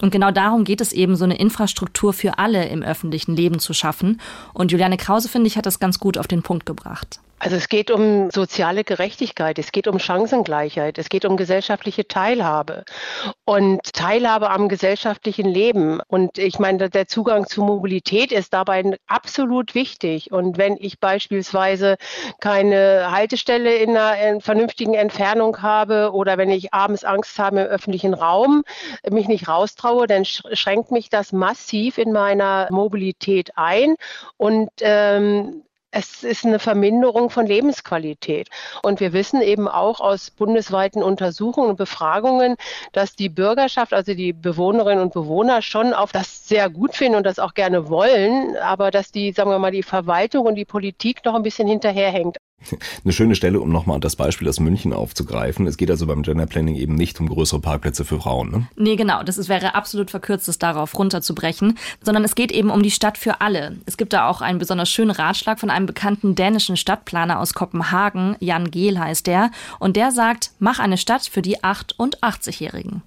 Und 0.00 0.12
genau 0.12 0.30
darum 0.30 0.64
geht 0.64 0.80
es 0.80 0.92
eben, 0.92 1.16
so 1.16 1.24
eine 1.24 1.36
Infrastruktur 1.36 2.12
für 2.12 2.38
alle 2.38 2.66
im 2.68 2.82
öffentlichen 2.82 3.34
Leben 3.34 3.58
zu 3.58 3.72
schaffen. 3.72 4.20
Und 4.54 4.72
Juliane 4.72 4.96
Krause, 4.96 5.28
finde 5.28 5.48
ich, 5.48 5.56
hat 5.56 5.66
das 5.66 5.80
ganz 5.80 5.98
gut 5.98 6.16
auf 6.16 6.28
den 6.28 6.42
Punkt 6.42 6.64
gebracht. 6.64 7.20
Also 7.38 7.56
es 7.56 7.68
geht 7.68 7.90
um 7.90 8.30
soziale 8.30 8.82
Gerechtigkeit, 8.82 9.58
es 9.58 9.70
geht 9.70 9.88
um 9.88 9.98
Chancengleichheit, 9.98 10.96
es 10.96 11.10
geht 11.10 11.26
um 11.26 11.36
gesellschaftliche 11.36 12.08
Teilhabe 12.08 12.84
und 13.44 13.92
Teilhabe 13.92 14.50
am 14.50 14.70
gesellschaftlichen 14.70 15.46
Leben. 15.46 16.00
Und 16.08 16.38
ich 16.38 16.58
meine, 16.58 16.88
der 16.88 17.06
Zugang 17.06 17.46
zu 17.46 17.62
Mobilität 17.62 18.32
ist 18.32 18.54
dabei 18.54 18.96
absolut 19.06 19.74
wichtig. 19.74 20.32
Und 20.32 20.56
wenn 20.56 20.78
ich 20.78 20.98
beispielsweise 20.98 21.96
keine 22.40 23.10
Haltestelle 23.10 23.76
in 23.76 23.96
einer 23.96 24.40
vernünftigen 24.40 24.94
Entfernung 24.94 25.60
habe 25.60 26.12
oder 26.12 26.38
wenn 26.38 26.50
ich 26.50 26.72
abends 26.72 27.04
Angst 27.04 27.38
habe 27.38 27.60
im 27.60 27.66
öffentlichen 27.66 28.14
Raum, 28.14 28.64
mich 29.10 29.28
nicht 29.28 29.46
raustraue, 29.46 30.06
dann 30.06 30.24
schränkt 30.24 30.90
mich 30.90 31.10
das 31.10 31.32
massiv 31.32 31.98
in 31.98 32.12
meiner 32.12 32.68
Mobilität 32.70 33.50
ein. 33.56 33.96
Und 34.38 34.70
ähm, 34.80 35.62
es 35.96 36.22
ist 36.22 36.44
eine 36.44 36.58
Verminderung 36.58 37.30
von 37.30 37.46
Lebensqualität. 37.46 38.50
Und 38.82 39.00
wir 39.00 39.14
wissen 39.14 39.40
eben 39.40 39.66
auch 39.66 40.00
aus 40.00 40.30
bundesweiten 40.30 41.02
Untersuchungen 41.02 41.70
und 41.70 41.76
Befragungen, 41.76 42.56
dass 42.92 43.16
die 43.16 43.30
Bürgerschaft, 43.30 43.94
also 43.94 44.12
die 44.12 44.34
Bewohnerinnen 44.34 45.02
und 45.02 45.14
Bewohner 45.14 45.62
schon 45.62 45.94
auf 45.94 46.12
das 46.12 46.46
sehr 46.46 46.68
gut 46.68 46.94
finden 46.94 47.16
und 47.16 47.24
das 47.24 47.38
auch 47.38 47.54
gerne 47.54 47.88
wollen, 47.88 48.58
aber 48.58 48.90
dass 48.90 49.10
die, 49.10 49.32
sagen 49.32 49.50
wir 49.50 49.58
mal, 49.58 49.70
die 49.70 49.82
Verwaltung 49.82 50.44
und 50.44 50.56
die 50.56 50.66
Politik 50.66 51.24
noch 51.24 51.34
ein 51.34 51.42
bisschen 51.42 51.66
hinterherhängt. 51.66 52.36
Eine 53.04 53.12
schöne 53.12 53.34
Stelle, 53.34 53.60
um 53.60 53.70
nochmal 53.70 54.00
das 54.00 54.16
Beispiel 54.16 54.48
aus 54.48 54.60
München 54.60 54.92
aufzugreifen. 54.92 55.66
Es 55.66 55.76
geht 55.76 55.90
also 55.90 56.06
beim 56.06 56.22
Gender 56.22 56.46
Planning 56.46 56.76
eben 56.76 56.94
nicht 56.94 57.20
um 57.20 57.28
größere 57.28 57.60
Parkplätze 57.60 58.04
für 58.04 58.20
Frauen. 58.20 58.50
Ne? 58.50 58.68
Nee, 58.76 58.96
genau. 58.96 59.22
Das 59.22 59.38
ist, 59.38 59.48
wäre 59.48 59.74
absolut 59.74 60.10
verkürzt, 60.10 60.48
es 60.48 60.58
darauf 60.58 60.98
runterzubrechen. 60.98 61.78
Sondern 62.02 62.24
es 62.24 62.34
geht 62.34 62.52
eben 62.52 62.70
um 62.70 62.82
die 62.82 62.90
Stadt 62.90 63.18
für 63.18 63.40
alle. 63.40 63.76
Es 63.86 63.96
gibt 63.96 64.12
da 64.12 64.28
auch 64.28 64.40
einen 64.40 64.58
besonders 64.58 64.90
schönen 64.90 65.10
Ratschlag 65.10 65.60
von 65.60 65.70
einem 65.70 65.86
bekannten 65.86 66.34
dänischen 66.34 66.76
Stadtplaner 66.76 67.40
aus 67.40 67.54
Kopenhagen. 67.54 68.36
Jan 68.40 68.70
Gehl 68.70 68.98
heißt 68.98 69.26
der. 69.26 69.50
Und 69.78 69.96
der 69.96 70.10
sagt, 70.10 70.50
mach 70.58 70.78
eine 70.78 70.98
Stadt 70.98 71.26
für 71.26 71.42
die 71.42 71.60
8- 71.60 71.94
und 71.96 72.22
80-Jährigen. 72.22 73.02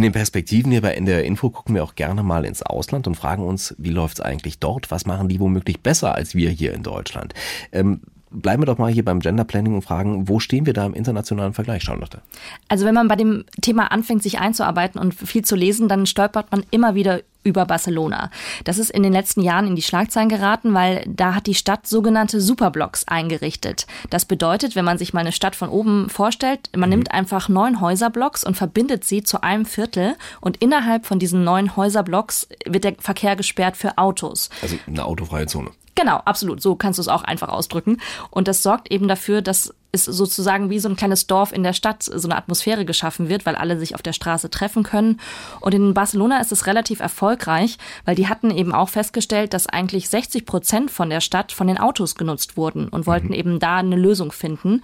In 0.00 0.04
den 0.04 0.12
Perspektiven 0.12 0.72
hier 0.72 0.80
bei 0.80 0.94
NDR 0.94 1.24
Info 1.24 1.50
gucken 1.50 1.74
wir 1.74 1.84
auch 1.84 1.94
gerne 1.94 2.22
mal 2.22 2.46
ins 2.46 2.62
Ausland 2.62 3.06
und 3.06 3.16
fragen 3.16 3.42
uns, 3.42 3.74
wie 3.76 3.90
läuft 3.90 4.18
es 4.18 4.24
eigentlich 4.24 4.58
dort? 4.58 4.90
Was 4.90 5.04
machen 5.04 5.28
die 5.28 5.38
womöglich 5.38 5.80
besser 5.82 6.14
als 6.14 6.34
wir 6.34 6.48
hier 6.48 6.72
in 6.72 6.82
Deutschland? 6.82 7.34
Ähm, 7.70 8.00
bleiben 8.30 8.62
wir 8.62 8.66
doch 8.66 8.78
mal 8.78 8.90
hier 8.90 9.04
beim 9.04 9.20
Gender 9.20 9.44
Planning 9.44 9.74
und 9.74 9.82
fragen, 9.82 10.26
wo 10.26 10.40
stehen 10.40 10.64
wir 10.64 10.72
da 10.72 10.86
im 10.86 10.94
internationalen 10.94 11.52
Vergleich, 11.52 11.82
Charlotte? 11.82 12.22
Also 12.66 12.86
wenn 12.86 12.94
man 12.94 13.08
bei 13.08 13.16
dem 13.16 13.44
Thema 13.60 13.92
anfängt, 13.92 14.22
sich 14.22 14.38
einzuarbeiten 14.38 14.98
und 14.98 15.12
viel 15.12 15.44
zu 15.44 15.54
lesen, 15.54 15.86
dann 15.86 16.06
stolpert 16.06 16.50
man 16.50 16.64
immer 16.70 16.94
wieder 16.94 17.20
über 17.42 17.64
Barcelona. 17.66 18.30
Das 18.64 18.78
ist 18.78 18.90
in 18.90 19.02
den 19.02 19.12
letzten 19.12 19.42
Jahren 19.42 19.66
in 19.66 19.76
die 19.76 19.82
Schlagzeilen 19.82 20.28
geraten, 20.28 20.74
weil 20.74 21.04
da 21.06 21.34
hat 21.34 21.46
die 21.46 21.54
Stadt 21.54 21.86
sogenannte 21.86 22.40
Superblocks 22.40 23.08
eingerichtet. 23.08 23.86
Das 24.10 24.24
bedeutet, 24.24 24.76
wenn 24.76 24.84
man 24.84 24.98
sich 24.98 25.12
mal 25.12 25.20
eine 25.20 25.32
Stadt 25.32 25.56
von 25.56 25.68
oben 25.68 26.08
vorstellt, 26.10 26.70
man 26.76 26.88
mhm. 26.88 26.96
nimmt 26.96 27.12
einfach 27.12 27.48
neun 27.48 27.80
Häuserblocks 27.80 28.44
und 28.44 28.56
verbindet 28.56 29.04
sie 29.04 29.22
zu 29.22 29.42
einem 29.42 29.64
Viertel 29.64 30.16
und 30.40 30.58
innerhalb 30.58 31.06
von 31.06 31.18
diesen 31.18 31.44
neun 31.44 31.76
Häuserblocks 31.76 32.48
wird 32.66 32.84
der 32.84 32.94
Verkehr 32.98 33.36
gesperrt 33.36 33.76
für 33.76 33.98
Autos. 33.98 34.50
Also 34.62 34.76
eine 34.86 35.04
autofreie 35.04 35.46
Zone. 35.46 35.70
Genau, 36.00 36.16
absolut. 36.24 36.62
So 36.62 36.76
kannst 36.76 36.98
du 36.98 37.02
es 37.02 37.08
auch 37.08 37.24
einfach 37.24 37.50
ausdrücken. 37.50 37.98
Und 38.30 38.48
das 38.48 38.62
sorgt 38.62 38.90
eben 38.90 39.06
dafür, 39.06 39.42
dass 39.42 39.74
es 39.92 40.06
sozusagen 40.06 40.70
wie 40.70 40.78
so 40.78 40.88
ein 40.88 40.96
kleines 40.96 41.26
Dorf 41.26 41.52
in 41.52 41.62
der 41.62 41.74
Stadt 41.74 42.02
so 42.04 42.26
eine 42.26 42.38
Atmosphäre 42.38 42.86
geschaffen 42.86 43.28
wird, 43.28 43.44
weil 43.44 43.54
alle 43.54 43.78
sich 43.78 43.94
auf 43.94 44.00
der 44.00 44.14
Straße 44.14 44.48
treffen 44.48 44.82
können. 44.82 45.20
Und 45.60 45.74
in 45.74 45.92
Barcelona 45.92 46.40
ist 46.40 46.52
es 46.52 46.66
relativ 46.66 47.00
erfolgreich, 47.00 47.76
weil 48.06 48.14
die 48.14 48.28
hatten 48.28 48.50
eben 48.50 48.72
auch 48.72 48.88
festgestellt, 48.88 49.52
dass 49.52 49.66
eigentlich 49.66 50.08
60 50.08 50.46
Prozent 50.46 50.90
von 50.90 51.10
der 51.10 51.20
Stadt 51.20 51.52
von 51.52 51.66
den 51.66 51.76
Autos 51.76 52.14
genutzt 52.14 52.56
wurden 52.56 52.88
und 52.88 53.06
wollten 53.06 53.28
mhm. 53.28 53.34
eben 53.34 53.58
da 53.58 53.76
eine 53.76 53.96
Lösung 53.96 54.32
finden. 54.32 54.80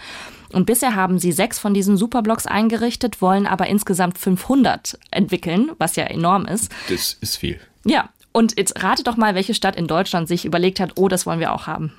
Und 0.53 0.67
bisher 0.67 0.95
haben 0.97 1.19
sie 1.19 1.33
sechs 1.33 1.59
von 1.59 1.73
diesen 1.73 1.97
Superblocks 1.97 2.47
eingerichtet, 2.47 3.23
wollen 3.23 3.47
aber 3.47 3.69
insgesamt 3.69 4.19
500 4.19 4.99
entwickeln, 5.11 5.71
was 5.79 5.97
ja 5.97 6.05
enorm 6.05 6.45
ist. 6.45 6.71
Das 6.91 7.15
ist 7.15 7.37
viel. 7.37 7.59
Ja, 7.85 8.11
und 8.37 8.59
jetzt 8.59 8.83
rate 8.85 9.03
doch 9.03 9.17
mal, 9.17 9.35
welche 9.35 9.55
Stadt 9.55 9.77
in 9.77 9.87
Deutschland 9.87 10.29
sich 10.29 10.45
überlegt 10.45 10.79
hat, 10.79 10.93
oh, 10.97 11.09
das 11.09 11.25
wollen 11.25 11.41
wir 11.41 11.55
auch 11.55 11.67
haben. 11.67 11.95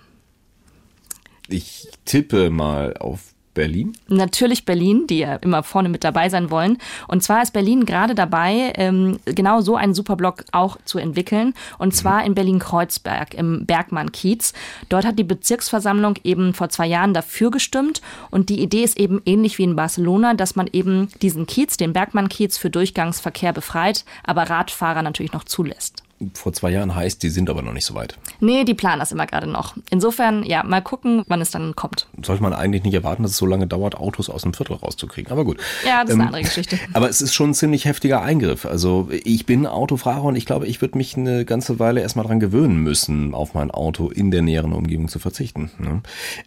Ich 1.47 1.87
tippe 2.05 2.51
mal 2.51 2.95
auf 2.97 3.33
Berlin? 3.55 3.97
Natürlich 4.07 4.63
Berlin, 4.63 5.07
die 5.07 5.17
ja 5.17 5.37
immer 5.37 5.63
vorne 5.63 5.89
mit 5.89 6.03
dabei 6.03 6.29
sein 6.29 6.51
wollen. 6.51 6.77
Und 7.07 7.23
zwar 7.23 7.41
ist 7.41 7.53
Berlin 7.53 7.87
gerade 7.87 8.13
dabei, 8.13 8.71
ähm, 8.75 9.17
genau 9.25 9.61
so 9.61 9.75
einen 9.75 9.95
Superblock 9.95 10.43
auch 10.51 10.77
zu 10.85 10.99
entwickeln. 10.99 11.55
Und 11.79 11.95
zwar 11.95 12.23
in 12.23 12.35
Berlin-Kreuzberg 12.35 13.33
im 13.33 13.65
Bergmann-Kiez. 13.65 14.53
Dort 14.89 15.05
hat 15.05 15.17
die 15.17 15.23
Bezirksversammlung 15.23 16.19
eben 16.23 16.53
vor 16.53 16.69
zwei 16.69 16.85
Jahren 16.85 17.15
dafür 17.15 17.49
gestimmt. 17.49 18.03
Und 18.29 18.49
die 18.49 18.61
Idee 18.61 18.83
ist 18.83 18.99
eben 18.99 19.23
ähnlich 19.25 19.57
wie 19.57 19.63
in 19.63 19.75
Barcelona, 19.75 20.35
dass 20.35 20.55
man 20.55 20.69
eben 20.71 21.09
diesen 21.23 21.47
Kiez, 21.47 21.77
den 21.77 21.93
Bergmann-Kiez, 21.93 22.59
für 22.59 22.69
Durchgangsverkehr 22.69 23.53
befreit, 23.53 24.05
aber 24.23 24.43
Radfahrer 24.43 25.01
natürlich 25.01 25.33
noch 25.33 25.45
zulässt 25.45 26.03
vor 26.33 26.53
zwei 26.53 26.71
Jahren 26.71 26.95
heißt, 26.95 27.21
die 27.21 27.29
sind 27.29 27.49
aber 27.49 27.61
noch 27.61 27.73
nicht 27.73 27.85
so 27.85 27.93
weit. 27.93 28.17
Nee, 28.39 28.63
die 28.63 28.73
planen 28.73 28.99
das 28.99 29.11
immer 29.11 29.27
gerade 29.27 29.47
noch. 29.47 29.75
Insofern, 29.89 30.43
ja, 30.43 30.63
mal 30.63 30.81
gucken, 30.81 31.23
wann 31.27 31.41
es 31.41 31.51
dann 31.51 31.75
kommt. 31.75 32.07
Sollte 32.23 32.41
man 32.41 32.53
eigentlich 32.53 32.83
nicht 32.83 32.93
erwarten, 32.93 33.23
dass 33.23 33.33
es 33.33 33.37
so 33.37 33.45
lange 33.45 33.67
dauert, 33.67 33.95
Autos 33.95 34.29
aus 34.29 34.41
dem 34.41 34.53
Viertel 34.53 34.77
rauszukriegen. 34.77 35.31
Aber 35.31 35.45
gut. 35.45 35.59
Ja, 35.85 36.01
das 36.01 36.09
ist 36.09 36.15
ähm, 36.15 36.21
eine 36.21 36.27
andere 36.29 36.43
Geschichte. 36.43 36.79
Aber 36.93 37.09
es 37.09 37.21
ist 37.21 37.35
schon 37.35 37.51
ein 37.51 37.53
ziemlich 37.53 37.85
heftiger 37.85 38.21
Eingriff. 38.21 38.65
Also 38.65 39.09
ich 39.11 39.45
bin 39.45 39.67
Autofahrer 39.67 40.23
und 40.23 40.35
ich 40.35 40.45
glaube, 40.45 40.67
ich 40.67 40.81
würde 40.81 40.97
mich 40.97 41.15
eine 41.15 41.45
ganze 41.45 41.79
Weile 41.79 42.01
erstmal 42.01 42.25
dran 42.25 42.39
gewöhnen 42.39 42.77
müssen, 42.77 43.33
auf 43.33 43.53
mein 43.53 43.69
Auto 43.69 44.09
in 44.09 44.31
der 44.31 44.41
näheren 44.41 44.73
Umgebung 44.73 45.09
zu 45.09 45.19
verzichten. 45.19 45.71
Ne? 45.77 46.01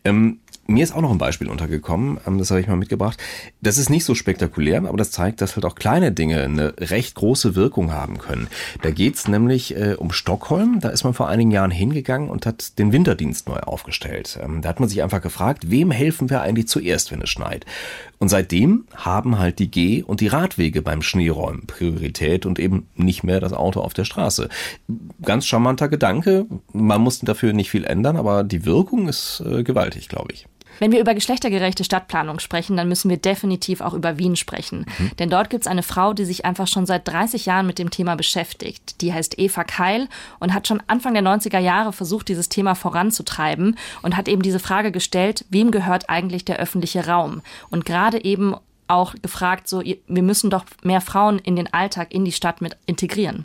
Ähm, 0.04 0.40
mir 0.70 0.84
ist 0.84 0.94
auch 0.94 1.00
noch 1.00 1.10
ein 1.10 1.18
Beispiel 1.18 1.48
untergekommen, 1.48 2.18
ähm, 2.26 2.38
das 2.38 2.50
habe 2.50 2.60
ich 2.60 2.68
mal 2.68 2.76
mitgebracht. 2.76 3.18
Das 3.60 3.78
ist 3.78 3.90
nicht 3.90 4.04
so 4.04 4.14
spektakulär, 4.14 4.78
aber 4.78 4.96
das 4.96 5.10
zeigt, 5.10 5.40
dass 5.40 5.56
halt 5.56 5.64
auch 5.64 5.74
kleine 5.74 6.12
Dinge 6.12 6.42
eine 6.42 6.74
recht 6.78 7.14
große 7.16 7.54
Wirkung 7.54 7.92
haben 7.92 8.18
können. 8.18 8.48
Da 8.82 8.90
geht's 8.90 9.28
nämlich 9.28 9.76
äh, 9.76 9.94
um 9.94 10.12
Stockholm. 10.12 10.78
Da 10.80 10.88
ist 10.90 11.04
man 11.04 11.14
vor 11.14 11.28
einigen 11.28 11.50
Jahren 11.50 11.70
hingegangen 11.70 12.30
und 12.30 12.46
hat 12.46 12.78
den 12.78 12.92
Winterdienst 12.92 13.48
neu 13.48 13.58
aufgestellt. 13.58 14.38
Ähm, 14.42 14.62
da 14.62 14.68
hat 14.68 14.80
man 14.80 14.88
sich 14.88 15.02
einfach 15.02 15.20
gefragt, 15.20 15.70
wem 15.70 15.90
helfen 15.90 16.30
wir 16.30 16.42
eigentlich 16.42 16.68
zuerst, 16.68 17.10
wenn 17.10 17.20
es 17.20 17.30
schneit? 17.30 17.66
Und 18.18 18.28
seitdem 18.28 18.84
haben 18.94 19.38
halt 19.38 19.58
die 19.58 19.70
Geh- 19.70 20.02
und 20.02 20.20
die 20.20 20.28
Radwege 20.28 20.82
beim 20.82 21.02
Schneeräumen 21.02 21.66
Priorität 21.66 22.44
und 22.46 22.58
eben 22.58 22.86
nicht 22.94 23.24
mehr 23.24 23.40
das 23.40 23.54
Auto 23.54 23.80
auf 23.80 23.94
der 23.94 24.04
Straße. 24.04 24.48
Ganz 25.22 25.46
charmanter 25.46 25.88
Gedanke. 25.88 26.46
Man 26.72 27.00
musste 27.00 27.26
dafür 27.26 27.52
nicht 27.54 27.70
viel 27.70 27.84
ändern, 27.84 28.16
aber 28.16 28.44
die 28.44 28.66
Wirkung 28.66 29.08
ist 29.08 29.42
äh, 29.44 29.62
gewaltig, 29.62 30.08
glaube 30.08 30.32
ich. 30.32 30.46
Wenn 30.80 30.90
wir 30.90 31.00
über 31.00 31.14
geschlechtergerechte 31.14 31.84
Stadtplanung 31.84 32.40
sprechen, 32.40 32.76
dann 32.76 32.88
müssen 32.88 33.08
wir 33.08 33.18
definitiv 33.18 33.80
auch 33.80 33.94
über 33.94 34.18
Wien 34.18 34.34
sprechen. 34.34 34.86
Mhm. 34.98 35.10
Denn 35.18 35.30
dort 35.30 35.50
gibt 35.50 35.64
es 35.64 35.70
eine 35.70 35.84
Frau, 35.84 36.14
die 36.14 36.24
sich 36.24 36.44
einfach 36.44 36.66
schon 36.66 36.86
seit 36.86 37.06
30 37.06 37.46
Jahren 37.46 37.66
mit 37.66 37.78
dem 37.78 37.90
Thema 37.90 38.16
beschäftigt. 38.16 39.00
Die 39.02 39.12
heißt 39.12 39.38
Eva 39.38 39.62
Keil 39.62 40.08
und 40.40 40.52
hat 40.52 40.66
schon 40.66 40.82
Anfang 40.88 41.14
der 41.14 41.22
90er 41.22 41.60
Jahre 41.60 41.92
versucht, 41.92 42.28
dieses 42.28 42.48
Thema 42.48 42.74
voranzutreiben 42.74 43.76
und 44.02 44.16
hat 44.16 44.26
eben 44.26 44.42
diese 44.42 44.58
Frage 44.58 44.90
gestellt, 44.90 45.44
wem 45.50 45.70
gehört 45.70 46.08
eigentlich 46.08 46.44
der 46.44 46.56
öffentliche 46.56 47.06
Raum? 47.06 47.42
Und 47.68 47.84
gerade 47.84 48.24
eben 48.24 48.56
auch 48.88 49.14
gefragt, 49.22 49.68
so, 49.68 49.82
wir 49.82 50.22
müssen 50.22 50.50
doch 50.50 50.64
mehr 50.82 51.00
Frauen 51.00 51.38
in 51.38 51.54
den 51.54 51.72
Alltag, 51.72 52.12
in 52.12 52.24
die 52.24 52.32
Stadt 52.32 52.60
mit 52.60 52.76
integrieren 52.86 53.44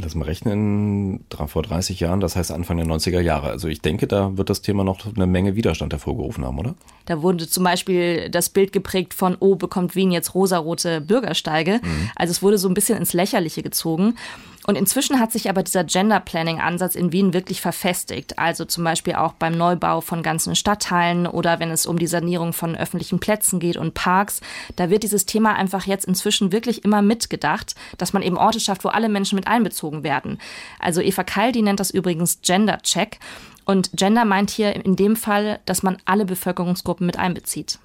lass 0.00 0.14
mal 0.14 0.24
rechnen, 0.24 1.24
vor 1.46 1.62
30 1.62 2.00
Jahren, 2.00 2.20
das 2.20 2.36
heißt 2.36 2.50
Anfang 2.50 2.78
der 2.78 2.86
90er 2.86 3.20
Jahre. 3.20 3.48
Also 3.48 3.68
ich 3.68 3.80
denke, 3.80 4.06
da 4.06 4.36
wird 4.36 4.48
das 4.48 4.62
Thema 4.62 4.84
noch 4.84 5.00
eine 5.14 5.26
Menge 5.26 5.54
Widerstand 5.56 5.92
hervorgerufen 5.92 6.44
haben, 6.44 6.58
oder? 6.58 6.74
Da 7.04 7.22
wurde 7.22 7.48
zum 7.48 7.64
Beispiel 7.64 8.30
das 8.30 8.48
Bild 8.48 8.72
geprägt 8.72 9.12
von, 9.14 9.36
oh, 9.40 9.56
bekommt 9.56 9.94
Wien 9.94 10.12
jetzt 10.12 10.34
rosarote 10.34 11.00
Bürgersteige. 11.00 11.80
Mhm. 11.82 12.10
Also 12.16 12.30
es 12.30 12.42
wurde 12.42 12.58
so 12.58 12.68
ein 12.68 12.74
bisschen 12.74 12.98
ins 12.98 13.12
Lächerliche 13.12 13.62
gezogen. 13.62 14.14
Und 14.66 14.76
inzwischen 14.76 15.18
hat 15.18 15.32
sich 15.32 15.48
aber 15.48 15.62
dieser 15.62 15.84
Gender 15.84 16.20
Planning 16.20 16.60
Ansatz 16.60 16.94
in 16.94 17.12
Wien 17.12 17.32
wirklich 17.34 17.60
verfestigt. 17.60 18.38
Also 18.38 18.64
zum 18.64 18.84
Beispiel 18.84 19.14
auch 19.14 19.32
beim 19.32 19.56
Neubau 19.56 20.00
von 20.00 20.22
ganzen 20.22 20.54
Stadtteilen 20.54 21.26
oder 21.26 21.58
wenn 21.58 21.70
es 21.70 21.86
um 21.86 21.98
die 21.98 22.06
Sanierung 22.06 22.52
von 22.52 22.76
öffentlichen 22.76 23.18
Plätzen 23.18 23.58
geht 23.58 23.76
und 23.76 23.94
Parks. 23.94 24.40
Da 24.76 24.88
wird 24.88 25.02
dieses 25.02 25.26
Thema 25.26 25.54
einfach 25.54 25.86
jetzt 25.86 26.04
inzwischen 26.04 26.52
wirklich 26.52 26.84
immer 26.84 27.02
mitgedacht, 27.02 27.74
dass 27.98 28.12
man 28.12 28.22
eben 28.22 28.36
Orte 28.36 28.60
schafft, 28.60 28.84
wo 28.84 28.88
alle 28.88 29.08
Menschen 29.08 29.36
mit 29.36 29.48
einbezogen 29.48 30.04
werden. 30.04 30.38
Also 30.78 31.00
Eva 31.00 31.24
Keil, 31.24 31.52
die 31.52 31.62
nennt 31.62 31.80
das 31.80 31.90
übrigens 31.90 32.40
Gender 32.42 32.78
Check. 32.82 33.18
Und 33.64 33.90
Gender 33.94 34.24
meint 34.24 34.50
hier 34.50 34.74
in 34.74 34.96
dem 34.96 35.16
Fall, 35.16 35.60
dass 35.66 35.82
man 35.82 35.98
alle 36.04 36.24
Bevölkerungsgruppen 36.24 37.06
mit 37.06 37.18
einbezieht. 37.18 37.78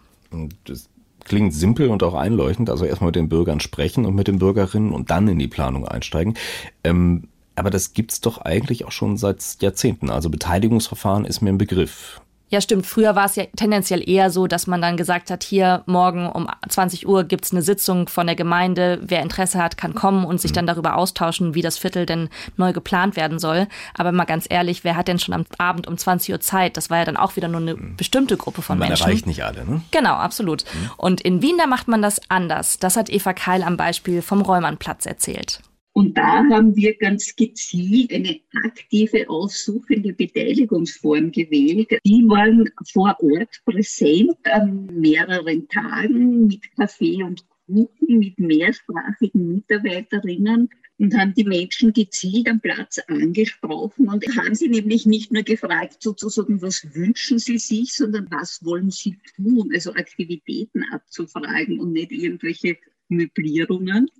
Das 0.65 0.89
klingt 1.27 1.53
simpel 1.53 1.89
und 1.89 2.03
auch 2.03 2.13
einleuchtend. 2.13 2.69
Also 2.69 2.85
erstmal 2.85 3.09
mit 3.09 3.15
den 3.15 3.29
Bürgern 3.29 3.59
sprechen 3.59 4.05
und 4.05 4.15
mit 4.15 4.27
den 4.27 4.39
Bürgerinnen 4.39 4.91
und 4.91 5.11
dann 5.11 5.27
in 5.27 5.39
die 5.39 5.47
Planung 5.47 5.87
einsteigen. 5.87 6.35
Ähm, 6.83 7.27
aber 7.55 7.69
das 7.69 7.93
gibt's 7.93 8.21
doch 8.21 8.39
eigentlich 8.39 8.85
auch 8.85 8.91
schon 8.91 9.17
seit 9.17 9.61
Jahrzehnten. 9.61 10.09
Also 10.09 10.29
Beteiligungsverfahren 10.29 11.25
ist 11.25 11.41
mir 11.41 11.49
ein 11.49 11.57
Begriff. 11.57 12.21
Ja, 12.49 12.61
stimmt. 12.61 12.85
Früher 12.85 13.15
war 13.15 13.25
es 13.25 13.35
ja 13.35 13.43
tendenziell 13.55 14.07
eher 14.07 14.29
so, 14.29 14.47
dass 14.47 14.67
man 14.67 14.81
dann 14.81 14.95
gesagt 14.95 15.31
hat, 15.31 15.43
hier 15.43 15.83
morgen 15.85 16.29
um 16.29 16.47
20 16.67 17.05
Uhr 17.05 17.25
gibt's 17.25 17.51
eine 17.51 17.61
Sitzung 17.61 18.07
von 18.07 18.25
der 18.25 18.37
Gemeinde. 18.37 18.99
Wer 19.01 19.21
Interesse 19.21 19.61
hat, 19.61 19.77
kann 19.77 19.95
kommen 19.95 20.23
und 20.23 20.39
sich 20.39 20.51
mhm. 20.51 20.55
dann 20.55 20.67
darüber 20.67 20.95
austauschen, 20.95 21.55
wie 21.55 21.61
das 21.61 21.77
Viertel 21.77 22.05
denn 22.05 22.29
neu 22.55 22.71
geplant 22.71 23.17
werden 23.17 23.37
soll. 23.37 23.67
Aber 23.95 24.13
mal 24.13 24.23
ganz 24.23 24.45
ehrlich, 24.49 24.85
wer 24.85 24.95
hat 24.95 25.09
denn 25.09 25.19
schon 25.19 25.33
am 25.33 25.45
Abend 25.57 25.87
um 25.87 25.97
20 25.97 26.33
Uhr 26.33 26.39
Zeit? 26.39 26.77
Das 26.77 26.89
war 26.89 26.99
ja 26.99 27.05
dann 27.05 27.17
auch 27.17 27.35
wieder 27.35 27.49
nur 27.49 27.61
eine 27.61 27.75
mhm. 27.75 27.97
bestimmte 27.97 28.37
Gruppe 28.37 28.61
von 28.61 28.77
man 28.77 28.87
Menschen. 28.87 29.03
Man 29.03 29.09
erreicht 29.09 29.27
nicht 29.27 29.43
alle, 29.43 29.65
ne? 29.65 29.81
Genau, 29.91 30.13
absolut. 30.13 30.63
Mhm. 30.63 30.91
Und 30.95 31.21
in 31.21 31.41
Wien, 31.41 31.57
da 31.57 31.67
macht 31.67 31.89
man 31.89 32.01
das 32.01 32.21
anders. 32.29 32.79
Das 32.79 32.95
hat 32.95 33.09
Eva 33.09 33.33
Keil 33.33 33.61
am 33.61 33.75
Beispiel 33.75 34.21
vom 34.21 34.41
Räumannplatz 34.41 35.05
erzählt. 35.05 35.59
Und 35.97 36.15
da 36.15 36.47
haben 36.51 36.75
wir 36.75 36.95
ganz 36.95 37.35
gezielt 37.35 38.13
eine 38.13 38.39
aktive, 38.63 39.27
aussuchende 39.27 40.13
Beteiligungsform 40.13 41.31
gewählt. 41.31 41.89
Die 42.05 42.23
waren 42.27 42.69
vor 42.93 43.17
Ort 43.19 43.63
präsent 43.65 44.37
an 44.43 44.85
mehreren 44.93 45.67
Tagen 45.67 46.45
mit 46.45 46.61
Kaffee 46.75 47.23
und 47.23 47.43
Kuchen, 47.65 48.19
mit 48.19 48.37
mehrsprachigen 48.37 49.55
Mitarbeiterinnen 49.55 50.69
und 50.99 51.17
haben 51.17 51.33
die 51.33 51.45
Menschen 51.45 51.91
gezielt 51.93 52.47
am 52.47 52.59
Platz 52.59 52.99
angesprochen 53.07 54.07
und 54.07 54.23
haben 54.37 54.53
sie 54.53 54.69
nämlich 54.69 55.07
nicht 55.07 55.31
nur 55.31 55.41
gefragt, 55.41 56.03
sozusagen, 56.03 56.61
was 56.61 56.93
wünschen 56.93 57.39
sie 57.39 57.57
sich, 57.57 57.91
sondern 57.93 58.27
was 58.29 58.63
wollen 58.63 58.91
sie 58.91 59.17
tun, 59.35 59.71
also 59.73 59.95
Aktivitäten 59.95 60.83
abzufragen 60.91 61.79
und 61.79 61.93
nicht 61.93 62.11
irgendwelche 62.11 62.77
Möblierungen. 63.09 64.11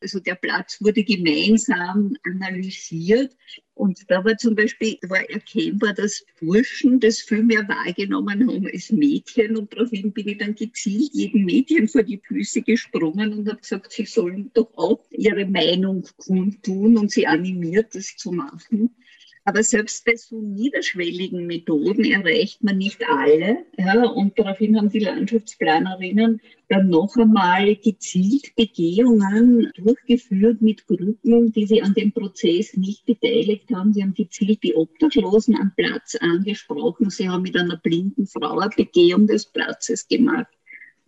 Also 0.00 0.20
der 0.20 0.36
Platz 0.36 0.80
wurde 0.80 1.02
gemeinsam 1.02 2.16
analysiert 2.24 3.36
und 3.74 3.98
da 4.08 4.24
war 4.24 4.36
zum 4.36 4.54
Beispiel 4.54 4.96
war 5.02 5.28
erkennbar, 5.28 5.92
dass 5.92 6.24
Burschen 6.40 7.00
das 7.00 7.20
viel 7.20 7.42
mehr 7.42 7.66
wahrgenommen 7.68 8.48
haben 8.48 8.66
als 8.66 8.92
Mädchen 8.92 9.56
und 9.56 9.72
daraufhin 9.72 10.12
bin 10.12 10.28
ich 10.28 10.38
dann 10.38 10.54
gezielt 10.54 11.10
jedem 11.14 11.44
Mädchen 11.44 11.88
vor 11.88 12.02
die 12.02 12.18
Füße 12.18 12.62
gesprungen 12.62 13.32
und 13.32 13.48
habe 13.48 13.60
gesagt, 13.60 13.92
sie 13.92 14.04
sollen 14.04 14.50
doch 14.54 14.72
auch 14.76 15.04
ihre 15.10 15.46
Meinung 15.46 16.06
kundtun 16.16 16.96
und 16.96 17.10
sie 17.10 17.26
animiert, 17.26 17.94
das 17.94 18.16
zu 18.16 18.30
machen. 18.30 18.94
Aber 19.48 19.62
selbst 19.62 20.04
bei 20.04 20.14
so 20.14 20.42
niederschwelligen 20.42 21.46
Methoden 21.46 22.04
erreicht 22.04 22.62
man 22.62 22.76
nicht 22.76 23.02
alle. 23.08 23.64
Ja, 23.78 24.04
und 24.04 24.38
daraufhin 24.38 24.76
haben 24.76 24.90
die 24.90 24.98
Landschaftsplanerinnen 24.98 26.42
dann 26.68 26.90
noch 26.90 27.16
einmal 27.16 27.74
gezielt 27.76 28.54
Begehungen 28.56 29.72
durchgeführt 29.74 30.60
mit 30.60 30.86
Gruppen, 30.86 31.50
die 31.50 31.64
sie 31.64 31.80
an 31.80 31.94
dem 31.94 32.12
Prozess 32.12 32.76
nicht 32.76 33.06
beteiligt 33.06 33.70
haben. 33.72 33.94
Sie 33.94 34.02
haben 34.02 34.12
gezielt 34.12 34.62
die 34.62 34.74
Obdachlosen 34.74 35.56
am 35.58 35.72
Platz 35.74 36.14
angesprochen. 36.16 37.08
Sie 37.08 37.26
haben 37.26 37.40
mit 37.40 37.56
einer 37.56 37.78
blinden 37.78 38.26
Frau 38.26 38.58
eine 38.58 38.68
Begehung 38.76 39.26
des 39.26 39.46
Platzes 39.46 40.06
gemacht. 40.08 40.57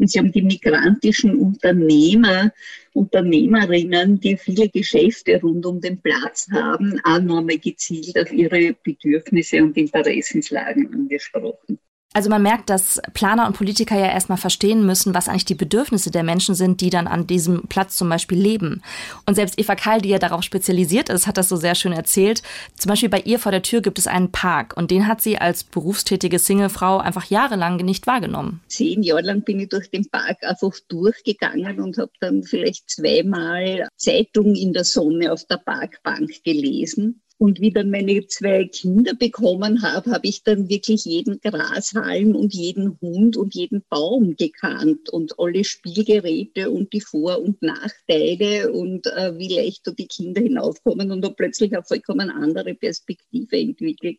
Und 0.01 0.11
sie 0.11 0.19
haben 0.19 0.33
die 0.33 0.41
migrantischen 0.41 1.37
Unternehmer, 1.37 2.53
Unternehmerinnen, 2.95 4.19
die 4.19 4.39
viele 4.39 4.71
Geschäfte 4.71 5.39
rund 5.43 5.67
um 5.67 5.79
den 5.79 6.01
Platz 6.01 6.49
haben, 6.51 6.99
auch 7.05 7.21
nochmal 7.21 7.59
gezielt 7.59 8.19
auf 8.19 8.33
ihre 8.33 8.75
Bedürfnisse 8.83 9.63
und 9.63 9.77
Interessenslagen 9.77 10.91
angesprochen. 10.95 11.79
Also 12.13 12.29
man 12.29 12.43
merkt, 12.43 12.71
dass 12.71 13.01
Planer 13.15 13.47
und 13.47 13.57
Politiker 13.57 13.97
ja 13.97 14.07
erstmal 14.07 14.39
verstehen 14.39 14.85
müssen, 14.85 15.15
was 15.15 15.29
eigentlich 15.29 15.45
die 15.45 15.55
Bedürfnisse 15.55 16.11
der 16.11 16.25
Menschen 16.25 16.57
sind, 16.57 16.81
die 16.81 16.91
dann 16.91 17.07
an 17.07 17.29
diesem 17.29 17.69
Platz 17.69 17.97
zum 17.97 18.09
Beispiel 18.09 18.37
leben. 18.37 18.83
Und 19.27 19.37
selbst 19.37 19.61
Eva 19.61 19.77
Kall, 19.77 20.01
die 20.01 20.09
ja 20.09 20.19
darauf 20.19 20.43
spezialisiert 20.43 21.09
ist, 21.09 21.29
hat 21.29 21.37
das 21.37 21.49
so 21.49 21.55
sehr 21.55 21.77
schön 21.77 21.93
erzählt. 21.93 22.43
Zum 22.75 22.89
Beispiel 22.89 23.11
bei 23.11 23.21
ihr 23.21 23.39
vor 23.39 23.53
der 23.53 23.63
Tür 23.63 23.81
gibt 23.81 23.97
es 24.01 24.09
einen 24.09 24.33
Park 24.33 24.77
und 24.77 24.91
den 24.91 25.07
hat 25.07 25.21
sie 25.21 25.39
als 25.39 25.63
berufstätige 25.63 26.41
Singlefrau 26.41 26.99
einfach 26.99 27.27
jahrelang 27.27 27.77
nicht 27.77 28.09
wahrgenommen. 28.09 28.61
Zehn 28.67 29.05
Jahre 29.05 29.23
lang 29.23 29.43
bin 29.43 29.61
ich 29.61 29.69
durch 29.69 29.89
den 29.89 30.11
Park 30.11 30.39
einfach 30.43 30.77
durchgegangen 30.89 31.81
und 31.81 31.97
habe 31.97 32.11
dann 32.19 32.43
vielleicht 32.43 32.91
zweimal 32.91 33.87
Zeitung 33.97 34.57
in 34.57 34.73
der 34.73 34.85
Sonne 34.85 35.33
auf 35.33 35.45
der 35.45 35.59
Parkbank 35.59 36.43
gelesen. 36.43 37.23
Und 37.43 37.59
wie 37.59 37.71
dann 37.71 37.91
meine 37.91 38.27
zwei 38.27 38.67
Kinder 38.67 39.15
bekommen 39.15 39.81
habe, 39.81 40.11
habe 40.11 40.29
ich 40.29 40.43
dann 40.45 40.69
wirklich 40.69 41.07
jeden 41.07 41.41
Grashalm 41.41 42.37
und 42.37 42.53
jeden 42.53 43.01
Hund 43.01 43.39
und 43.39 43.55
jeden 43.55 43.83
Baum 43.89 44.37
gekannt 44.37 45.09
und 45.09 45.39
alle 45.39 45.65
Spielgeräte 45.65 46.71
und 46.71 46.93
die 46.93 47.01
Vor- 47.01 47.41
und 47.41 47.63
Nachteile 47.63 48.71
und 48.71 49.07
äh, 49.07 49.39
wie 49.39 49.55
leicht 49.55 49.87
da 49.87 49.93
die 49.93 50.07
Kinder 50.07 50.43
hinaufkommen 50.43 51.11
und 51.13 51.23
da 51.23 51.31
plötzlich 51.31 51.73
eine 51.73 51.83
vollkommen 51.83 52.29
andere 52.29 52.75
Perspektive 52.75 53.57
entwickelt. 53.57 54.19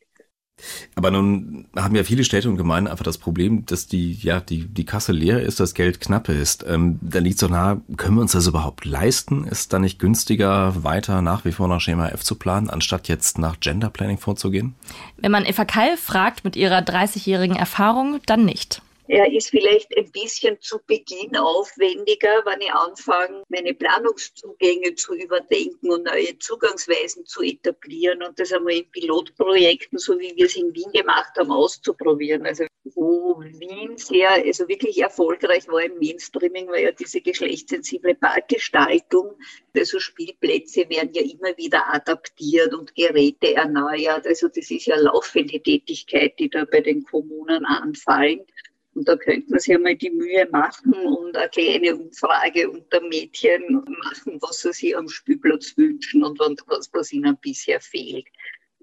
Aber 0.96 1.12
nun 1.12 1.68
haben 1.76 1.96
ja 1.96 2.04
viele 2.04 2.24
Städte 2.24 2.50
und 2.50 2.58
Gemeinden 2.58 2.90
einfach 2.90 3.04
das 3.04 3.18
Problem, 3.18 3.66
dass 3.66 3.88
die, 3.88 4.14
ja, 4.14 4.40
die, 4.40 4.66
die 4.68 4.86
Kasse 4.86 5.12
leer 5.12 5.42
ist, 5.42 5.60
das 5.60 5.74
Geld 5.74 6.00
knapp 6.00 6.30
ist. 6.30 6.66
Ähm, 6.68 7.00
da 7.02 7.20
liegt 7.20 7.40
so 7.40 7.48
nah, 7.48 7.82
können 7.98 8.16
wir 8.16 8.22
uns 8.22 8.34
das 8.34 8.48
überhaupt 8.48 8.86
leisten? 8.86 9.46
Ist 9.46 9.74
da 9.74 9.80
nicht 9.80 10.00
günstiger, 10.00 10.84
weiter 10.84 11.22
nach 11.22 11.46
wie 11.46 11.52
vor 11.52 11.68
nach 11.68 11.82
Schema 11.82 12.10
F 12.10 12.24
zu 12.24 12.36
planen, 12.36 12.70
anstatt 12.70 13.08
jetzt 13.08 13.38
nach 13.38 13.60
Gender 13.60 13.90
Planning 13.90 14.18
vorzugehen? 14.18 14.76
Wenn 15.18 15.32
man 15.32 15.46
Eva 15.46 15.66
Keil 15.66 15.98
fragt 15.98 16.44
mit 16.44 16.56
ihrer 16.56 16.80
30-jährigen 16.80 17.56
Erfahrung, 17.56 18.20
dann 18.26 18.46
nicht. 18.46 18.82
Er 19.12 19.30
ist 19.30 19.50
vielleicht 19.50 19.94
ein 19.98 20.10
bisschen 20.10 20.58
zu 20.62 20.80
Beginn 20.88 21.36
aufwendiger, 21.36 22.46
wenn 22.46 22.62
ich 22.62 22.72
anfange, 22.72 23.44
meine 23.50 23.74
Planungszugänge 23.74 24.96
zu 24.96 25.14
überdenken 25.16 25.92
und 25.92 26.06
neue 26.06 26.40
Zugangsweisen 26.40 27.26
zu 27.26 27.42
etablieren 27.42 28.24
und 28.24 28.40
das 28.40 28.54
einmal 28.54 28.72
in 28.72 28.90
Pilotprojekten, 28.90 29.98
so 29.98 30.18
wie 30.18 30.34
wir 30.38 30.46
es 30.46 30.56
in 30.56 30.74
Wien 30.74 30.94
gemacht 30.94 31.34
haben, 31.38 31.52
auszuprobieren. 31.52 32.46
Also 32.46 32.64
wo 32.96 33.42
Wien 33.42 33.98
sehr, 33.98 34.30
also 34.32 34.68
wirklich 34.70 35.00
erfolgreich 35.00 35.68
war 35.68 35.84
im 35.84 35.98
Mainstreaming, 36.00 36.68
war 36.68 36.80
ja 36.80 36.94
diese 36.94 37.20
geschlechtssensible 37.20 38.16
Parkgestaltung. 38.16 39.38
Also 39.76 40.00
Spielplätze 40.00 40.90
werden 40.90 41.12
ja 41.14 41.22
immer 41.22 41.56
wieder 41.58 41.94
adaptiert 41.94 42.74
und 42.74 42.96
Geräte 42.96 43.56
erneuert. 43.56 44.26
Also 44.26 44.48
das 44.48 44.72
ist 44.72 44.86
ja 44.86 44.96
laufende 44.96 45.60
Tätigkeit, 45.62 46.40
die 46.40 46.50
da 46.50 46.64
bei 46.64 46.80
den 46.80 47.04
Kommunen 47.04 47.66
anfallen. 47.66 48.46
Und 48.94 49.08
da 49.08 49.16
könnte 49.16 49.50
man 49.50 49.60
sich 49.60 49.74
einmal 49.74 49.96
die 49.96 50.10
Mühe 50.10 50.48
machen 50.52 50.94
und 50.94 51.38
eine 51.38 51.50
kleine 51.50 51.96
Umfrage 51.96 52.70
unter 52.70 53.02
Mädchen 53.02 53.74
machen, 53.74 54.38
was 54.42 54.60
sie 54.62 54.74
sich 54.74 54.98
am 54.98 55.08
Spielplatz 55.08 55.78
wünschen 55.78 56.24
und 56.24 56.40
was, 56.68 56.90
was 56.94 57.14
ihnen 57.14 57.38
bisher 57.42 57.80
fehlt. 57.80 58.28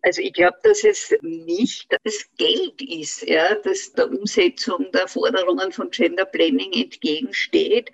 Also 0.03 0.23
ich 0.23 0.33
glaube, 0.33 0.57
dass 0.63 0.85
es 0.85 1.13
nicht 1.23 1.93
das 2.05 2.25
Geld 2.37 2.81
ist, 2.83 3.23
ja, 3.29 3.55
das 3.57 3.93
der 3.93 4.11
Umsetzung 4.11 4.91
der 4.93 5.09
Forderungen 5.09 5.73
von 5.73 5.91
Gender 5.91 6.25
Planning 6.25 6.73
entgegensteht, 6.73 7.91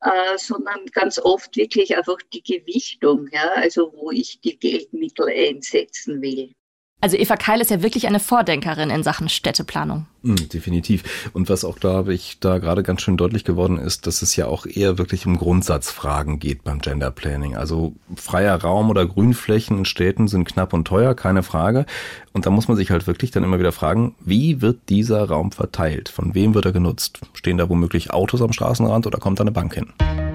äh, 0.00 0.38
sondern 0.38 0.86
ganz 0.86 1.18
oft 1.18 1.54
wirklich 1.56 1.96
einfach 1.96 2.18
die 2.32 2.42
Gewichtung, 2.42 3.28
ja, 3.32 3.50
also 3.52 3.92
wo 3.94 4.10
ich 4.10 4.40
die 4.40 4.58
Geldmittel 4.58 5.28
einsetzen 5.28 6.20
will. 6.22 6.54
Also 7.02 7.16
Eva 7.16 7.34
Keil 7.34 7.60
ist 7.60 7.72
ja 7.72 7.82
wirklich 7.82 8.06
eine 8.06 8.20
Vordenkerin 8.20 8.88
in 8.88 9.02
Sachen 9.02 9.28
Städteplanung. 9.28 10.06
Mhm, 10.22 10.48
definitiv. 10.50 11.30
Und 11.32 11.48
was 11.48 11.64
auch, 11.64 11.80
glaube 11.80 12.14
ich, 12.14 12.38
da 12.38 12.58
gerade 12.58 12.84
ganz 12.84 13.02
schön 13.02 13.16
deutlich 13.16 13.42
geworden 13.42 13.76
ist, 13.76 14.06
dass 14.06 14.22
es 14.22 14.36
ja 14.36 14.46
auch 14.46 14.66
eher 14.66 14.98
wirklich 14.98 15.26
um 15.26 15.36
Grundsatzfragen 15.36 16.38
geht 16.38 16.62
beim 16.62 16.80
Gender 16.80 17.10
Planning. 17.10 17.56
Also 17.56 17.94
freier 18.14 18.54
Raum 18.54 18.88
oder 18.88 19.04
Grünflächen 19.04 19.78
in 19.78 19.84
Städten 19.84 20.28
sind 20.28 20.44
knapp 20.44 20.72
und 20.72 20.86
teuer, 20.86 21.16
keine 21.16 21.42
Frage. 21.42 21.86
Und 22.34 22.46
da 22.46 22.50
muss 22.50 22.68
man 22.68 22.76
sich 22.76 22.92
halt 22.92 23.08
wirklich 23.08 23.32
dann 23.32 23.42
immer 23.42 23.58
wieder 23.58 23.72
fragen, 23.72 24.14
wie 24.20 24.62
wird 24.62 24.88
dieser 24.88 25.24
Raum 25.24 25.50
verteilt? 25.50 26.08
Von 26.08 26.36
wem 26.36 26.54
wird 26.54 26.66
er 26.66 26.72
genutzt? 26.72 27.18
Stehen 27.32 27.58
da 27.58 27.68
womöglich 27.68 28.12
Autos 28.12 28.42
am 28.42 28.52
Straßenrand 28.52 29.08
oder 29.08 29.18
kommt 29.18 29.40
da 29.40 29.42
eine 29.42 29.50
Bank 29.50 29.74
hin? 29.74 30.31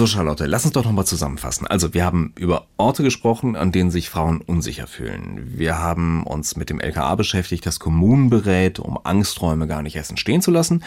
So, 0.00 0.06
Charlotte, 0.06 0.46
lass 0.46 0.64
uns 0.64 0.72
doch 0.72 0.86
nochmal 0.86 1.04
zusammenfassen. 1.04 1.66
Also, 1.66 1.92
wir 1.92 2.06
haben 2.06 2.32
über 2.38 2.64
Orte 2.78 3.02
gesprochen, 3.02 3.54
an 3.54 3.70
denen 3.70 3.90
sich 3.90 4.08
Frauen 4.08 4.40
unsicher 4.40 4.86
fühlen. 4.86 5.52
Wir 5.58 5.76
haben 5.76 6.24
uns 6.24 6.56
mit 6.56 6.70
dem 6.70 6.80
LKA 6.80 7.16
beschäftigt, 7.16 7.66
das 7.66 7.80
Kommunen 7.80 8.30
berät, 8.30 8.78
um 8.78 8.98
Angsträume 9.04 9.66
gar 9.66 9.82
nicht 9.82 9.96
erst 9.96 10.08
entstehen 10.08 10.40
zu 10.40 10.50
lassen. 10.50 10.84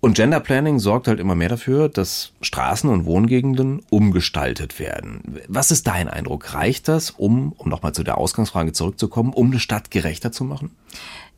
Und 0.00 0.16
Gender 0.16 0.40
Planning 0.40 0.78
sorgt 0.78 1.08
halt 1.08 1.20
immer 1.20 1.34
mehr 1.34 1.48
dafür, 1.48 1.88
dass 1.88 2.32
Straßen 2.42 2.90
und 2.90 3.06
Wohngegenden 3.06 3.80
umgestaltet 3.88 4.78
werden. 4.78 5.22
Was 5.48 5.70
ist 5.70 5.86
dein 5.86 6.08
Eindruck? 6.08 6.52
Reicht 6.52 6.88
das, 6.88 7.08
um, 7.08 7.52
um 7.52 7.70
nochmal 7.70 7.94
zu 7.94 8.02
der 8.02 8.18
Ausgangsfrage 8.18 8.72
zurückzukommen, 8.74 9.32
um 9.32 9.46
eine 9.46 9.58
Stadt 9.58 9.90
gerechter 9.90 10.32
zu 10.32 10.44
machen? 10.44 10.72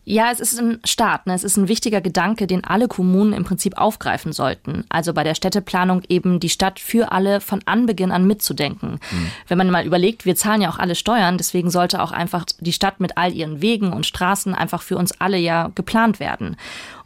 Ja, 0.08 0.30
es 0.30 0.38
ist 0.38 0.56
ein 0.60 0.78
Start. 0.84 1.26
Ne? 1.26 1.34
Es 1.34 1.42
ist 1.42 1.56
ein 1.56 1.66
wichtiger 1.66 2.00
Gedanke, 2.00 2.46
den 2.46 2.62
alle 2.62 2.86
Kommunen 2.86 3.32
im 3.32 3.42
Prinzip 3.42 3.76
aufgreifen 3.76 4.32
sollten. 4.32 4.84
Also 4.88 5.12
bei 5.12 5.24
der 5.24 5.34
Städteplanung 5.34 6.02
eben 6.08 6.38
die 6.38 6.48
Stadt 6.48 6.78
für 6.78 7.10
alle 7.10 7.40
von 7.40 7.60
Anbeginn 7.64 8.12
an 8.12 8.24
mitzudenken. 8.24 9.00
Mhm. 9.10 9.26
Wenn 9.48 9.58
man 9.58 9.68
mal 9.68 9.84
überlegt, 9.84 10.24
wir 10.24 10.36
zahlen 10.36 10.62
ja 10.62 10.70
auch 10.70 10.78
alle 10.78 10.94
Steuern, 10.94 11.38
deswegen 11.38 11.72
sollte 11.72 12.00
auch 12.00 12.12
einfach 12.12 12.44
die 12.60 12.72
Stadt 12.72 13.00
mit 13.00 13.18
all 13.18 13.32
ihren 13.32 13.60
Wegen 13.62 13.92
und 13.92 14.06
Straßen 14.06 14.54
einfach 14.54 14.82
für 14.82 14.96
uns 14.96 15.20
alle 15.20 15.38
ja 15.38 15.72
geplant 15.74 16.20
werden. 16.20 16.56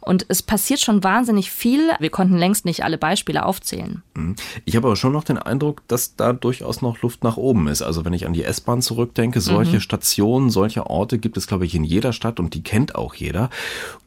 Und 0.01 0.25
es 0.29 0.41
passiert 0.41 0.79
schon 0.79 1.03
wahnsinnig 1.03 1.51
viel. 1.51 1.91
Wir 1.99 2.09
konnten 2.09 2.35
längst 2.35 2.65
nicht 2.65 2.83
alle 2.83 2.97
Beispiele 2.97 3.45
aufzählen. 3.45 4.01
Mhm. 4.15 4.35
Ich 4.65 4.75
habe 4.75 4.87
aber 4.87 4.95
schon 4.95 5.13
noch 5.13 5.23
den 5.23 5.37
Eindruck, 5.37 5.87
dass 5.87 6.15
da 6.15 6.33
durchaus 6.33 6.81
noch 6.81 7.01
Luft 7.01 7.23
nach 7.23 7.37
oben 7.37 7.67
ist. 7.67 7.83
Also 7.83 8.03
wenn 8.03 8.13
ich 8.13 8.25
an 8.25 8.33
die 8.33 8.43
S-Bahn 8.43 8.81
zurückdenke, 8.81 9.41
solche 9.41 9.75
mhm. 9.75 9.81
Stationen, 9.81 10.49
solche 10.49 10.87
Orte 10.87 11.19
gibt 11.19 11.37
es, 11.37 11.47
glaube 11.47 11.65
ich, 11.65 11.75
in 11.75 11.83
jeder 11.83 12.13
Stadt 12.13 12.39
und 12.39 12.55
die 12.55 12.63
kennt 12.63 12.95
auch 12.95 13.13
jeder. 13.13 13.49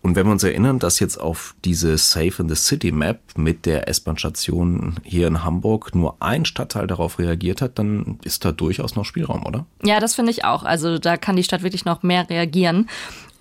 Und 0.02 0.16
wenn 0.16 0.26
wir 0.26 0.32
uns 0.32 0.42
erinnern, 0.42 0.80
dass 0.80 1.00
jetzt 1.00 1.18
auf 1.18 1.54
diese 1.64 1.96
Safe 1.96 2.42
in 2.42 2.48
the 2.48 2.56
City 2.56 2.92
Map 2.92 3.20
mit 3.36 3.64
der 3.64 3.88
S-Bahn-Station 3.88 4.96
hier 5.02 5.28
in 5.28 5.44
Hamburg 5.44 5.94
nur 5.94 6.16
ein 6.20 6.44
Stadtteil 6.44 6.86
darauf 6.86 7.18
reagiert 7.18 7.62
hat, 7.62 7.78
dann 7.78 8.18
ist 8.22 8.44
da 8.44 8.52
durchaus 8.52 8.96
noch 8.96 9.04
Spielraum, 9.04 9.46
oder? 9.46 9.64
Ja, 9.82 10.00
das 10.00 10.14
finde 10.14 10.32
ich 10.32 10.44
auch. 10.44 10.64
Also 10.64 10.98
da 10.98 11.16
kann 11.16 11.36
die 11.36 11.44
Stadt 11.44 11.62
wirklich 11.62 11.84
noch 11.84 12.02
mehr 12.02 12.28
reagieren. 12.28 12.88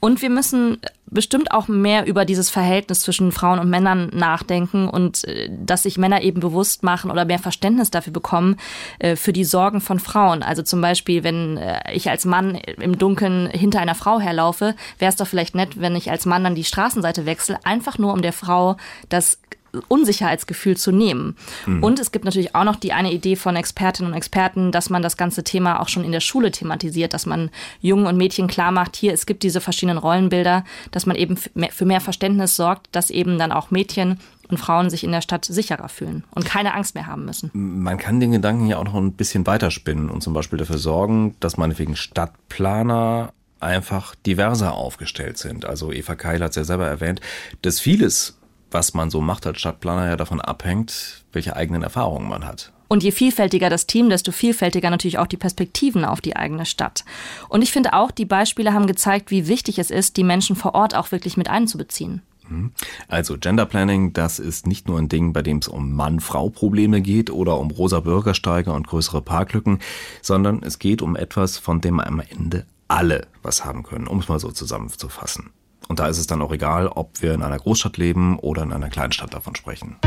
Und 0.03 0.21
wir 0.21 0.29
müssen 0.29 0.79
bestimmt 1.05 1.53
auch 1.53 1.69
mehr 1.69 2.05
über 2.07 2.25
dieses 2.25 2.49
Verhältnis 2.49 2.99
zwischen 2.99 3.31
Frauen 3.31 3.57
und 3.59 3.69
Männern 3.69 4.09
nachdenken 4.13 4.89
und 4.89 5.23
äh, 5.23 5.49
dass 5.49 5.83
sich 5.83 5.97
Männer 5.97 6.23
eben 6.23 6.41
bewusst 6.41 6.83
machen 6.83 7.09
oder 7.09 7.23
mehr 7.23 7.39
Verständnis 7.39 7.89
dafür 7.89 8.11
bekommen 8.11 8.57
äh, 8.99 9.15
für 9.15 9.31
die 9.31 9.45
Sorgen 9.45 9.79
von 9.79 10.01
Frauen. 10.01 10.43
Also 10.43 10.61
zum 10.61 10.81
Beispiel, 10.81 11.23
wenn 11.23 11.55
äh, 11.55 11.93
ich 11.93 12.09
als 12.09 12.25
Mann 12.25 12.55
im 12.55 12.97
Dunkeln 12.97 13.49
hinter 13.49 13.79
einer 13.79 13.95
Frau 13.95 14.19
herlaufe, 14.19 14.75
wäre 14.99 15.09
es 15.09 15.15
doch 15.15 15.27
vielleicht 15.27 15.55
nett, 15.55 15.79
wenn 15.79 15.95
ich 15.95 16.11
als 16.11 16.25
Mann 16.25 16.43
dann 16.43 16.55
die 16.55 16.65
Straßenseite 16.65 17.25
wechsle, 17.25 17.57
einfach 17.63 17.97
nur 17.97 18.11
um 18.11 18.21
der 18.21 18.33
Frau 18.33 18.75
das 19.07 19.39
Unsicherheitsgefühl 19.87 20.77
zu 20.77 20.91
nehmen. 20.91 21.35
Mhm. 21.65 21.83
Und 21.83 21.99
es 21.99 22.11
gibt 22.11 22.25
natürlich 22.25 22.55
auch 22.55 22.63
noch 22.63 22.75
die 22.75 22.93
eine 22.93 23.11
Idee 23.11 23.35
von 23.35 23.55
Expertinnen 23.55 24.11
und 24.11 24.17
Experten, 24.17 24.71
dass 24.71 24.89
man 24.89 25.01
das 25.01 25.17
ganze 25.17 25.43
Thema 25.43 25.79
auch 25.79 25.89
schon 25.89 26.03
in 26.03 26.11
der 26.11 26.19
Schule 26.19 26.51
thematisiert, 26.51 27.13
dass 27.13 27.25
man 27.25 27.49
Jungen 27.81 28.05
und 28.05 28.17
Mädchen 28.17 28.47
klar 28.47 28.71
macht, 28.71 28.95
hier, 28.95 29.13
es 29.13 29.25
gibt 29.25 29.43
diese 29.43 29.61
verschiedenen 29.61 29.97
Rollenbilder, 29.97 30.63
dass 30.91 31.05
man 31.05 31.15
eben 31.15 31.37
für 31.37 31.85
mehr 31.85 32.01
Verständnis 32.01 32.55
sorgt, 32.55 32.87
dass 32.91 33.09
eben 33.09 33.37
dann 33.37 33.51
auch 33.51 33.71
Mädchen 33.71 34.19
und 34.49 34.57
Frauen 34.57 34.89
sich 34.89 35.03
in 35.03 35.11
der 35.11 35.21
Stadt 35.21 35.45
sicherer 35.45 35.89
fühlen 35.89 36.23
und 36.31 36.45
keine 36.45 36.73
Angst 36.75 36.95
mehr 36.95 37.07
haben 37.07 37.25
müssen. 37.25 37.49
Man 37.53 37.97
kann 37.97 38.19
den 38.19 38.33
Gedanken 38.33 38.67
ja 38.67 38.77
auch 38.77 38.83
noch 38.83 38.95
ein 38.95 39.13
bisschen 39.13 39.47
weiterspinnen 39.47 40.09
und 40.09 40.21
zum 40.21 40.33
Beispiel 40.33 40.59
dafür 40.59 40.77
sorgen, 40.77 41.35
dass 41.39 41.57
meinetwegen 41.57 41.95
Stadtplaner 41.95 43.33
einfach 43.59 44.13
diverser 44.15 44.73
aufgestellt 44.73 45.37
sind. 45.37 45.65
Also 45.65 45.91
Eva 45.91 46.15
Keil 46.15 46.41
hat 46.43 46.51
es 46.51 46.57
ja 46.57 46.63
selber 46.63 46.87
erwähnt, 46.87 47.21
dass 47.61 47.79
vieles 47.79 48.37
was 48.73 48.93
man 48.93 49.09
so 49.09 49.21
macht 49.21 49.45
als 49.47 49.59
Stadtplaner, 49.59 50.07
ja 50.07 50.17
davon 50.17 50.41
abhängt, 50.41 51.23
welche 51.31 51.55
eigenen 51.55 51.83
Erfahrungen 51.83 52.27
man 52.27 52.45
hat. 52.45 52.71
Und 52.87 53.03
je 53.03 53.11
vielfältiger 53.11 53.69
das 53.69 53.87
Team, 53.87 54.09
desto 54.09 54.31
vielfältiger 54.31 54.89
natürlich 54.89 55.17
auch 55.17 55.27
die 55.27 55.37
Perspektiven 55.37 56.05
auf 56.05 56.21
die 56.21 56.35
eigene 56.35 56.65
Stadt. 56.65 57.05
Und 57.49 57.63
ich 57.63 57.71
finde 57.71 57.93
auch, 57.93 58.11
die 58.11 58.25
Beispiele 58.25 58.73
haben 58.73 58.85
gezeigt, 58.85 59.31
wie 59.31 59.47
wichtig 59.47 59.79
es 59.79 59.89
ist, 59.89 60.15
die 60.17 60.23
Menschen 60.23 60.55
vor 60.55 60.75
Ort 60.75 60.95
auch 60.95 61.11
wirklich 61.11 61.35
mit 61.35 61.49
einzubeziehen. 61.49 62.21
Mhm. 62.47 62.71
Also 63.07 63.37
Gender 63.37 63.65
Planning, 63.65 64.13
das 64.13 64.39
ist 64.39 64.67
nicht 64.67 64.87
nur 64.87 64.99
ein 64.99 65.09
Ding, 65.09 65.33
bei 65.33 65.41
dem 65.41 65.57
es 65.57 65.67
um 65.67 65.93
Mann-Frau-Probleme 65.93 67.01
geht 67.01 67.31
oder 67.31 67.59
um 67.59 67.71
rosa 67.71 67.99
Bürgersteige 67.99 68.71
und 68.71 68.87
größere 68.87 69.21
Parklücken, 69.21 69.79
sondern 70.21 70.61
es 70.61 70.77
geht 70.77 71.01
um 71.01 71.15
etwas, 71.15 71.57
von 71.57 71.81
dem 71.81 71.99
am 71.99 72.19
Ende 72.19 72.65
alle 72.87 73.27
was 73.41 73.65
haben 73.65 73.83
können, 73.83 74.07
um 74.07 74.19
es 74.19 74.27
mal 74.27 74.39
so 74.39 74.51
zusammenzufassen. 74.51 75.49
Und 75.87 75.99
da 75.99 76.07
ist 76.07 76.17
es 76.17 76.27
dann 76.27 76.41
auch 76.41 76.51
egal, 76.51 76.87
ob 76.87 77.21
wir 77.21 77.33
in 77.33 77.43
einer 77.43 77.59
Großstadt 77.59 77.97
leben 77.97 78.39
oder 78.39 78.63
in 78.63 78.73
einer 78.73 78.89
Kleinstadt 78.89 79.33
davon 79.33 79.55
sprechen. 79.55 79.97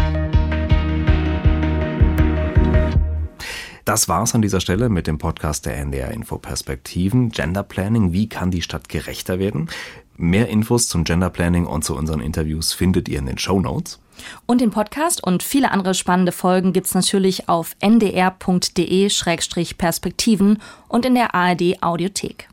Das 3.84 4.08
war's 4.08 4.34
an 4.34 4.42
dieser 4.42 4.60
Stelle 4.60 4.88
mit 4.88 5.06
dem 5.06 5.18
Podcast 5.18 5.64
der 5.64 5.76
NDR 5.76 6.10
Info 6.10 6.38
Perspektiven. 6.38 7.30
Gender 7.30 7.62
Planning, 7.62 8.12
wie 8.12 8.28
kann 8.28 8.50
die 8.50 8.62
Stadt 8.62 8.88
gerechter 8.88 9.38
werden? 9.38 9.68
Mehr 10.16 10.48
Infos 10.48 10.88
zum 10.88 11.04
Gender 11.04 11.30
Planning 11.30 11.66
und 11.66 11.84
zu 11.84 11.94
unseren 11.94 12.20
Interviews 12.20 12.72
findet 12.72 13.08
ihr 13.08 13.20
in 13.20 13.26
den 13.26 13.38
Show 13.38 13.60
Notes. 13.60 14.00
Und 14.46 14.60
den 14.60 14.70
Podcast 14.70 15.22
und 15.22 15.44
viele 15.44 15.70
andere 15.70 15.94
spannende 15.94 16.32
Folgen 16.32 16.72
gibt's 16.72 16.94
natürlich 16.94 17.48
auf 17.48 17.76
ndr.de-perspektiven 17.80 20.58
und 20.88 21.04
in 21.04 21.14
der 21.14 21.34
ARD 21.34 21.82
Audiothek. 21.82 22.48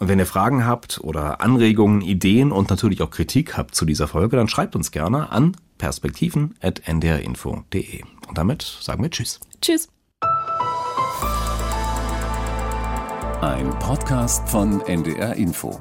Und 0.00 0.08
wenn 0.08 0.18
ihr 0.18 0.26
Fragen 0.26 0.66
habt 0.66 0.98
oder 1.02 1.42
Anregungen, 1.42 2.00
Ideen 2.00 2.50
und 2.52 2.70
natürlich 2.70 3.02
auch 3.02 3.10
Kritik 3.10 3.58
habt 3.58 3.74
zu 3.74 3.84
dieser 3.84 4.08
Folge, 4.08 4.38
dann 4.38 4.48
schreibt 4.48 4.74
uns 4.74 4.92
gerne 4.92 5.30
an 5.30 5.54
perspektiven.ndrinfo.de. 5.76 8.02
Und 8.26 8.38
damit 8.38 8.62
sagen 8.62 9.02
wir 9.02 9.10
Tschüss. 9.10 9.40
Tschüss. 9.60 9.90
Ein 13.42 13.68
Podcast 13.78 14.48
von 14.48 14.80
NDR 14.86 15.36
Info. 15.36 15.78